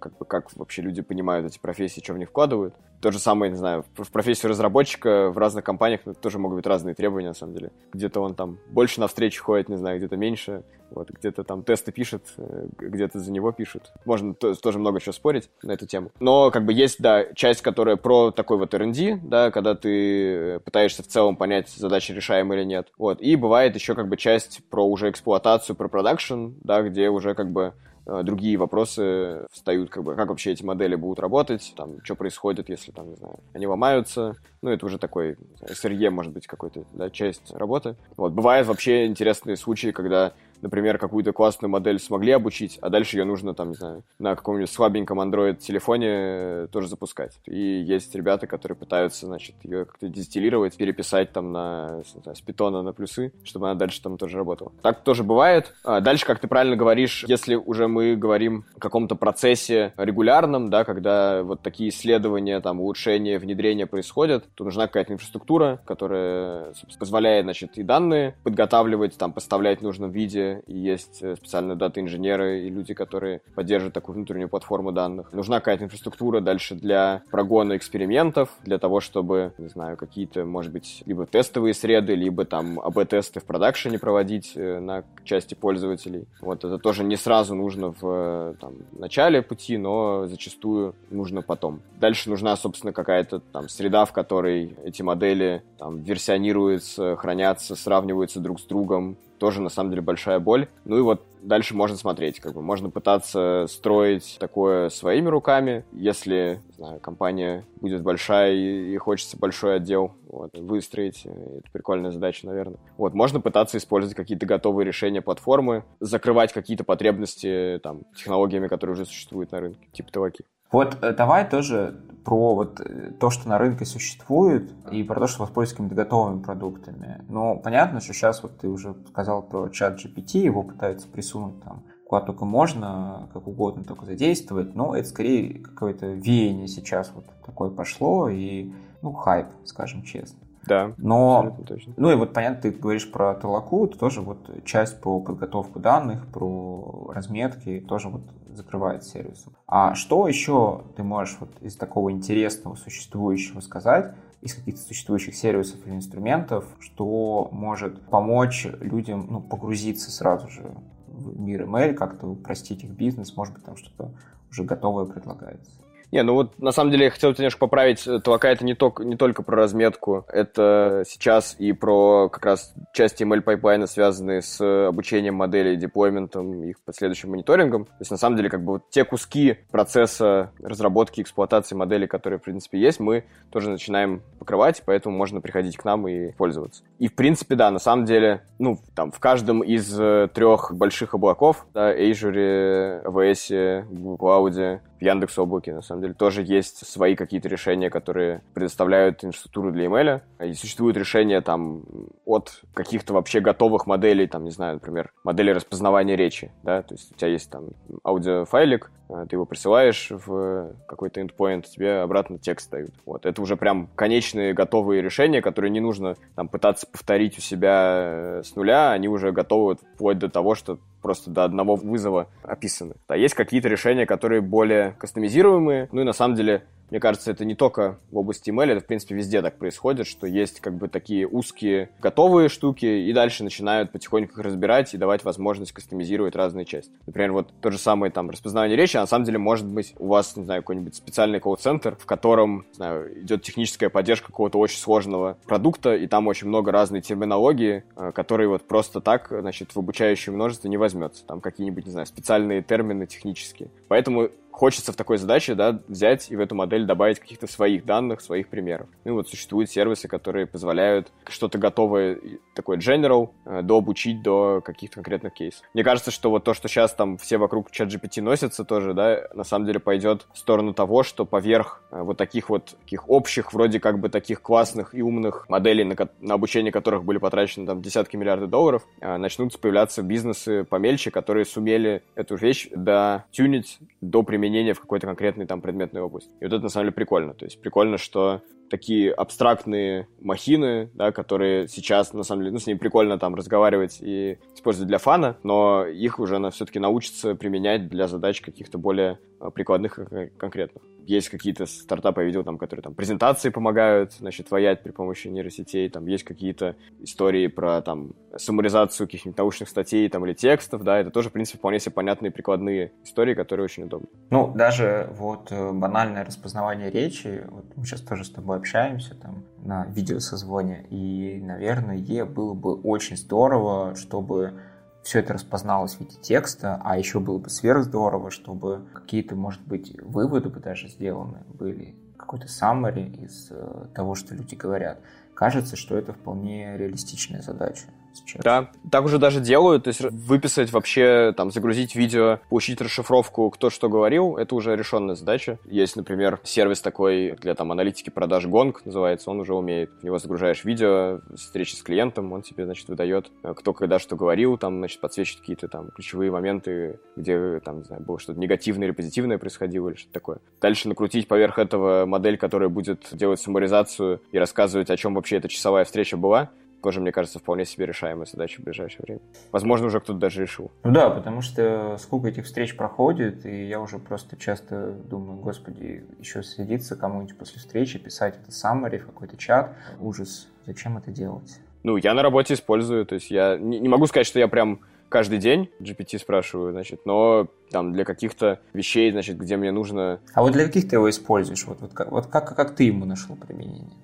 как 0.00 0.16
бы, 0.18 0.24
как 0.24 0.54
вообще 0.56 0.82
люди 0.82 1.02
понимают 1.02 1.46
эти 1.46 1.58
профессии, 1.58 2.00
что 2.02 2.14
в 2.14 2.18
них 2.18 2.28
вкладывают. 2.28 2.74
То 3.00 3.12
же 3.12 3.18
самое, 3.18 3.50
не 3.50 3.56
знаю, 3.56 3.84
в 3.96 4.10
профессию 4.10 4.50
разработчика 4.50 5.30
в 5.30 5.38
разных 5.38 5.64
компаниях 5.64 6.00
тоже 6.20 6.38
могут 6.38 6.56
быть 6.56 6.66
разные 6.66 6.94
требования, 6.94 7.28
на 7.28 7.34
самом 7.34 7.54
деле. 7.54 7.70
Где-то 7.92 8.20
он 8.20 8.34
там 8.34 8.58
больше 8.70 9.00
на 9.00 9.06
встречи 9.06 9.38
ходит, 9.38 9.68
не 9.68 9.76
знаю, 9.76 9.98
где-то 9.98 10.16
меньше. 10.16 10.64
Вот, 10.90 11.10
где-то 11.10 11.44
там 11.44 11.62
тесты 11.62 11.92
пишет, 11.92 12.22
э, 12.38 12.66
где-то 12.78 13.20
за 13.20 13.30
него 13.30 13.52
пишут. 13.52 13.92
Можно 14.04 14.34
тоже 14.34 14.78
много 14.78 15.00
чего 15.00 15.12
спорить 15.12 15.50
на 15.62 15.72
эту 15.72 15.86
тему. 15.86 16.10
Но 16.18 16.50
как 16.50 16.64
бы 16.64 16.72
есть, 16.72 17.00
да, 17.00 17.26
часть, 17.34 17.60
которая 17.60 17.96
про 17.96 18.30
такой 18.30 18.56
вот 18.56 18.72
R&D, 18.72 19.20
да, 19.22 19.50
когда 19.50 19.74
ты 19.74 20.60
пытаешься 20.60 21.02
в 21.02 21.06
целом 21.06 21.36
понять, 21.36 21.68
задачи 21.68 22.12
решаем 22.12 22.52
или 22.54 22.64
нет. 22.64 22.88
Вот. 22.96 23.20
И 23.20 23.36
бывает 23.36 23.74
еще 23.74 23.94
как 23.94 24.08
бы 24.08 24.16
часть 24.16 24.60
про 24.70 24.84
уже 24.84 25.10
эксплуатацию, 25.10 25.76
про 25.76 25.88
продакшн, 25.88 26.52
да, 26.62 26.82
где 26.82 27.10
уже 27.10 27.34
как 27.34 27.52
бы 27.52 27.74
Э, 27.97 27.97
другие 28.22 28.56
вопросы 28.56 29.46
встают, 29.52 29.90
как 29.90 30.02
бы, 30.02 30.14
как 30.16 30.28
вообще 30.28 30.52
эти 30.52 30.64
модели 30.64 30.94
будут 30.94 31.20
работать, 31.20 31.72
там, 31.76 32.02
что 32.02 32.14
происходит, 32.14 32.68
если, 32.68 32.90
там, 32.90 33.10
не 33.10 33.16
знаю, 33.16 33.38
они 33.52 33.66
ломаются. 33.66 34.36
Ну, 34.62 34.70
это 34.70 34.86
уже 34.86 34.98
такой 34.98 35.36
SRE, 35.62 36.10
может 36.10 36.32
быть, 36.32 36.46
какой-то, 36.46 36.84
да, 36.92 37.10
часть 37.10 37.52
работы. 37.52 37.96
Вот, 38.16 38.32
бывают 38.32 38.66
вообще 38.66 39.06
интересные 39.06 39.56
случаи, 39.56 39.90
когда 39.90 40.32
например, 40.62 40.98
какую-то 40.98 41.32
классную 41.32 41.70
модель 41.70 41.98
смогли 41.98 42.32
обучить, 42.32 42.78
а 42.80 42.90
дальше 42.90 43.16
ее 43.16 43.24
нужно, 43.24 43.54
там, 43.54 43.70
не 43.70 43.74
знаю, 43.74 44.02
на 44.18 44.34
каком-нибудь 44.34 44.70
слабеньком 44.70 45.20
Android-телефоне 45.20 46.08
э, 46.10 46.68
тоже 46.70 46.88
запускать. 46.88 47.38
И 47.46 47.58
есть 47.58 48.14
ребята, 48.14 48.46
которые 48.46 48.76
пытаются, 48.76 49.26
значит, 49.26 49.56
ее 49.62 49.84
как-то 49.84 50.08
дистиллировать, 50.08 50.76
переписать 50.76 51.32
там 51.32 51.52
на, 51.52 52.02
знаю, 52.22 52.36
с 52.36 52.40
питона 52.40 52.82
на 52.82 52.92
плюсы, 52.92 53.32
чтобы 53.44 53.68
она 53.68 53.74
дальше 53.74 54.02
там 54.02 54.18
тоже 54.18 54.36
работала. 54.36 54.72
Так 54.82 55.02
тоже 55.02 55.24
бывает. 55.24 55.74
А 55.84 56.00
дальше, 56.00 56.26
как 56.26 56.40
ты 56.40 56.48
правильно 56.48 56.76
говоришь, 56.76 57.24
если 57.28 57.54
уже 57.54 57.88
мы 57.88 58.16
говорим 58.16 58.64
о 58.76 58.80
каком-то 58.80 59.14
процессе 59.14 59.92
регулярном, 59.96 60.70
да, 60.70 60.84
когда 60.84 61.42
вот 61.42 61.62
такие 61.62 61.90
исследования, 61.90 62.60
там, 62.60 62.80
улучшения, 62.80 63.38
внедрения 63.38 63.86
происходят, 63.86 64.44
то 64.54 64.64
нужна 64.64 64.86
какая-то 64.86 65.12
инфраструктура, 65.12 65.80
которая 65.84 66.72
позволяет, 66.98 67.44
значит, 67.44 67.78
и 67.78 67.82
данные 67.82 68.34
подготавливать, 68.42 69.16
там, 69.16 69.32
поставлять 69.32 69.80
в 69.80 69.82
нужном 69.82 70.10
виде, 70.10 70.47
и 70.66 70.76
есть 70.76 71.22
э, 71.22 71.36
специальные 71.36 71.76
дата-инженеры 71.76 72.60
и 72.60 72.70
люди, 72.70 72.94
которые 72.94 73.40
поддерживают 73.54 73.94
такую 73.94 74.16
внутреннюю 74.16 74.48
платформу 74.48 74.92
данных. 74.92 75.32
Нужна 75.32 75.58
какая-то 75.58 75.84
инфраструктура 75.84 76.40
дальше 76.40 76.74
для 76.74 77.22
прогона 77.30 77.76
экспериментов, 77.76 78.50
для 78.64 78.78
того, 78.78 79.00
чтобы, 79.00 79.52
не 79.58 79.68
знаю, 79.68 79.96
какие-то, 79.96 80.44
может 80.44 80.72
быть, 80.72 81.02
либо 81.06 81.26
тестовые 81.26 81.74
среды, 81.74 82.14
либо 82.14 82.44
там 82.44 82.80
АБ-тесты 82.80 83.40
в 83.40 83.44
продакшене 83.44 83.98
проводить 83.98 84.52
э, 84.54 84.78
на 84.80 85.04
части 85.24 85.54
пользователей. 85.54 86.26
Вот 86.40 86.64
это 86.64 86.78
тоже 86.78 87.04
не 87.04 87.16
сразу 87.16 87.54
нужно 87.54 87.92
в 87.92 88.02
э, 88.02 88.54
там, 88.60 88.74
начале 88.92 89.42
пути, 89.42 89.78
но 89.78 90.26
зачастую 90.26 90.94
нужно 91.10 91.42
потом. 91.42 91.80
Дальше 92.00 92.30
нужна, 92.30 92.56
собственно, 92.56 92.92
какая-то 92.92 93.40
там 93.40 93.68
среда, 93.68 94.04
в 94.04 94.12
которой 94.12 94.76
эти 94.84 95.02
модели 95.02 95.62
там 95.78 96.02
версионируются, 96.02 97.16
хранятся, 97.16 97.76
сравниваются 97.76 98.40
друг 98.40 98.60
с 98.60 98.64
другом, 98.64 99.16
тоже 99.38 99.60
на 99.60 99.68
самом 99.68 99.90
деле 99.90 100.02
большая 100.02 100.38
боль. 100.38 100.68
Ну 100.84 100.98
и 100.98 101.00
вот 101.00 101.22
дальше 101.42 101.74
можно 101.74 101.96
смотреть, 101.96 102.40
как 102.40 102.54
бы 102.54 102.62
можно 102.62 102.90
пытаться 102.90 103.66
строить 103.68 104.36
такое 104.40 104.88
своими 104.88 105.28
руками, 105.28 105.84
если, 105.92 106.60
не 106.68 106.74
знаю, 106.74 107.00
компания 107.00 107.64
будет 107.80 108.02
большая 108.02 108.52
и, 108.54 108.96
хочется 108.98 109.38
большой 109.38 109.76
отдел 109.76 110.12
вот, 110.26 110.56
выстроить, 110.58 111.24
это 111.24 111.62
прикольная 111.72 112.10
задача, 112.10 112.46
наверное. 112.46 112.78
Вот, 112.96 113.14
можно 113.14 113.40
пытаться 113.40 113.78
использовать 113.78 114.16
какие-то 114.16 114.46
готовые 114.46 114.86
решения 114.86 115.22
платформы, 115.22 115.84
закрывать 116.00 116.52
какие-то 116.52 116.84
потребности 116.84 117.80
там 117.82 118.02
технологиями, 118.16 118.68
которые 118.68 118.94
уже 118.94 119.06
существуют 119.06 119.52
на 119.52 119.60
рынке, 119.60 119.86
типа 119.92 120.12
Таваки. 120.12 120.44
Вот 120.70 120.98
э, 121.02 121.12
давай 121.14 121.48
тоже 121.48 122.00
про 122.24 122.54
вот 122.54 122.80
э, 122.80 123.12
то, 123.18 123.30
что 123.30 123.48
на 123.48 123.58
рынке 123.58 123.84
существует, 123.84 124.72
и 124.90 125.02
про 125.02 125.20
то, 125.20 125.26
что 125.26 125.42
воспользоваться 125.42 125.76
какими-то 125.76 125.94
готовыми 125.94 126.42
продуктами. 126.42 127.24
Но 127.28 127.56
понятно, 127.56 128.00
что 128.00 128.12
сейчас 128.12 128.42
вот 128.42 128.58
ты 128.58 128.68
уже 128.68 128.94
сказал 129.08 129.42
про 129.42 129.68
чат 129.70 129.98
GPT, 129.98 130.38
его 130.38 130.62
пытаются 130.62 131.08
присунуть 131.08 131.62
там 131.62 131.84
куда 132.08 132.22
только 132.22 132.44
можно, 132.44 133.28
как 133.32 133.46
угодно 133.46 133.84
только 133.84 134.06
задействовать, 134.06 134.74
но 134.74 134.96
это 134.96 135.06
скорее 135.08 135.60
какое-то 135.60 136.06
веяние 136.06 136.66
сейчас 136.66 137.12
вот 137.14 137.26
такое 137.44 137.70
пошло, 137.70 138.30
и, 138.30 138.72
ну, 139.02 139.12
хайп, 139.12 139.46
скажем 139.64 140.02
честно. 140.02 140.38
Да, 140.64 140.92
но, 140.98 141.56
точно. 141.66 141.94
Ну 141.96 142.10
и 142.10 142.14
вот 142.14 142.32
понятно, 142.32 142.62
ты 142.62 142.70
говоришь 142.70 143.10
про 143.10 143.34
Толоку, 143.34 143.86
это 143.86 143.98
тоже 143.98 144.20
вот 144.20 144.64
часть 144.64 145.00
про 145.00 145.20
подготовку 145.20 145.78
данных, 145.80 146.26
про 146.26 147.10
разметки, 147.14 147.84
тоже 147.86 148.08
вот 148.08 148.22
закрывает 148.58 149.04
сервисом. 149.04 149.54
А 149.66 149.94
что 149.94 150.28
еще 150.28 150.84
ты 150.96 151.02
можешь 151.02 151.36
вот 151.40 151.50
из 151.62 151.76
такого 151.76 152.12
интересного 152.12 152.74
существующего 152.74 153.60
сказать, 153.60 154.14
из 154.40 154.54
каких-то 154.54 154.80
существующих 154.80 155.34
сервисов 155.34 155.84
или 155.86 155.94
инструментов, 155.94 156.64
что 156.78 157.48
может 157.50 158.00
помочь 158.06 158.66
людям 158.80 159.26
ну, 159.30 159.40
погрузиться 159.40 160.10
сразу 160.10 160.48
же 160.48 160.74
в 161.06 161.40
мир 161.40 161.64
ML, 161.64 161.94
как-то 161.94 162.28
упростить 162.28 162.84
их 162.84 162.90
бизнес, 162.90 163.36
может 163.36 163.54
быть, 163.54 163.64
там 163.64 163.76
что-то 163.76 164.12
уже 164.50 164.64
готовое 164.64 165.06
предлагается. 165.06 165.70
Не, 166.10 166.22
ну 166.22 166.34
вот 166.34 166.58
на 166.58 166.72
самом 166.72 166.90
деле 166.90 167.06
я 167.06 167.10
хотел 167.10 167.30
немножко 167.30 167.58
поправить. 167.58 168.06
Толока 168.24 168.48
это 168.48 168.64
не, 168.64 168.74
только 168.74 169.04
не 169.04 169.16
только 169.16 169.42
про 169.42 169.56
разметку, 169.56 170.24
это 170.28 171.04
сейчас 171.06 171.54
и 171.58 171.72
про 171.72 172.28
как 172.30 172.44
раз 172.44 172.74
части 172.94 173.24
ML 173.24 173.42
пайплайна, 173.42 173.86
связанные 173.86 174.40
с 174.40 174.60
обучением 174.88 175.34
моделей, 175.34 175.76
деплойментом, 175.76 176.62
их 176.64 176.80
последующим 176.80 177.30
мониторингом. 177.30 177.84
То 177.84 178.00
есть 178.00 178.10
на 178.10 178.16
самом 178.16 178.36
деле 178.36 178.48
как 178.48 178.64
бы 178.64 178.74
вот 178.74 178.90
те 178.90 179.04
куски 179.04 179.56
процесса 179.70 180.52
разработки, 180.62 181.20
эксплуатации 181.20 181.74
моделей, 181.74 182.06
которые 182.06 182.38
в 182.38 182.42
принципе 182.42 182.78
есть, 182.80 183.00
мы 183.00 183.24
тоже 183.50 183.70
начинаем 183.70 184.22
покрывать, 184.38 184.82
поэтому 184.86 185.16
можно 185.16 185.40
приходить 185.40 185.76
к 185.76 185.84
нам 185.84 186.08
и 186.08 186.32
пользоваться. 186.32 186.82
И 186.98 187.08
в 187.08 187.14
принципе, 187.14 187.54
да, 187.54 187.70
на 187.70 187.78
самом 187.78 188.06
деле, 188.06 188.42
ну, 188.58 188.78
там 188.94 189.12
в 189.12 189.20
каждом 189.20 189.62
из 189.62 189.98
э, 189.98 190.28
трех 190.32 190.72
больших 190.74 191.14
облаков, 191.14 191.66
да, 191.74 191.94
Azure, 191.94 193.04
AWS, 193.04 193.84
Google 193.90 194.16
Cloud, 194.16 194.80
в 194.98 195.04
Яндекс 195.04 195.36
на 195.36 195.82
самом 195.82 195.97
деле, 196.02 196.14
тоже 196.14 196.42
есть 196.42 196.86
свои 196.86 197.14
какие-то 197.14 197.48
решения, 197.48 197.90
которые 197.90 198.42
предоставляют 198.54 199.24
инфраструктуру 199.24 199.72
для 199.72 199.86
ML. 199.86 200.22
И 200.44 200.52
существуют 200.54 200.96
решения 200.96 201.40
там 201.40 201.84
от 202.24 202.62
каких-то 202.74 203.14
вообще 203.14 203.40
готовых 203.40 203.86
моделей, 203.86 204.26
там, 204.26 204.44
не 204.44 204.50
знаю, 204.50 204.74
например, 204.74 205.12
модели 205.24 205.50
распознавания 205.50 206.16
речи, 206.16 206.50
да, 206.62 206.82
то 206.82 206.94
есть 206.94 207.12
у 207.12 207.14
тебя 207.14 207.28
есть 207.28 207.50
там 207.50 207.68
аудиофайлик, 208.04 208.90
э, 209.08 209.26
ты 209.28 209.36
его 209.36 209.46
присылаешь 209.46 210.08
в 210.10 210.74
какой-то 210.86 211.20
endpoint, 211.20 211.62
тебе 211.62 212.00
обратно 212.00 212.38
текст 212.38 212.70
дают. 212.70 212.92
Вот, 213.06 213.26
это 213.26 213.40
уже 213.40 213.56
прям 213.56 213.88
конечные 213.94 214.52
готовые 214.52 215.02
решения, 215.02 215.40
которые 215.40 215.70
не 215.70 215.80
нужно 215.80 216.16
там 216.34 216.48
пытаться 216.48 216.86
повторить 216.86 217.38
у 217.38 217.40
себя 217.40 217.98
э, 218.00 218.42
с 218.44 218.54
нуля, 218.56 218.92
они 218.92 219.08
уже 219.08 219.32
готовы 219.32 219.76
вплоть 219.94 220.18
до 220.18 220.28
того, 220.28 220.54
что 220.54 220.78
просто 221.02 221.30
до 221.30 221.44
одного 221.44 221.76
вызова 221.76 222.28
описаны. 222.42 222.94
А 223.06 223.16
есть 223.16 223.34
какие-то 223.34 223.68
решения, 223.68 224.06
которые 224.06 224.40
более 224.40 224.92
кастомизируемые, 224.98 225.88
ну 225.92 226.00
и 226.02 226.04
на 226.04 226.12
самом 226.12 226.34
деле 226.34 226.64
мне 226.90 227.00
кажется, 227.00 227.30
это 227.30 227.44
не 227.44 227.54
только 227.54 227.98
в 228.10 228.18
области 228.18 228.50
email, 228.50 228.70
это, 228.72 228.80
в 228.80 228.86
принципе, 228.86 229.14
везде 229.14 229.42
так 229.42 229.58
происходит, 229.58 230.06
что 230.06 230.26
есть 230.26 230.60
как 230.60 230.74
бы 230.74 230.88
такие 230.88 231.26
узкие 231.26 231.90
готовые 232.00 232.48
штуки, 232.48 232.86
и 232.86 233.12
дальше 233.12 233.44
начинают 233.44 233.92
потихоньку 233.92 234.32
их 234.32 234.44
разбирать 234.44 234.94
и 234.94 234.98
давать 234.98 235.24
возможность 235.24 235.72
кастомизировать 235.72 236.34
разные 236.36 236.64
части. 236.64 236.92
Например, 237.06 237.32
вот 237.32 237.52
то 237.60 237.70
же 237.70 237.78
самое 237.78 238.10
там 238.12 238.30
распознавание 238.30 238.76
речи, 238.76 238.96
а 238.96 239.00
на 239.00 239.06
самом 239.06 239.24
деле 239.24 239.38
может 239.38 239.66
быть 239.66 239.94
у 239.98 240.06
вас, 240.08 240.36
не 240.36 240.44
знаю, 240.44 240.62
какой-нибудь 240.62 240.94
специальный 240.94 241.40
колл-центр, 241.40 241.96
в 241.96 242.06
котором, 242.06 242.66
не 242.70 242.74
знаю, 242.74 243.22
идет 243.22 243.42
техническая 243.42 243.90
поддержка 243.90 244.28
какого-то 244.28 244.58
очень 244.58 244.78
сложного 244.78 245.38
продукта, 245.46 245.94
и 245.94 246.06
там 246.06 246.26
очень 246.26 246.48
много 246.48 246.72
разной 246.72 247.00
терминологии, 247.00 247.84
э, 247.96 248.12
которые 248.12 248.48
вот 248.48 248.66
просто 248.66 249.00
так, 249.00 249.28
значит, 249.30 249.74
в 249.74 249.78
обучающем 249.78 250.34
множестве 250.34 250.70
не 250.70 250.76
возьмется. 250.76 251.24
Там 251.26 251.40
какие-нибудь, 251.40 251.86
не 251.86 251.92
знаю, 251.92 252.06
специальные 252.06 252.62
термины 252.62 253.06
технические. 253.06 253.70
Поэтому 253.88 254.30
хочется 254.58 254.92
в 254.92 254.96
такой 254.96 255.18
задаче, 255.18 255.54
да, 255.54 255.78
взять 255.86 256.32
и 256.32 256.36
в 256.36 256.40
эту 256.40 256.56
модель 256.56 256.84
добавить 256.84 257.20
каких-то 257.20 257.46
своих 257.46 257.84
данных, 257.84 258.20
своих 258.20 258.48
примеров. 258.48 258.88
Ну 259.04 259.14
вот 259.14 259.28
существуют 259.28 259.70
сервисы, 259.70 260.08
которые 260.08 260.46
позволяют 260.46 261.12
что-то 261.28 261.58
готовое, 261.58 262.18
такое 262.56 262.76
general, 262.78 263.30
э, 263.46 263.62
дообучить 263.62 264.20
до 264.20 264.60
каких-то 264.60 264.96
конкретных 264.96 265.34
кейсов. 265.34 265.62
Мне 265.74 265.84
кажется, 265.84 266.10
что 266.10 266.30
вот 266.30 266.42
то, 266.42 266.54
что 266.54 266.66
сейчас 266.66 266.92
там 266.92 267.18
все 267.18 267.38
вокруг 267.38 267.70
чат 267.70 267.88
GPT 267.88 268.20
носятся 268.20 268.64
тоже, 268.64 268.94
да, 268.94 269.28
на 269.32 269.44
самом 269.44 269.64
деле 269.64 269.78
пойдет 269.78 270.26
в 270.34 270.38
сторону 270.38 270.74
того, 270.74 271.04
что 271.04 271.24
поверх 271.24 271.80
э, 271.92 272.02
вот 272.02 272.16
таких 272.16 272.50
вот 272.50 272.74
таких 272.82 273.08
общих, 273.08 273.52
вроде 273.52 273.78
как 273.78 274.00
бы 274.00 274.08
таких 274.08 274.42
классных 274.42 274.92
и 274.92 275.02
умных 275.02 275.48
моделей, 275.48 275.84
на, 275.84 275.94
на 276.20 276.34
обучение 276.34 276.72
которых 276.72 277.04
были 277.04 277.18
потрачены 277.18 277.64
там 277.64 277.80
десятки 277.80 278.16
миллиардов 278.16 278.50
долларов, 278.50 278.84
э, 279.00 279.18
начнут 279.18 279.56
появляться 279.60 280.02
бизнесы 280.02 280.64
помельче, 280.64 281.12
которые 281.12 281.44
сумели 281.44 282.02
эту 282.16 282.34
вещь 282.34 282.68
дотюнить 282.74 283.78
до 284.00 284.24
применения 284.24 284.47
применение 284.48 284.72
в 284.72 284.80
какой-то 284.80 285.06
конкретной 285.06 285.46
там 285.46 285.60
предметной 285.60 286.00
области. 286.00 286.30
И 286.40 286.44
вот 286.44 286.54
это 286.54 286.62
на 286.62 286.68
самом 286.70 286.86
деле 286.86 286.94
прикольно. 286.94 287.34
То 287.34 287.44
есть 287.44 287.60
прикольно, 287.60 287.98
что 287.98 288.40
такие 288.70 289.12
абстрактные 289.12 290.08
махины, 290.20 290.90
да, 290.94 291.12
которые 291.12 291.68
сейчас, 291.68 292.14
на 292.14 292.22
самом 292.22 292.42
деле, 292.42 292.52
ну, 292.52 292.58
с 292.58 292.66
ними 292.66 292.78
прикольно 292.78 293.18
там 293.18 293.34
разговаривать 293.34 293.98
и 294.00 294.38
использовать 294.54 294.88
для 294.88 294.98
фана, 294.98 295.36
но 295.42 295.86
их 295.86 296.18
уже 296.18 296.38
на, 296.38 296.50
все-таки 296.50 296.78
научатся 296.78 297.34
применять 297.34 297.88
для 297.88 298.08
задач 298.08 298.40
каких-то 298.40 298.78
более 298.78 299.18
а, 299.38 299.50
прикладных 299.50 299.98
и 299.98 300.30
конкретных. 300.38 300.82
Есть 301.08 301.30
какие-то 301.30 301.64
стартапы, 301.64 302.20
я 302.20 302.26
видел, 302.26 302.44
там, 302.44 302.58
которые 302.58 302.82
там 302.82 302.92
презентации 302.92 303.48
помогают, 303.48 304.12
значит, 304.12 304.50
воять 304.50 304.82
при 304.82 304.90
помощи 304.90 305.28
нейросетей, 305.28 305.88
там 305.88 306.06
есть 306.06 306.22
какие-то 306.22 306.76
истории 307.00 307.46
про 307.46 307.80
там 307.80 308.12
самуризацию 308.36 309.06
каких-нибудь 309.06 309.38
научных 309.38 309.70
статей 309.70 310.06
там 310.10 310.26
или 310.26 310.34
текстов, 310.34 310.84
да, 310.84 310.98
это 310.98 311.10
тоже, 311.10 311.30
в 311.30 311.32
принципе, 311.32 311.56
вполне 311.56 311.80
себе 311.80 311.92
понятные 311.92 312.30
прикладные 312.30 312.92
истории, 313.04 313.32
которые 313.32 313.64
очень 313.64 313.84
удобны. 313.84 314.08
Ну, 314.28 314.52
даже 314.54 315.08
вот 315.16 315.50
э, 315.50 315.72
банальное 315.72 316.26
распознавание 316.26 316.90
речи, 316.90 317.42
вот 317.48 317.64
мы 317.74 317.86
сейчас 317.86 318.02
тоже 318.02 318.24
с 318.24 318.30
тобой 318.30 318.58
общаемся 318.58 319.14
там 319.14 319.44
на 319.64 319.86
видеосозвоне, 319.86 320.84
и, 320.90 321.40
наверное, 321.42 321.96
было 322.26 322.52
бы 322.52 322.74
очень 322.74 323.16
здорово, 323.16 323.94
чтобы 323.94 324.60
все 325.02 325.20
это 325.20 325.34
распозналось 325.34 325.96
в 325.96 326.00
виде 326.00 326.16
текста, 326.20 326.80
а 326.84 326.98
еще 326.98 327.20
было 327.20 327.38
бы 327.38 327.50
сверх 327.50 327.84
здорово, 327.84 328.30
чтобы 328.30 328.86
какие-то, 328.92 329.36
может 329.36 329.62
быть, 329.66 329.96
выводы 330.02 330.48
бы 330.48 330.60
даже 330.60 330.88
сделаны 330.88 331.44
были, 331.48 331.96
какой-то 332.16 332.46
summary 332.46 333.24
из 333.24 333.48
э, 333.50 333.86
того, 333.94 334.14
что 334.14 334.34
люди 334.34 334.54
говорят. 334.54 335.00
Кажется, 335.34 335.76
что 335.76 335.96
это 335.96 336.12
вполне 336.12 336.76
реалистичная 336.76 337.42
задача 337.42 337.86
сейчас. 338.18 338.42
Да, 338.42 338.70
так 338.90 339.04
уже 339.04 339.18
даже 339.18 339.40
делают, 339.40 339.84
то 339.84 339.88
есть 339.88 340.00
выписать 340.00 340.72
вообще, 340.72 341.32
там, 341.36 341.50
загрузить 341.50 341.94
видео, 341.94 342.40
получить 342.48 342.80
расшифровку, 342.80 343.50
кто 343.50 343.70
что 343.70 343.88
говорил, 343.88 344.36
это 344.36 344.54
уже 344.54 344.76
решенная 344.76 345.14
задача. 345.14 345.58
Есть, 345.64 345.96
например, 345.96 346.40
сервис 346.44 346.80
такой 346.80 347.32
для 347.40 347.54
там 347.54 347.72
аналитики 347.72 348.10
продаж 348.10 348.46
Gong 348.46 348.76
называется, 348.84 349.30
он 349.30 349.40
уже 349.40 349.54
умеет. 349.54 349.90
В 350.00 350.04
него 350.04 350.18
загружаешь 350.18 350.64
видео, 350.64 351.20
встречи 351.34 351.74
с 351.74 351.82
клиентом, 351.82 352.32
он 352.32 352.42
тебе, 352.42 352.64
значит, 352.64 352.88
выдает, 352.88 353.30
э, 353.42 353.54
кто 353.54 353.72
когда 353.72 353.98
что 353.98 354.16
говорил, 354.16 354.58
там, 354.58 354.78
значит, 354.78 355.00
подсвечивает 355.00 355.40
какие-то 355.40 355.68
там 355.68 355.90
ключевые 355.90 356.30
моменты, 356.30 356.98
где, 357.16 357.60
там, 357.60 357.78
не 357.78 357.84
знаю, 357.84 358.02
было 358.02 358.18
что-то 358.18 358.38
негативное 358.38 358.88
или 358.88 358.94
позитивное 358.94 359.38
происходило 359.38 359.88
или 359.88 359.96
что-то 359.96 360.12
такое. 360.12 360.38
Дальше 360.60 360.88
накрутить 360.88 361.28
поверх 361.28 361.58
этого 361.58 362.06
модель, 362.06 362.36
которая 362.36 362.68
будет 362.68 363.08
делать 363.12 363.40
суммаризацию 363.40 364.20
и 364.32 364.38
рассказывать, 364.38 364.90
о 364.90 364.96
чем 364.96 365.14
вообще 365.14 365.36
эта 365.36 365.48
часовая 365.48 365.84
встреча 365.84 366.16
была, 366.16 366.50
тоже, 366.82 367.00
мне 367.00 367.12
кажется, 367.12 367.38
вполне 367.38 367.64
себе 367.64 367.86
решаемая 367.86 368.26
задача 368.26 368.60
в 368.60 368.64
ближайшее 368.64 369.02
время. 369.02 369.20
Возможно, 369.52 369.86
уже 369.86 370.00
кто-то 370.00 370.18
даже 370.18 370.42
решил. 370.42 370.70
Ну 370.84 370.92
да, 370.92 371.10
потому 371.10 371.40
что 371.40 371.96
сколько 371.98 372.28
этих 372.28 372.44
встреч 372.44 372.76
проходит, 372.76 373.44
и 373.46 373.68
я 373.68 373.80
уже 373.80 373.98
просто 373.98 374.36
часто 374.36 374.92
думаю, 374.92 375.38
господи, 375.38 376.04
еще 376.18 376.42
садиться 376.42 376.96
кому-нибудь 376.96 377.36
после 377.36 377.58
встречи, 377.58 377.98
писать 377.98 378.36
это 378.42 378.50
summary 378.50 378.98
в 378.98 379.06
какой-то 379.06 379.36
чат. 379.36 379.74
Ужас. 380.00 380.48
Зачем 380.66 380.98
это 380.98 381.10
делать? 381.10 381.58
Ну, 381.82 381.96
я 381.96 382.12
на 382.12 382.22
работе 382.22 382.54
использую, 382.54 383.06
то 383.06 383.14
есть 383.14 383.30
я 383.30 383.56
не, 383.56 383.78
не 383.78 383.88
могу 383.88 384.06
сказать, 384.06 384.26
что 384.26 384.38
я 384.38 384.48
прям 384.48 384.80
каждый 385.08 385.38
день 385.38 385.70
GPT 385.80 386.18
спрашиваю, 386.18 386.72
значит, 386.72 387.00
но 387.04 387.48
там 387.70 387.92
для 387.92 388.04
каких-то 388.04 388.60
вещей, 388.72 389.10
значит, 389.10 389.38
где 389.38 389.56
мне 389.56 389.72
нужно... 389.72 390.20
А 390.34 390.42
вот 390.42 390.52
для 390.52 390.66
каких 390.66 390.88
ты 390.88 390.96
его 390.96 391.08
используешь? 391.08 391.64
Вот, 391.66 391.80
вот, 391.80 391.92
как, 391.92 392.10
вот 392.10 392.26
как, 392.26 392.54
как 392.54 392.74
ты 392.74 392.84
ему 392.84 393.04
нашел 393.04 393.36
применение? 393.36 393.96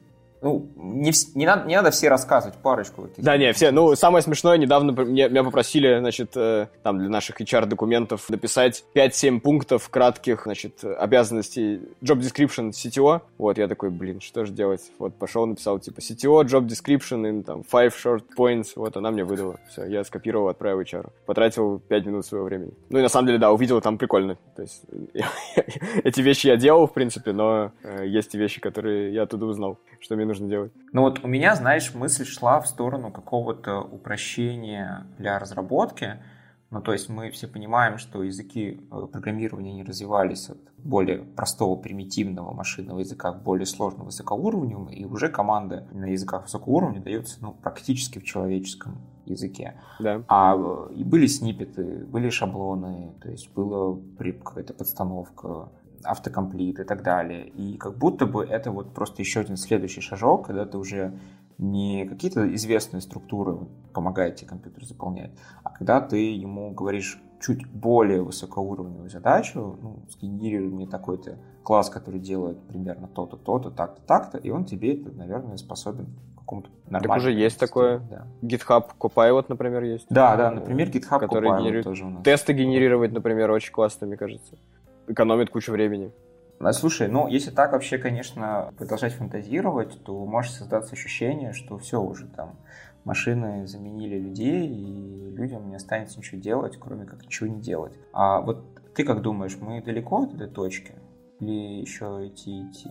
Ну, 0.44 0.68
не, 0.76 1.10
не, 1.34 1.46
надо, 1.46 1.66
не 1.66 1.74
надо 1.74 1.90
все 1.90 2.10
рассказывать, 2.10 2.58
парочку. 2.58 3.08
Да, 3.16 3.38
не, 3.38 3.54
все. 3.54 3.70
Ну, 3.70 3.96
самое 3.96 4.22
смешное, 4.22 4.58
недавно 4.58 4.92
мне, 4.92 5.26
меня 5.30 5.42
попросили, 5.42 5.98
значит, 6.00 6.32
э, 6.36 6.66
там, 6.82 6.98
для 6.98 7.08
наших 7.08 7.40
HR-документов 7.40 8.28
написать 8.28 8.84
5-7 8.94 9.40
пунктов 9.40 9.88
кратких, 9.88 10.42
значит, 10.44 10.84
обязанностей 10.84 11.80
job 12.02 12.18
description 12.18 12.72
CTO. 12.72 13.22
Вот, 13.38 13.56
я 13.56 13.68
такой, 13.68 13.88
блин, 13.88 14.20
что 14.20 14.44
же 14.44 14.52
делать? 14.52 14.82
Вот, 14.98 15.14
пошел, 15.14 15.46
написал, 15.46 15.78
типа, 15.78 16.00
CTO, 16.00 16.44
job 16.44 16.66
description, 16.66 17.22
in, 17.22 17.42
там, 17.42 17.62
5 17.62 17.92
short 17.94 18.24
points. 18.36 18.72
Вот, 18.76 18.94
она 18.98 19.10
мне 19.12 19.24
выдала. 19.24 19.58
Все, 19.70 19.86
я 19.86 20.04
скопировал, 20.04 20.48
отправил 20.48 20.82
HR. 20.82 21.08
Потратил 21.24 21.78
5 21.78 22.04
минут 22.04 22.26
своего 22.26 22.44
времени. 22.44 22.72
Ну, 22.90 22.98
и 22.98 23.02
на 23.02 23.08
самом 23.08 23.28
деле, 23.28 23.38
да, 23.38 23.50
увидел 23.50 23.80
там 23.80 23.96
прикольно. 23.96 24.36
То 24.54 24.60
есть, 24.60 24.82
эти 26.04 26.20
вещи 26.20 26.48
я 26.48 26.56
делал, 26.56 26.86
в 26.86 26.92
принципе, 26.92 27.32
но 27.32 27.72
э, 27.82 28.06
есть 28.06 28.34
вещи, 28.34 28.60
которые 28.60 29.14
я 29.14 29.22
оттуда 29.22 29.46
узнал, 29.46 29.78
что 30.00 30.16
мне 30.16 30.26
нужно 30.26 30.33
нужно 30.34 30.48
делать. 30.48 30.72
Ну 30.92 31.02
вот 31.02 31.24
у 31.24 31.28
меня, 31.28 31.54
знаешь, 31.54 31.94
мысль 31.94 32.24
шла 32.24 32.60
в 32.60 32.66
сторону 32.66 33.10
какого-то 33.10 33.80
упрощения 33.80 35.06
для 35.18 35.38
разработки. 35.38 36.18
Ну, 36.70 36.80
то 36.80 36.92
есть 36.92 37.08
мы 37.08 37.30
все 37.30 37.46
понимаем, 37.46 37.98
что 37.98 38.24
языки 38.24 38.80
э, 38.90 39.06
программирования 39.12 39.72
не 39.72 39.84
развивались 39.84 40.50
от 40.50 40.58
более 40.78 41.18
простого, 41.18 41.76
примитивного 41.76 42.52
машинного 42.52 42.98
языка 42.98 43.32
к 43.32 43.42
более 43.42 43.66
сложному 43.66 44.06
высокоуровневому, 44.06 44.90
и 44.90 45.04
уже 45.04 45.28
команда 45.28 45.86
на 45.92 46.06
языках 46.06 46.44
высокого 46.44 46.74
уровня 46.74 47.00
дается 47.00 47.38
ну, 47.40 47.52
практически 47.52 48.18
в 48.18 48.24
человеческом 48.24 48.98
языке. 49.24 49.74
Да. 50.00 50.24
А 50.26 50.56
э, 50.56 50.94
и 50.94 51.04
были 51.04 51.26
снипеты, 51.26 52.06
были 52.06 52.28
шаблоны, 52.28 53.12
то 53.22 53.30
есть 53.30 53.52
была 53.52 53.96
какая-то 54.18 54.74
подстановка, 54.74 55.68
автокомплит 56.04 56.80
и 56.80 56.84
так 56.84 57.02
далее. 57.02 57.48
И 57.48 57.76
как 57.76 57.96
будто 57.96 58.26
бы 58.26 58.44
это 58.44 58.70
вот 58.70 58.94
просто 58.94 59.22
еще 59.22 59.40
один 59.40 59.56
следующий 59.56 60.00
шажок, 60.00 60.46
когда 60.46 60.64
ты 60.64 60.78
уже 60.78 61.18
не 61.58 62.06
какие-то 62.06 62.52
известные 62.54 63.00
структуры 63.00 63.58
помогает 63.92 64.36
тебе 64.36 64.48
компьютер 64.48 64.84
заполнять, 64.84 65.30
а 65.62 65.70
когда 65.70 66.00
ты 66.00 66.34
ему 66.34 66.72
говоришь 66.72 67.20
чуть 67.40 67.66
более 67.66 68.22
высокоуровневую 68.22 69.10
задачу, 69.10 69.78
ну, 69.80 70.04
сгенерируй 70.08 70.70
мне 70.70 70.86
такой-то 70.86 71.38
класс, 71.62 71.90
который 71.90 72.18
делает 72.20 72.60
примерно 72.66 73.06
то-то, 73.06 73.36
то-то, 73.36 73.70
так-то, 73.70 74.02
так-то, 74.02 74.38
и 74.38 74.50
он 74.50 74.64
тебе 74.64 74.98
наверное, 75.12 75.56
способен 75.56 76.06
какому-то 76.36 76.70
нормальному... 76.86 77.14
Так 77.14 77.16
уже 77.16 77.32
есть 77.32 77.58
такое. 77.58 78.00
Да. 78.10 78.26
GitHub 78.42 78.86
Copilot, 78.98 79.46
например, 79.48 79.82
есть. 79.82 80.06
Да, 80.10 80.36
да, 80.36 80.50
например, 80.50 80.88
GitHub 80.88 81.18
который 81.18 81.50
Copilot 81.50 81.60
генерирует... 81.60 81.84
тоже 81.84 82.04
у 82.04 82.10
нас. 82.10 82.22
Тесты 82.22 82.52
генерировать, 82.52 83.12
например, 83.12 83.50
очень 83.50 83.72
классно, 83.72 84.06
мне 84.06 84.16
кажется. 84.16 84.56
Экономит 85.06 85.50
кучу 85.50 85.72
времени. 85.72 86.12
А, 86.60 86.72
слушай, 86.72 87.08
ну, 87.08 87.28
если 87.28 87.50
так 87.50 87.72
вообще, 87.72 87.98
конечно, 87.98 88.72
продолжать 88.78 89.12
фантазировать, 89.12 90.02
то 90.04 90.24
может 90.24 90.52
создаться 90.52 90.94
ощущение, 90.94 91.52
что 91.52 91.78
все 91.78 92.00
уже 92.00 92.26
там 92.26 92.56
машины 93.04 93.66
заменили 93.66 94.18
людей, 94.18 94.66
и 94.66 95.30
людям 95.36 95.68
не 95.68 95.76
останется 95.76 96.18
ничего 96.18 96.40
делать, 96.40 96.78
кроме 96.80 97.04
как 97.04 97.22
ничего 97.24 97.48
не 97.48 97.60
делать. 97.60 97.92
А 98.12 98.40
вот 98.40 98.64
ты 98.94 99.04
как 99.04 99.20
думаешь, 99.20 99.56
мы 99.60 99.82
далеко 99.82 100.22
от 100.22 100.34
этой 100.34 100.48
точки? 100.48 100.94
Или 101.40 101.80
еще 101.80 102.26
идти 102.26 102.62
идти? 102.62 102.90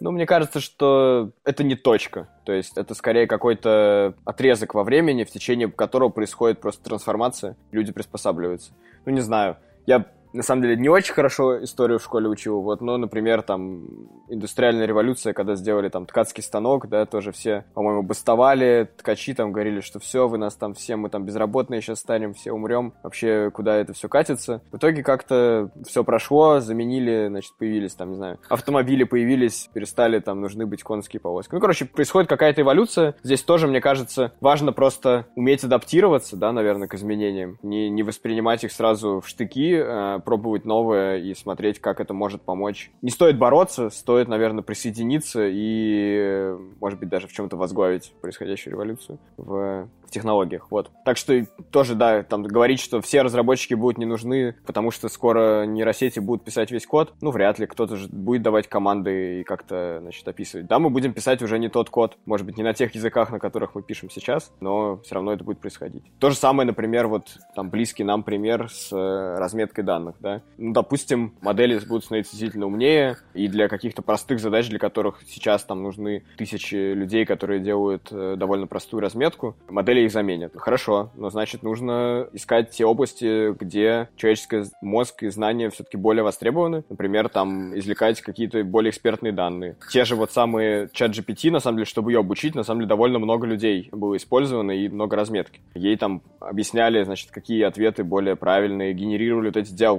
Ну, 0.00 0.12
мне 0.12 0.26
кажется, 0.26 0.60
что 0.60 1.32
это 1.44 1.64
не 1.64 1.74
точка. 1.74 2.28
То 2.44 2.52
есть 2.52 2.76
это 2.78 2.94
скорее 2.94 3.26
какой-то 3.26 4.14
отрезок 4.24 4.74
во 4.74 4.84
времени, 4.84 5.24
в 5.24 5.30
течение 5.30 5.68
которого 5.68 6.10
происходит 6.10 6.60
просто 6.60 6.84
трансформация, 6.84 7.56
люди 7.72 7.92
приспосабливаются. 7.92 8.72
Ну, 9.06 9.12
не 9.12 9.20
знаю. 9.20 9.56
Я 9.86 10.06
на 10.32 10.42
самом 10.42 10.62
деле 10.62 10.76
не 10.76 10.88
очень 10.88 11.14
хорошо 11.14 11.62
историю 11.62 11.98
в 11.98 12.02
школе 12.02 12.28
учил, 12.28 12.62
вот, 12.62 12.80
но, 12.80 12.96
например, 12.96 13.42
там, 13.42 13.86
индустриальная 14.28 14.86
революция, 14.86 15.32
когда 15.32 15.54
сделали 15.54 15.88
там 15.88 16.06
ткацкий 16.06 16.42
станок, 16.42 16.88
да, 16.88 17.06
тоже 17.06 17.32
все, 17.32 17.64
по-моему, 17.74 18.02
бастовали, 18.02 18.88
ткачи 18.96 19.34
там 19.34 19.52
говорили, 19.52 19.80
что 19.80 19.98
все, 19.98 20.28
вы 20.28 20.38
нас 20.38 20.54
там 20.56 20.74
все, 20.74 20.96
мы 20.96 21.10
там 21.10 21.24
безработные 21.24 21.80
сейчас 21.80 22.00
станем, 22.00 22.34
все 22.34 22.52
умрем, 22.52 22.94
вообще 23.02 23.50
куда 23.52 23.76
это 23.76 23.92
все 23.92 24.08
катится. 24.08 24.62
В 24.70 24.76
итоге 24.76 25.02
как-то 25.02 25.70
все 25.86 26.04
прошло, 26.04 26.60
заменили, 26.60 27.28
значит, 27.28 27.52
появились 27.58 27.94
там, 27.94 28.10
не 28.10 28.16
знаю, 28.16 28.38
автомобили 28.48 29.04
появились, 29.04 29.68
перестали 29.72 30.18
там 30.20 30.40
нужны 30.40 30.66
быть 30.66 30.82
конские 30.82 31.20
повозки. 31.20 31.54
Ну, 31.54 31.60
короче, 31.60 31.84
происходит 31.84 32.28
какая-то 32.28 32.62
эволюция. 32.62 33.14
Здесь 33.22 33.42
тоже, 33.42 33.66
мне 33.66 33.80
кажется, 33.80 34.32
важно 34.40 34.72
просто 34.72 35.26
уметь 35.34 35.64
адаптироваться, 35.64 36.36
да, 36.36 36.52
наверное, 36.52 36.88
к 36.88 36.94
изменениям, 36.94 37.58
не, 37.62 37.88
не 37.88 38.02
воспринимать 38.02 38.64
их 38.64 38.72
сразу 38.72 39.20
в 39.20 39.28
штыки, 39.28 39.74
а 39.76 40.17
пробовать 40.18 40.64
новое 40.64 41.18
и 41.18 41.34
смотреть, 41.34 41.78
как 41.80 42.00
это 42.00 42.14
может 42.14 42.42
помочь. 42.42 42.90
Не 43.02 43.10
стоит 43.10 43.38
бороться, 43.38 43.90
стоит, 43.90 44.28
наверное, 44.28 44.62
присоединиться 44.62 45.46
и, 45.48 46.54
может 46.80 46.98
быть, 46.98 47.08
даже 47.08 47.28
в 47.28 47.32
чем-то 47.32 47.56
возглавить 47.56 48.12
происходящую 48.20 48.72
революцию 48.72 49.18
в 49.36 49.88
в 50.08 50.10
технологиях. 50.10 50.70
Вот. 50.70 50.90
Так 51.04 51.16
что 51.16 51.46
тоже, 51.70 51.94
да, 51.94 52.22
там 52.22 52.42
говорить, 52.42 52.80
что 52.80 53.00
все 53.00 53.22
разработчики 53.22 53.74
будут 53.74 53.98
не 53.98 54.06
нужны, 54.06 54.56
потому 54.66 54.90
что 54.90 55.08
скоро 55.08 55.66
нейросети 55.66 56.18
будут 56.18 56.44
писать 56.44 56.70
весь 56.70 56.86
код, 56.86 57.12
ну, 57.20 57.30
вряд 57.30 57.58
ли. 57.58 57.66
Кто-то 57.66 57.96
же 57.96 58.08
будет 58.08 58.42
давать 58.42 58.68
команды 58.68 59.40
и 59.40 59.44
как-то, 59.44 59.98
значит, 60.00 60.26
описывать. 60.26 60.66
Да, 60.66 60.78
мы 60.78 60.90
будем 60.90 61.12
писать 61.12 61.42
уже 61.42 61.58
не 61.58 61.68
тот 61.68 61.90
код, 61.90 62.16
может 62.24 62.46
быть, 62.46 62.56
не 62.56 62.62
на 62.62 62.72
тех 62.72 62.94
языках, 62.94 63.30
на 63.30 63.38
которых 63.38 63.74
мы 63.74 63.82
пишем 63.82 64.10
сейчас, 64.10 64.50
но 64.60 64.98
все 65.04 65.14
равно 65.14 65.32
это 65.32 65.44
будет 65.44 65.58
происходить. 65.60 66.04
То 66.18 66.30
же 66.30 66.36
самое, 66.36 66.66
например, 66.66 67.06
вот 67.06 67.26
там 67.54 67.68
близкий 67.68 68.04
нам 68.04 68.22
пример 68.22 68.70
с 68.70 68.90
э, 68.90 69.38
разметкой 69.38 69.84
данных, 69.84 70.07
да. 70.20 70.42
Ну, 70.56 70.72
допустим, 70.72 71.34
модели 71.40 71.78
будут 71.86 72.04
становиться 72.04 72.32
действительно 72.32 72.66
умнее, 72.66 73.16
и 73.34 73.48
для 73.48 73.68
каких-то 73.68 74.02
простых 74.02 74.40
задач, 74.40 74.68
для 74.68 74.78
которых 74.78 75.20
сейчас 75.26 75.64
там 75.64 75.82
нужны 75.82 76.24
тысячи 76.36 76.92
людей, 76.92 77.24
которые 77.24 77.60
делают 77.60 78.08
э, 78.10 78.36
довольно 78.36 78.66
простую 78.66 79.00
разметку, 79.00 79.56
модели 79.68 80.00
их 80.00 80.12
заменят. 80.12 80.52
Хорошо, 80.56 81.10
но 81.16 81.30
значит 81.30 81.62
нужно 81.62 82.28
искать 82.32 82.70
те 82.70 82.84
области, 82.84 83.52
где 83.52 84.08
человеческий 84.16 84.64
мозг 84.80 85.22
и 85.22 85.28
знания 85.28 85.70
все-таки 85.70 85.96
более 85.96 86.22
востребованы. 86.22 86.84
Например, 86.88 87.28
там 87.28 87.76
извлекать 87.78 88.20
какие-то 88.20 88.64
более 88.64 88.90
экспертные 88.90 89.32
данные. 89.32 89.76
Те 89.90 90.04
же 90.04 90.16
вот 90.16 90.32
самые 90.32 90.88
чат 90.92 91.12
GPT, 91.12 91.50
на 91.50 91.60
самом 91.60 91.78
деле, 91.78 91.86
чтобы 91.86 92.12
ее 92.12 92.20
обучить, 92.20 92.54
на 92.54 92.62
самом 92.62 92.80
деле 92.80 92.88
довольно 92.88 93.18
много 93.18 93.46
людей 93.46 93.88
было 93.92 94.16
использовано 94.16 94.72
и 94.72 94.88
много 94.88 95.16
разметки. 95.16 95.60
Ей 95.74 95.96
там 95.96 96.22
объясняли, 96.40 97.02
значит, 97.04 97.30
какие 97.30 97.62
ответы 97.62 98.04
более 98.04 98.36
правильные, 98.36 98.94
генерировали 98.94 99.46
вот 99.46 99.56
эти 99.56 99.72
диалоги, 99.72 99.97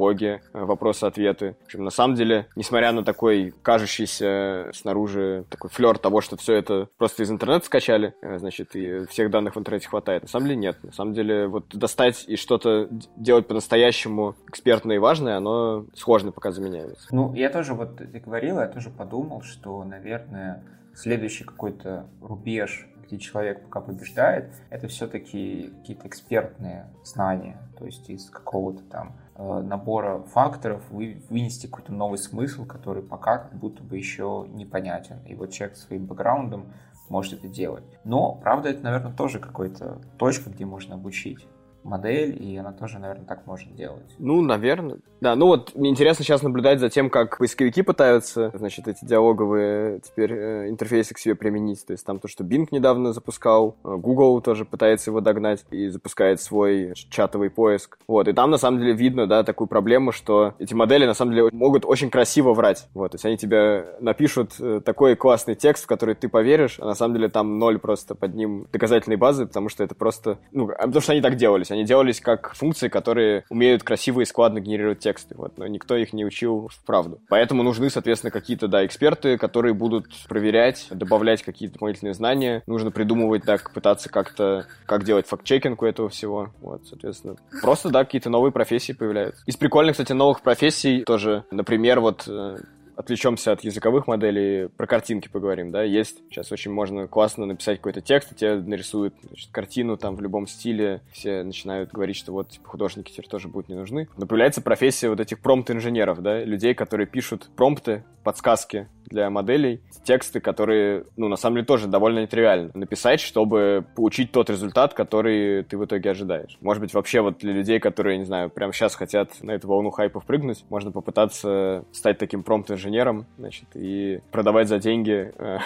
э, 0.53 0.63
вопросы-ответы. 0.65 1.55
В 1.61 1.65
общем, 1.65 1.83
на 1.83 1.91
самом 1.91 2.15
деле, 2.15 2.47
несмотря 2.55 2.91
на 2.91 3.03
такой 3.03 3.53
кажущийся 3.61 4.71
снаружи 4.73 5.45
такой 5.49 5.69
флер 5.69 5.97
того, 5.97 6.21
что 6.21 6.37
все 6.37 6.53
это 6.55 6.87
просто 6.97 7.23
из 7.23 7.31
интернета 7.31 7.65
скачали, 7.65 8.13
э, 8.21 8.37
значит, 8.39 8.75
и 8.75 9.05
всех 9.05 9.31
данных 9.31 9.55
в 9.55 9.59
интернете 9.59 9.87
хватает. 9.87 10.23
На 10.23 10.29
самом 10.29 10.47
деле 10.47 10.57
нет. 10.57 10.83
На 10.83 10.91
самом 10.91 11.13
деле 11.13 11.47
вот 11.47 11.65
достать 11.75 12.25
и 12.27 12.35
что-то 12.35 12.87
делать 13.15 13.47
по-настоящему 13.47 14.35
экспертное 14.47 14.97
и 14.97 14.99
важное, 14.99 15.37
оно 15.37 15.85
сложно 15.95 16.31
пока 16.31 16.51
заменяется. 16.51 17.07
Ну, 17.11 17.33
я 17.33 17.49
тоже 17.49 17.73
вот, 17.73 17.99
говорил, 18.01 18.59
я 18.59 18.67
тоже 18.67 18.89
подумал, 18.89 19.41
что, 19.41 19.83
наверное, 19.83 20.63
следующий 20.95 21.43
какой-то 21.43 22.07
рубеж, 22.21 22.87
где 23.09 23.17
человек 23.17 23.63
пока 23.63 23.81
побеждает, 23.81 24.53
это 24.69 24.87
все-таки 24.87 25.73
какие-то 25.79 26.07
экспертные 26.07 26.85
знания, 27.03 27.57
то 27.77 27.85
есть 27.85 28.09
из 28.09 28.29
какого-то 28.29 28.83
там 28.83 29.15
э, 29.35 29.61
набора 29.61 30.19
факторов 30.21 30.83
вы, 30.91 31.21
вынести 31.29 31.65
какой-то 31.65 31.91
новый 31.91 32.19
смысл, 32.19 32.65
который 32.65 33.01
пока 33.01 33.39
как 33.39 33.53
будто 33.55 33.83
бы 33.83 33.97
еще 33.97 34.45
непонятен. 34.49 35.17
И 35.25 35.33
вот 35.33 35.51
человек 35.51 35.75
своим 35.77 36.05
бэкграундом 36.05 36.71
может 37.09 37.33
это 37.33 37.47
делать. 37.47 37.83
Но, 38.03 38.35
правда, 38.35 38.69
это, 38.69 38.83
наверное, 38.83 39.11
тоже 39.11 39.39
какая-то 39.39 39.99
точка, 40.17 40.51
где 40.51 40.65
можно 40.65 40.95
обучить 40.95 41.47
модель, 41.83 42.37
и 42.41 42.57
она 42.57 42.71
тоже, 42.71 42.99
наверное, 42.99 43.25
так 43.25 43.45
может 43.45 43.73
делать. 43.75 44.03
Ну, 44.17 44.41
наверное. 44.41 44.99
Да, 45.21 45.35
ну 45.35 45.47
вот 45.47 45.75
мне 45.75 45.89
интересно 45.89 46.23
сейчас 46.23 46.41
наблюдать 46.41 46.79
за 46.79 46.89
тем, 46.89 47.09
как 47.09 47.37
поисковики 47.37 47.81
пытаются, 47.81 48.51
значит, 48.53 48.87
эти 48.87 49.03
диалоговые 49.03 49.99
теперь 49.99 50.31
э, 50.31 50.69
интерфейсы 50.69 51.13
к 51.13 51.17
себе 51.17 51.35
применить. 51.35 51.85
То 51.85 51.91
есть 51.91 52.05
там 52.05 52.19
то, 52.19 52.27
что 52.27 52.43
Bing 52.43 52.67
недавно 52.71 53.11
запускал, 53.11 53.75
э, 53.83 53.95
Google 53.97 54.41
тоже 54.41 54.63
пытается 54.63 55.09
его 55.09 55.19
догнать 55.19 55.65
и 55.71 55.89
запускает 55.89 56.41
свой 56.41 56.93
чатовый 57.09 57.49
поиск. 57.49 57.97
Вот, 58.07 58.27
и 58.27 58.33
там 58.33 58.51
на 58.51 58.57
самом 58.57 58.79
деле 58.79 58.93
видно, 58.93 59.27
да, 59.27 59.43
такую 59.43 59.67
проблему, 59.67 60.11
что 60.11 60.53
эти 60.57 60.73
модели 60.73 61.05
на 61.05 61.13
самом 61.13 61.33
деле 61.33 61.49
могут 61.51 61.85
очень 61.85 62.09
красиво 62.09 62.53
врать. 62.53 62.87
Вот, 62.93 63.11
то 63.11 63.15
есть 63.15 63.25
они 63.25 63.37
тебе 63.37 63.97
напишут 63.99 64.53
э, 64.59 64.81
такой 64.83 65.15
классный 65.15 65.55
текст, 65.55 65.83
в 65.83 65.87
который 65.87 66.15
ты 66.15 66.29
поверишь, 66.29 66.79
а 66.79 66.85
на 66.85 66.95
самом 66.95 67.15
деле 67.15 67.29
там 67.29 67.59
ноль 67.59 67.77
просто 67.77 68.15
под 68.15 68.35
ним 68.35 68.67
доказательной 68.71 69.17
базы, 69.17 69.45
потому 69.45 69.69
что 69.69 69.83
это 69.83 69.95
просто, 69.95 70.39
ну, 70.51 70.69
а 70.69 70.85
потому 70.85 71.01
что 71.01 71.11
они 71.11 71.21
так 71.21 71.35
делались, 71.35 71.71
они 71.71 71.78
делались 71.83 72.21
как 72.21 72.53
функции, 72.55 72.87
которые 72.87 73.45
умеют 73.49 73.83
красиво 73.83 74.21
и 74.21 74.25
складно 74.25 74.59
генерировать 74.59 74.99
тексты, 74.99 75.35
вот, 75.35 75.57
но 75.57 75.67
никто 75.67 75.95
их 75.95 76.13
не 76.13 76.25
учил 76.25 76.69
в 76.69 76.85
правду. 76.85 77.19
Поэтому 77.29 77.63
нужны, 77.63 77.89
соответственно, 77.89 78.31
какие-то, 78.31 78.67
да, 78.67 78.85
эксперты, 78.85 79.37
которые 79.37 79.73
будут 79.73 80.07
проверять, 80.27 80.87
добавлять 80.91 81.43
какие-то 81.43 81.73
дополнительные 81.73 82.13
знания. 82.13 82.63
Нужно 82.67 82.91
придумывать, 82.91 83.43
так, 83.43 83.71
пытаться 83.71 84.09
как-то, 84.09 84.65
как 84.85 85.03
делать 85.03 85.27
факт-чекинг 85.27 85.81
у 85.81 85.85
этого 85.85 86.09
всего, 86.09 86.49
вот, 86.61 86.81
соответственно. 86.87 87.35
Просто, 87.61 87.89
да, 87.89 88.03
какие-то 88.03 88.29
новые 88.29 88.51
профессии 88.51 88.93
появляются. 88.93 89.43
Из 89.45 89.57
прикольных, 89.57 89.93
кстати, 89.93 90.13
новых 90.13 90.41
профессий 90.41 91.03
тоже, 91.03 91.43
например, 91.51 91.99
вот 91.99 92.25
э, 92.27 92.57
отвлечемся 92.99 93.53
от 93.53 93.63
языковых 93.63 94.07
моделей, 94.07 94.67
про 94.67 94.85
картинки 94.85 95.29
поговорим, 95.29 95.71
да, 95.71 95.83
есть, 95.83 96.17
сейчас 96.29 96.51
очень 96.51 96.69
можно 96.69 97.07
классно 97.07 97.45
написать 97.45 97.77
какой-то 97.77 98.01
текст, 98.01 98.33
и 98.33 98.35
тебе 98.35 98.55
нарисуют 98.55 99.13
значит, 99.23 99.49
картину 99.53 99.95
там 99.95 100.17
в 100.17 100.21
любом 100.21 100.47
стиле, 100.47 101.01
все 101.13 101.43
начинают 101.43 101.91
говорить, 101.91 102.17
что 102.17 102.33
вот, 102.33 102.49
типа, 102.49 102.67
художники 102.67 103.09
теперь 103.09 103.27
тоже 103.27 103.47
будут 103.47 103.69
не 103.69 103.75
нужны. 103.75 104.09
Но 104.17 104.25
появляется 104.25 104.61
профессия 104.61 105.07
вот 105.07 105.21
этих 105.21 105.39
промпт-инженеров, 105.39 106.21
да, 106.21 106.43
людей, 106.43 106.73
которые 106.73 107.07
пишут 107.07 107.49
промпты, 107.55 108.03
подсказки 108.25 108.89
для 109.09 109.29
моделей, 109.29 109.81
тексты, 110.03 110.39
которые, 110.39 111.05
ну, 111.17 111.27
на 111.27 111.35
самом 111.35 111.57
деле 111.57 111.65
тоже 111.65 111.87
довольно 111.87 112.19
нетривиально 112.19 112.71
написать, 112.73 113.19
чтобы 113.19 113.85
получить 113.95 114.31
тот 114.31 114.49
результат, 114.49 114.93
который 114.93 115.63
ты 115.63 115.77
в 115.77 115.85
итоге 115.85 116.11
ожидаешь. 116.11 116.57
Может 116.61 116.81
быть, 116.81 116.93
вообще 116.93 117.21
вот 117.21 117.39
для 117.39 117.53
людей, 117.53 117.79
которые, 117.79 118.17
не 118.17 118.25
знаю, 118.25 118.49
прямо 118.49 118.73
сейчас 118.73 118.95
хотят 118.95 119.41
на 119.41 119.51
эту 119.51 119.67
волну 119.67 119.91
хайпов 119.91 120.25
прыгнуть, 120.25 120.63
можно 120.69 120.91
попытаться 120.91 121.85
стать 121.91 122.17
таким 122.17 122.43
промпт-инженером, 122.43 123.25
значит, 123.37 123.65
и 123.73 124.21
продавать 124.31 124.67
за 124.67 124.79
деньги 124.79 125.33
э, 125.37 125.57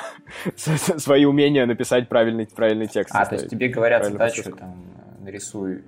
свои 0.56 1.26
умения 1.26 1.66
написать 1.66 2.10
правильный, 2.10 2.48
правильный 2.48 2.88
текст. 2.88 3.14
А, 3.16 3.26
то 3.26 3.36
есть 3.36 3.50
тебе 3.50 3.68
говорят 3.70 4.06
задачу, 4.06 4.44
там, 4.52 4.76
нарисуй 5.22 5.84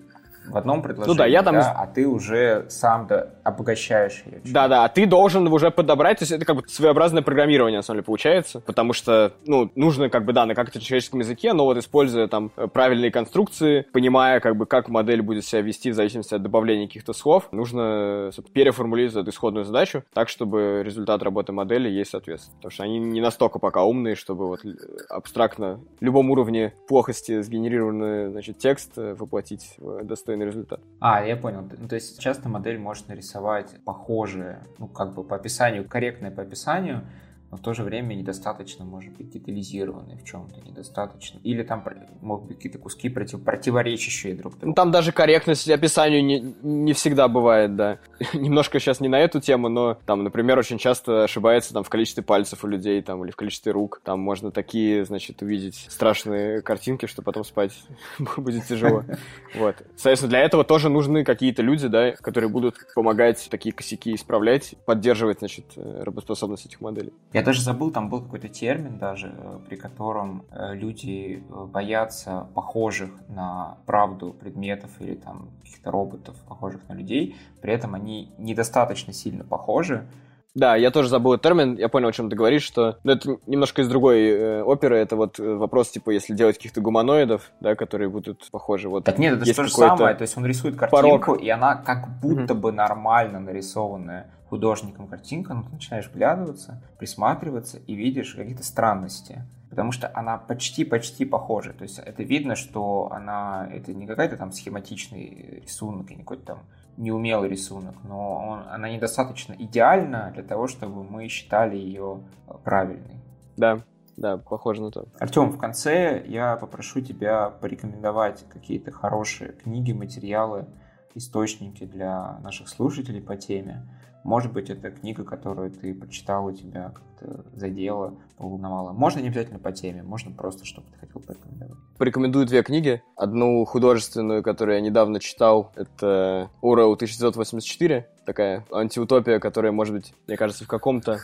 в 0.48 0.58
одном 0.58 0.82
предложении, 0.82 1.14
ну, 1.14 1.18
да, 1.18 1.26
я 1.26 1.43
там... 1.43 1.56
да, 1.56 1.72
а 1.72 1.88
ты 1.88 2.08
уже 2.08 2.66
сам 2.70 3.08
да, 3.08 3.30
обогащаешь 3.43 4.24
ее. 4.26 4.41
Да-да, 4.46 4.86
а 4.86 4.89
ты 4.89 5.06
должен 5.06 5.48
уже 5.48 5.72
подобрать, 5.72 6.20
то 6.20 6.24
есть 6.24 6.32
это 6.32 6.46
как 6.46 6.56
бы 6.58 6.64
своеобразное 6.68 7.22
программирование, 7.22 7.80
на 7.80 7.84
самом 7.84 7.98
деле, 7.98 8.06
получается, 8.06 8.60
потому 8.60 8.93
что, 8.93 9.34
ну, 9.46 9.72
нужно 9.76 10.10
как 10.10 10.26
бы, 10.26 10.34
да, 10.34 10.46
на 10.46 10.56
как-то 10.56 10.80
человеческом 10.80 11.20
языке, 11.20 11.54
но 11.54 11.66
вот 11.66 11.78
используя 11.78 12.28
там 12.28 12.50
правильные 12.50 13.12
конструкции, 13.12 13.86
понимая 13.93 14.39
как 14.39 14.56
бы, 14.56 14.66
как 14.66 14.89
модель 14.89 15.22
будет 15.22 15.46
себя 15.46 15.62
вести 15.62 15.91
в 15.91 15.96
зависимости 15.96 16.34
от 16.34 16.41
добавления 16.41 16.88
каких-то 16.88 17.14
слов, 17.14 17.48
нужно 17.52 18.32
переформулировать 18.54 19.16
эту 19.16 19.30
исходную 19.32 19.66
задачу 19.66 20.04
так, 20.14 20.30
чтобы 20.30 20.82
результат 20.84 21.24
работы 21.24 21.52
модели 21.52 21.89
ей 21.89 22.06
соответствовал. 22.06 22.58
Потому 22.58 22.72
что 22.72 22.84
они 22.84 23.00
не 23.00 23.22
настолько 23.22 23.60
пока 23.60 23.84
умные, 23.84 24.16
чтобы 24.16 24.48
вот 24.48 24.62
абстрактно 25.10 25.80
в 26.00 26.04
любом 26.04 26.30
уровне 26.32 26.74
плохости 26.88 27.41
сгенерированный 27.41 28.30
значит, 28.32 28.58
текст 28.58 28.93
воплотить 28.96 29.76
в 29.78 30.04
достойный 30.04 30.35
результат. 30.44 30.80
А, 31.00 31.24
я 31.24 31.36
понял. 31.36 31.68
Ну, 31.78 31.88
то 31.88 31.96
есть 31.96 32.20
часто 32.20 32.50
модель 32.50 32.78
может 32.78 33.08
нарисовать 33.08 33.76
похожие, 33.84 34.60
ну, 34.78 34.88
как 34.88 35.14
бы 35.14 35.24
по 35.24 35.36
описанию, 35.36 35.88
корректное 35.88 36.32
по 36.32 36.42
описанию, 36.42 37.04
но 37.52 37.58
в 37.58 37.62
то 37.62 37.74
же 37.74 37.84
время 37.84 38.16
недостаточно, 38.16 38.86
может 38.86 39.14
быть, 39.14 39.30
детализированные 39.30 40.18
в 40.18 40.24
чем-то, 40.24 40.62
недостаточно. 40.68 41.39
Или 41.43 41.64
там 41.64 41.84
могут 42.22 42.48
быть 42.48 42.58
какие-то 42.58 42.80
куски 42.80 43.10
против, 43.10 43.43
противоречащие 43.43 44.36
друг 44.36 44.54
другу. 44.54 44.68
Ну, 44.68 44.74
там 44.74 44.91
даже 44.91 45.12
корректность 45.12 45.70
описанию 45.70 46.24
не, 46.24 46.56
не 46.64 46.93
всегда 46.93 47.28
бывает, 47.28 47.76
да. 47.76 48.00
Немножко 48.34 48.80
сейчас 48.80 49.00
не 49.00 49.08
на 49.08 49.20
эту 49.20 49.39
тему, 49.39 49.70
но 49.70 49.98
там, 50.06 50.24
например, 50.24 50.58
очень 50.58 50.78
часто 50.78 51.24
ошибается 51.24 51.74
там 51.74 51.84
в 51.84 51.89
количестве 51.89 52.24
пальцев 52.24 52.64
у 52.64 52.68
людей, 52.68 53.02
там, 53.02 53.24
или 53.24 53.32
в 53.32 53.36
количестве 53.36 53.72
рук. 53.72 54.02
Там 54.04 54.20
можно 54.20 54.52
такие, 54.52 55.06
значит, 55.06 55.41
увидеть 55.41 55.86
страшные 55.89 56.62
картинки, 56.62 57.06
что 57.06 57.22
потом 57.22 57.43
спать 57.43 57.74
будет 58.38 58.66
тяжело. 58.66 59.04
Вот. 59.56 59.78
Соответственно, 59.96 60.32
для 60.32 60.39
этого 60.41 60.66
тоже 60.66 60.89
нужны 60.89 61.24
какие-то 61.24 61.62
люди, 61.62 61.88
да, 61.88 62.12
которые 62.12 62.50
будут 62.50 62.76
помогать 62.93 63.48
такие 63.50 63.74
косяки 63.74 64.14
исправлять, 64.14 64.76
поддерживать, 64.86 65.39
значит, 65.39 65.66
э, 65.78 66.04
работоспособность 66.04 66.66
этих 66.66 66.82
моделей. 66.82 67.14
Я 67.32 67.45
даже 67.46 67.62
забыл, 67.62 67.91
там 67.91 68.10
был 68.10 68.22
какой-то 68.22 68.50
термин 68.50 68.98
даже, 68.98 69.34
э, 69.38 69.60
при 69.68 69.76
котором 69.76 70.46
э, 70.52 70.76
люди 70.76 71.43
э, 71.48 71.66
боятся 71.66 72.48
похожих 72.54 73.12
на 73.30 73.78
правду 73.86 74.34
предметов 74.34 74.89
или 75.00 75.16
там 75.16 75.52
каких-то 75.62 75.91
роботов, 75.91 76.36
похожих 76.48 76.88
на 76.89 76.93
людей, 76.93 77.36
при 77.62 77.74
этом 77.74 77.96
они 77.96 78.34
недостаточно 78.38 79.14
сильно 79.14 79.43
похожи, 79.43 80.08
да, 80.56 80.78
я 80.78 80.89
тоже 80.89 81.10
забыл 81.10 81.38
термин, 81.38 81.76
я 81.76 81.89
понял, 81.89 82.08
о 82.08 82.14
чем 82.14 82.30
ты 82.30 82.36
говоришь, 82.38 82.64
что 82.64 82.98
ну, 83.04 83.12
это 83.12 83.38
немножко 83.46 83.82
из 83.82 83.89
другой 83.89 84.30
э, 84.30 84.64
оперы, 84.64 84.98
это 84.98 85.18
вот 85.18 85.38
вопрос, 85.38 85.89
типа, 85.89 86.12
если 86.12 86.34
делать 86.34 86.56
каких-то 86.56 86.80
гуманоидов, 86.80 87.52
да, 87.60 87.76
которые 87.76 88.08
будут 88.08 88.50
похожи. 88.52 88.88
Вот, 88.88 89.04
так 89.04 89.20
нет, 89.20 89.36
это 89.36 89.46
же 89.46 89.54
то 89.54 89.64
же 89.64 89.70
самое, 89.70 90.16
то 90.16 90.22
есть 90.22 90.38
он 90.38 90.46
рисует 90.46 90.78
картинку, 90.78 91.34
порог. 91.34 91.41
и 91.41 91.50
она 91.50 91.76
как 91.76 92.08
будто 92.22 92.54
mm-hmm. 92.54 92.58
бы 92.58 92.72
нормально 92.72 93.41
нарисованная 93.41 94.32
художником 94.50 95.08
картинка, 95.08 95.54
но 95.54 95.64
ты 95.64 95.72
начинаешь 95.72 96.08
вглядываться, 96.08 96.82
присматриваться 96.98 97.80
и 97.80 97.96
видишь 97.96 98.36
какие-то 98.36 98.64
странности. 98.64 99.43
Потому 99.70 99.91
что 99.91 100.10
она 100.14 100.38
почти-почти 100.38 101.26
похожа. 101.26 101.74
То 101.74 101.84
есть 101.84 102.00
это 102.00 102.24
видно, 102.24 102.56
что 102.56 103.10
она 103.12 103.68
это 103.72 103.93
не 103.93 104.08
какая-то 104.08 104.38
там 104.38 104.52
схематичный 104.52 105.62
рисунок, 105.64 106.12
и 106.12 106.16
не 106.16 106.22
какой-то 106.22 106.46
там 106.46 106.60
неумелый 106.98 107.50
рисунок, 107.50 107.96
но 108.04 108.38
он, 108.38 108.64
она 108.70 108.89
недостаточно 108.89 109.54
идеальна 109.54 110.32
для 110.34 110.43
того, 110.43 110.68
чтобы 110.68 111.04
мы 111.04 111.28
считали 111.28 111.76
ее 111.76 112.22
правильной. 112.64 113.20
Да, 113.58 113.82
да, 114.18 114.38
похоже 114.38 114.82
на 114.82 114.91
то. 114.91 115.06
Артем, 115.20 115.50
в 115.50 115.58
конце 115.58 116.24
я 116.26 116.56
попрошу 116.56 117.02
тебя 117.02 117.50
порекомендовать 117.50 118.46
какие-то 118.48 118.91
хорошие 118.91 119.52
книги, 119.52 119.91
материалы, 119.91 120.68
источники 121.16 121.86
для 121.86 122.39
наших 122.39 122.70
слушателей 122.70 123.22
по 123.22 123.36
теме. 123.36 123.86
Может 124.26 124.53
быть, 124.53 124.71
это 124.71 124.89
книга, 124.89 125.23
которую 125.23 125.69
ты 125.69 125.93
прочитал, 125.93 126.47
у 126.47 126.51
тебя 126.51 126.91
как-то 126.95 127.45
задела, 127.55 128.15
поволновала. 128.38 128.91
Можно 128.91 129.19
не 129.19 129.28
обязательно 129.28 129.59
по 129.59 129.71
теме, 129.71 130.01
можно 130.01 130.32
просто, 130.32 130.65
чтобы 130.65 130.88
ты 130.91 131.05
хотел 131.05 131.21
порекомендовать. 131.21 131.78
Порекомендую 131.99 132.47
две 132.47 132.63
книги. 132.63 133.03
Одну 133.15 133.63
художественную, 133.65 134.41
которую 134.41 134.78
я 134.78 134.82
недавно 134.82 135.19
читал, 135.19 135.71
это 135.76 136.49
Орел 136.63 136.93
1984, 136.93 138.07
такая 138.26 138.65
антиутопия, 138.71 139.38
которая, 139.38 139.71
может 139.71 139.93
быть, 139.93 140.11
мне 140.26 140.38
кажется, 140.38 140.63
в 140.63 140.67
каком-то 140.67 141.19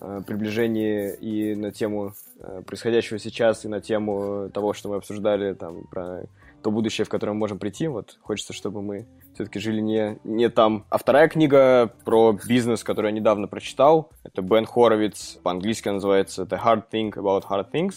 э, 0.00 0.20
приближении 0.26 1.14
и 1.14 1.54
на 1.54 1.70
тему 1.70 2.14
э, 2.40 2.62
происходящего 2.66 3.20
сейчас, 3.20 3.64
и 3.64 3.68
на 3.68 3.80
тему 3.80 4.50
того, 4.52 4.72
что 4.72 4.88
мы 4.88 4.96
обсуждали, 4.96 5.54
там, 5.54 5.84
про 5.84 6.24
то 6.62 6.72
будущее, 6.72 7.04
в 7.04 7.08
которое 7.08 7.32
мы 7.32 7.38
можем 7.38 7.60
прийти. 7.60 7.86
Вот 7.86 8.18
хочется, 8.22 8.52
чтобы 8.52 8.82
мы 8.82 9.06
все-таки 9.40 9.58
жили 9.58 9.80
не, 9.80 10.18
не 10.22 10.50
там. 10.50 10.84
А 10.90 10.98
вторая 10.98 11.26
книга 11.28 11.90
про 12.04 12.38
бизнес, 12.46 12.84
которую 12.84 13.10
я 13.12 13.18
недавно 13.18 13.48
прочитал, 13.48 14.10
это 14.22 14.42
Бен 14.42 14.66
Хоровиц, 14.66 15.38
по-английски 15.42 15.88
называется 15.88 16.42
The 16.42 16.60
Hard 16.62 16.84
Thing 16.92 17.10
About 17.12 17.44
Hard 17.48 17.70
Things, 17.72 17.94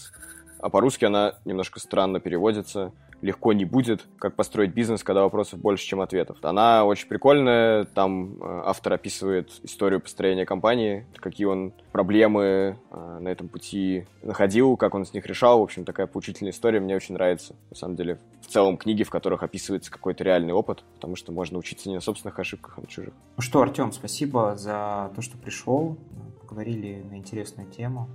а 0.59 0.69
по-русски 0.69 1.03
она 1.03 1.33
немножко 1.43 1.81
странно 1.81 2.21
переводится 2.21 2.93
легко 3.23 3.53
не 3.53 3.63
будет, 3.63 4.05
как 4.19 4.35
построить 4.35 4.73
бизнес, 4.73 5.01
когда 5.01 5.21
вопросов 5.21 5.59
больше, 5.59 5.85
чем 5.85 6.01
ответов. 6.01 6.37
Она 6.41 6.83
очень 6.83 7.07
прикольная, 7.07 7.85
там 7.85 8.35
э, 8.41 8.61
автор 8.65 8.93
описывает 8.93 9.49
историю 9.63 10.01
построения 10.01 10.45
компании, 10.45 11.05
какие 11.15 11.47
он 11.47 11.71
проблемы 11.93 12.77
э, 12.91 13.17
на 13.21 13.29
этом 13.29 13.47
пути 13.47 14.05
находил, 14.21 14.75
как 14.75 14.93
он 14.93 15.05
с 15.05 15.13
них 15.13 15.25
решал. 15.25 15.59
В 15.59 15.63
общем, 15.63 15.85
такая 15.85 16.05
поучительная 16.05 16.51
история, 16.51 16.81
мне 16.81 16.97
очень 16.97 17.13
нравится. 17.13 17.55
На 17.69 17.77
самом 17.77 17.95
деле, 17.95 18.19
в 18.41 18.47
целом 18.47 18.75
книги, 18.75 19.03
в 19.03 19.09
которых 19.09 19.41
описывается 19.41 19.89
какой-то 19.89 20.25
реальный 20.25 20.53
опыт, 20.53 20.83
потому 20.95 21.15
что 21.15 21.31
можно 21.31 21.57
учиться 21.57 21.87
не 21.87 21.95
на 21.95 22.01
собственных 22.01 22.37
ошибках, 22.37 22.73
а 22.77 22.81
на 22.81 22.87
чужих. 22.87 23.13
Ну 23.37 23.41
что, 23.41 23.61
Артем, 23.61 23.93
спасибо 23.93 24.57
за 24.57 25.11
то, 25.15 25.21
что 25.21 25.37
пришел, 25.37 25.97
поговорили 26.41 27.01
на 27.09 27.15
интересную 27.15 27.69
тему. 27.69 28.09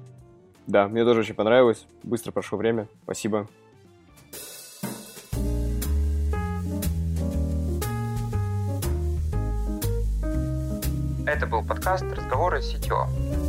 Да, 0.67 0.87
мне 0.87 1.03
тоже 1.05 1.21
очень 1.21 1.35
понравилось. 1.35 1.87
Быстро 2.03 2.31
прошло 2.31 2.59
время. 2.59 2.89
Спасибо. 3.05 3.49
Это 11.29 11.47
был 11.47 11.63
подкаст 11.63 12.05
«Разговоры 12.05 12.63
с 12.63 12.73
CTO». 12.73 13.48